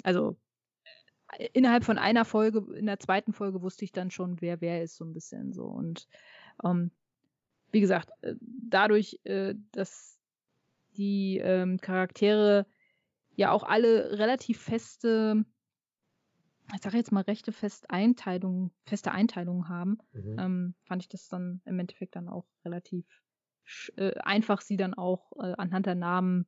also 0.03 0.37
äh, 1.33 1.49
innerhalb 1.53 1.85
von 1.85 1.99
einer 1.99 2.25
Folge, 2.25 2.65
in 2.77 2.87
der 2.87 2.99
zweiten 2.99 3.33
Folge 3.33 3.63
wusste 3.63 3.85
ich 3.85 3.93
dann 3.93 4.11
schon, 4.11 4.41
wer 4.41 4.61
wer 4.61 4.83
ist, 4.83 4.97
so 4.97 5.05
ein 5.05 5.15
bisschen 5.15 5.53
so. 5.53 5.65
Und 5.65 6.09
ähm, 6.65 6.91
wie 7.73 7.81
gesagt, 7.81 8.11
äh, 8.23 8.35
dadurch, 8.41 9.21
äh, 9.25 9.55
dass 9.73 10.19
die 10.97 11.39
ähm, 11.43 11.79
Charaktere 11.79 12.67
ja 13.35 13.51
auch 13.51 13.65
alle 13.65 14.19
relativ 14.19 14.61
feste 14.61 15.45
ich 16.75 16.83
sage 16.83 16.97
jetzt 16.97 17.13
mal, 17.13 17.23
rechte 17.23 17.53
Festeinteilung, 17.53 18.73
feste 18.85 19.13
Einteilungen 19.13 19.69
haben, 19.69 19.99
mhm. 20.13 20.37
ähm, 20.39 20.75
fand 20.85 21.03
ich 21.03 21.09
das 21.09 21.29
dann 21.29 21.61
im 21.65 21.79
Endeffekt 21.79 22.17
dann 22.17 22.29
auch 22.29 22.47
relativ 22.65 23.07
äh, 23.97 24.15
einfach, 24.19 24.61
sie 24.61 24.77
dann 24.77 24.95
auch 24.95 25.33
äh, 25.37 25.55
anhand 25.57 25.87
der 25.87 25.95
Namen. 25.95 26.47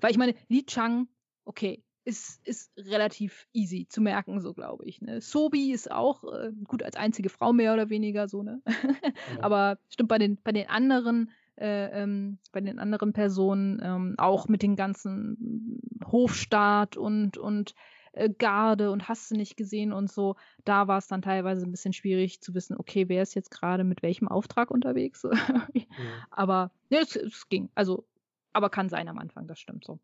Weil 0.00 0.10
ich 0.10 0.18
meine, 0.18 0.34
Li 0.48 0.64
Chang, 0.66 1.08
okay, 1.44 1.82
ist, 2.04 2.46
ist 2.46 2.72
relativ 2.76 3.48
easy 3.52 3.86
zu 3.88 4.00
merken, 4.00 4.40
so 4.40 4.54
glaube 4.54 4.84
ich. 4.84 5.00
Ne? 5.00 5.20
Sobi 5.20 5.72
ist 5.72 5.90
auch 5.90 6.22
äh, 6.24 6.52
gut 6.64 6.82
als 6.82 6.94
einzige 6.94 7.28
Frau 7.28 7.52
mehr 7.52 7.74
oder 7.74 7.90
weniger 7.90 8.28
so, 8.28 8.42
ne? 8.42 8.62
ja. 8.66 8.72
Aber 9.42 9.78
stimmt 9.88 10.08
bei 10.08 10.18
den, 10.18 10.40
bei 10.42 10.52
den 10.52 10.68
anderen, 10.68 11.30
äh, 11.56 12.02
ähm, 12.02 12.38
bei 12.52 12.60
den 12.60 12.78
anderen 12.78 13.12
Personen, 13.12 13.80
ähm, 13.82 14.14
auch 14.18 14.46
mit 14.46 14.62
den 14.62 14.76
ganzen 14.76 15.80
Hofstaat 16.04 16.96
und, 16.96 17.38
und 17.38 17.74
äh, 18.16 18.30
Garde 18.30 18.90
und 18.90 19.08
hast 19.08 19.30
du 19.30 19.36
nicht 19.36 19.56
gesehen 19.56 19.92
und 19.92 20.10
so. 20.10 20.36
Da 20.64 20.88
war 20.88 20.98
es 20.98 21.06
dann 21.06 21.22
teilweise 21.22 21.64
ein 21.64 21.70
bisschen 21.70 21.92
schwierig 21.92 22.40
zu 22.40 22.54
wissen, 22.54 22.76
okay, 22.76 23.08
wer 23.08 23.22
ist 23.22 23.34
jetzt 23.34 23.50
gerade 23.50 23.84
mit 23.84 24.02
welchem 24.02 24.28
Auftrag 24.28 24.70
unterwegs. 24.70 25.22
ja. 25.74 25.84
Aber 26.30 26.70
ja, 26.90 27.00
es, 27.00 27.16
es 27.16 27.48
ging. 27.48 27.70
Also, 27.74 28.04
aber 28.52 28.70
kann 28.70 28.88
sein 28.88 29.08
am 29.08 29.18
Anfang, 29.18 29.46
das 29.46 29.58
stimmt 29.58 29.84
so. 29.84 29.98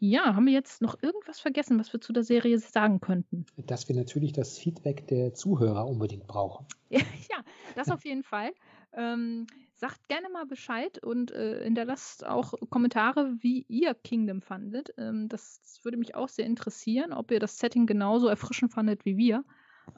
Ja, 0.00 0.36
haben 0.36 0.46
wir 0.46 0.52
jetzt 0.52 0.80
noch 0.80 1.02
irgendwas 1.02 1.40
vergessen, 1.40 1.78
was 1.78 1.92
wir 1.92 2.00
zu 2.00 2.12
der 2.12 2.22
Serie 2.22 2.58
sagen 2.58 3.00
könnten? 3.00 3.46
Dass 3.56 3.88
wir 3.88 3.96
natürlich 3.96 4.32
das 4.32 4.56
Feedback 4.56 5.08
der 5.08 5.34
Zuhörer 5.34 5.86
unbedingt 5.86 6.26
brauchen. 6.28 6.66
ja, 6.90 7.02
das 7.74 7.90
auf 7.90 8.04
jeden 8.04 8.22
Fall. 8.22 8.52
Ähm, 8.92 9.46
sagt 9.78 10.08
gerne 10.08 10.28
mal 10.28 10.44
Bescheid 10.44 10.98
und 11.04 11.30
äh, 11.30 11.62
hinterlasst 11.62 12.26
auch 12.26 12.52
Kommentare, 12.68 13.36
wie 13.38 13.64
ihr 13.68 13.94
Kingdom 13.94 14.42
fandet. 14.42 14.92
Ähm, 14.98 15.28
das, 15.28 15.60
das, 15.62 15.84
würde 15.84 15.96
mich 15.96 16.16
auch 16.16 16.28
sehr 16.28 16.46
interessieren, 16.46 17.12
ob 17.12 17.30
ihr 17.30 17.38
das 17.38 17.58
Setting 17.58 17.86
genauso 17.86 18.26
erfrischend 18.26 18.72
fandet 18.72 19.04
wie 19.04 19.16
wir. 19.16 19.44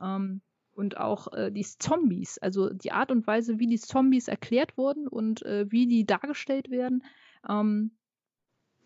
Ähm, 0.00 0.42
und 0.72 0.98
auch 0.98 1.32
äh, 1.32 1.50
die 1.50 1.64
Zombies, 1.64 2.38
also 2.38 2.70
die 2.70 2.92
Art 2.92 3.10
und 3.10 3.26
Weise, 3.26 3.58
wie 3.58 3.66
die 3.66 3.78
Zombies 3.78 4.28
erklärt 4.28 4.76
wurden 4.76 5.08
und 5.08 5.42
äh, 5.42 5.70
wie 5.70 5.86
die 5.86 6.04
dargestellt 6.04 6.70
werden, 6.70 7.02
ähm, 7.48 7.92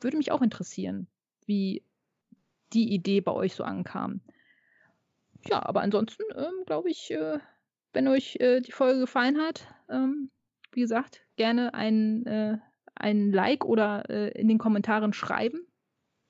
würde 0.01 0.17
mich 0.17 0.31
auch 0.31 0.43
interessieren, 0.43 1.09
wie 1.45 1.83
die 2.73 2.93
Idee 2.93 3.21
bei 3.21 3.33
euch 3.33 3.55
so 3.55 3.65
ankam. 3.65 4.21
Ja, 5.49 5.65
aber 5.67 5.83
ansonsten 5.83 6.23
ähm, 6.37 6.65
glaube 6.67 6.89
ich, 6.89 7.11
äh, 7.11 7.39
wenn 7.93 8.07
euch 8.07 8.37
äh, 8.37 8.61
die 8.61 8.73
Folge 8.73 9.01
gefallen 9.01 9.39
hat, 9.39 9.67
ähm, 9.89 10.31
wie 10.77 10.81
gesagt, 10.81 11.27
gerne 11.37 11.75
ein, 11.75 12.27
äh, 12.27 12.59
ein 12.95 13.33
Like 13.33 13.65
oder 13.65 14.09
äh, 14.09 14.31
in 14.39 14.49
den 14.49 14.59
Kommentaren 14.59 15.13
schreiben. 15.13 15.61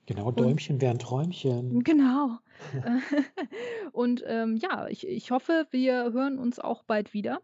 Genau, 0.06 0.30
Däumchen 0.30 0.80
wären 0.80 0.98
Träumchen. 0.98 1.82
Genau. 1.82 2.38
und 3.92 4.22
ähm, 4.26 4.56
ja, 4.56 4.88
ich, 4.88 5.06
ich 5.06 5.30
hoffe, 5.30 5.66
wir 5.70 6.12
hören 6.12 6.38
uns 6.38 6.58
auch 6.58 6.82
bald 6.82 7.14
wieder. 7.14 7.40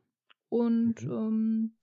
Und 0.49 1.03
mhm. 1.05 1.13
ähm, 1.13 1.77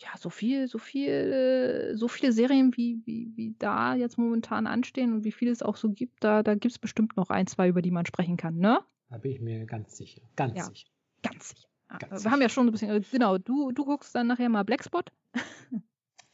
ja, 0.00 0.10
so 0.16 0.30
viel, 0.30 0.68
so 0.68 0.78
viel, 0.78 1.92
so 1.94 2.06
viele 2.06 2.32
Serien, 2.32 2.76
wie, 2.76 3.02
wie, 3.04 3.32
wie 3.34 3.56
da 3.58 3.94
jetzt 3.94 4.16
momentan 4.16 4.66
anstehen 4.66 5.12
und 5.12 5.24
wie 5.24 5.32
viel 5.32 5.48
es 5.48 5.62
auch 5.62 5.76
so 5.76 5.90
gibt, 5.90 6.22
da, 6.22 6.42
da 6.42 6.54
gibt 6.54 6.72
es 6.72 6.78
bestimmt 6.78 7.16
noch 7.16 7.30
ein, 7.30 7.48
zwei, 7.48 7.68
über 7.68 7.82
die 7.82 7.90
man 7.90 8.06
sprechen 8.06 8.36
kann, 8.36 8.58
ne? 8.58 8.80
Da 9.10 9.18
bin 9.18 9.32
ich 9.32 9.40
mir 9.40 9.66
ganz 9.66 9.96
sicher. 9.96 10.20
Ganz 10.36 10.56
ja, 10.56 10.64
sicher. 10.64 10.88
Ganz 11.22 11.48
sicher. 11.48 11.68
Ganz 11.88 12.24
Wir 12.24 12.30
haben 12.30 12.42
ja 12.42 12.48
schon 12.48 12.66
ein 12.66 12.72
bisschen, 12.72 13.04
genau, 13.10 13.38
du, 13.38 13.72
du 13.72 13.84
guckst 13.84 14.14
dann 14.14 14.26
nachher 14.26 14.48
mal 14.48 14.64
Blackspot. 14.64 15.10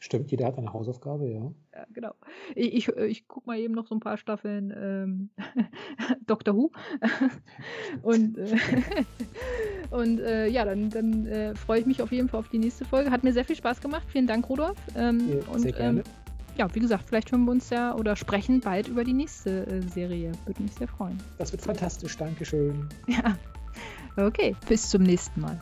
Stimmt, 0.05 0.29
jeder 0.29 0.45
hat 0.45 0.57
eine 0.57 0.71
Hausaufgabe, 0.71 1.27
ja. 1.31 1.51
Ja, 1.73 1.87
genau. 1.91 2.11
Ich, 2.53 2.73
ich, 2.73 2.87
ich 2.89 3.27
gucke 3.27 3.47
mal 3.47 3.57
eben 3.57 3.73
noch 3.73 3.87
so 3.87 3.95
ein 3.95 3.99
paar 3.99 4.17
Staffeln 4.17 4.71
ähm, 4.75 5.29
Doctor 6.27 6.55
Who. 6.55 6.71
und 8.03 8.37
äh, 8.37 8.55
und 9.89 10.19
äh, 10.19 10.47
ja, 10.47 10.63
dann, 10.63 10.91
dann 10.91 11.25
äh, 11.25 11.55
freue 11.55 11.79
ich 11.79 11.85
mich 11.87 12.03
auf 12.03 12.11
jeden 12.11 12.29
Fall 12.29 12.41
auf 12.41 12.49
die 12.49 12.59
nächste 12.59 12.85
Folge. 12.85 13.09
Hat 13.09 13.23
mir 13.23 13.33
sehr 13.33 13.45
viel 13.45 13.55
Spaß 13.55 13.81
gemacht. 13.81 14.05
Vielen 14.11 14.27
Dank, 14.27 14.47
Rudolf. 14.47 14.77
Ähm, 14.95 15.27
ja, 15.27 15.51
und, 15.51 15.61
sehr 15.61 15.71
gerne. 15.71 15.99
Ähm, 16.01 16.05
ja, 16.57 16.73
wie 16.75 16.79
gesagt, 16.81 17.05
vielleicht 17.07 17.31
hören 17.31 17.45
wir 17.45 17.51
uns 17.51 17.69
ja 17.71 17.95
oder 17.95 18.15
sprechen 18.15 18.59
bald 18.59 18.87
über 18.87 19.03
die 19.03 19.13
nächste 19.13 19.65
äh, 19.65 19.81
Serie. 19.81 20.33
Würde 20.45 20.61
mich 20.61 20.73
sehr 20.73 20.87
freuen. 20.87 21.17
Das 21.39 21.51
wird 21.51 21.63
fantastisch. 21.63 22.15
Dankeschön. 22.15 22.87
Ja. 23.07 23.35
Okay, 24.17 24.55
bis 24.67 24.89
zum 24.89 25.03
nächsten 25.03 25.41
Mal. 25.41 25.59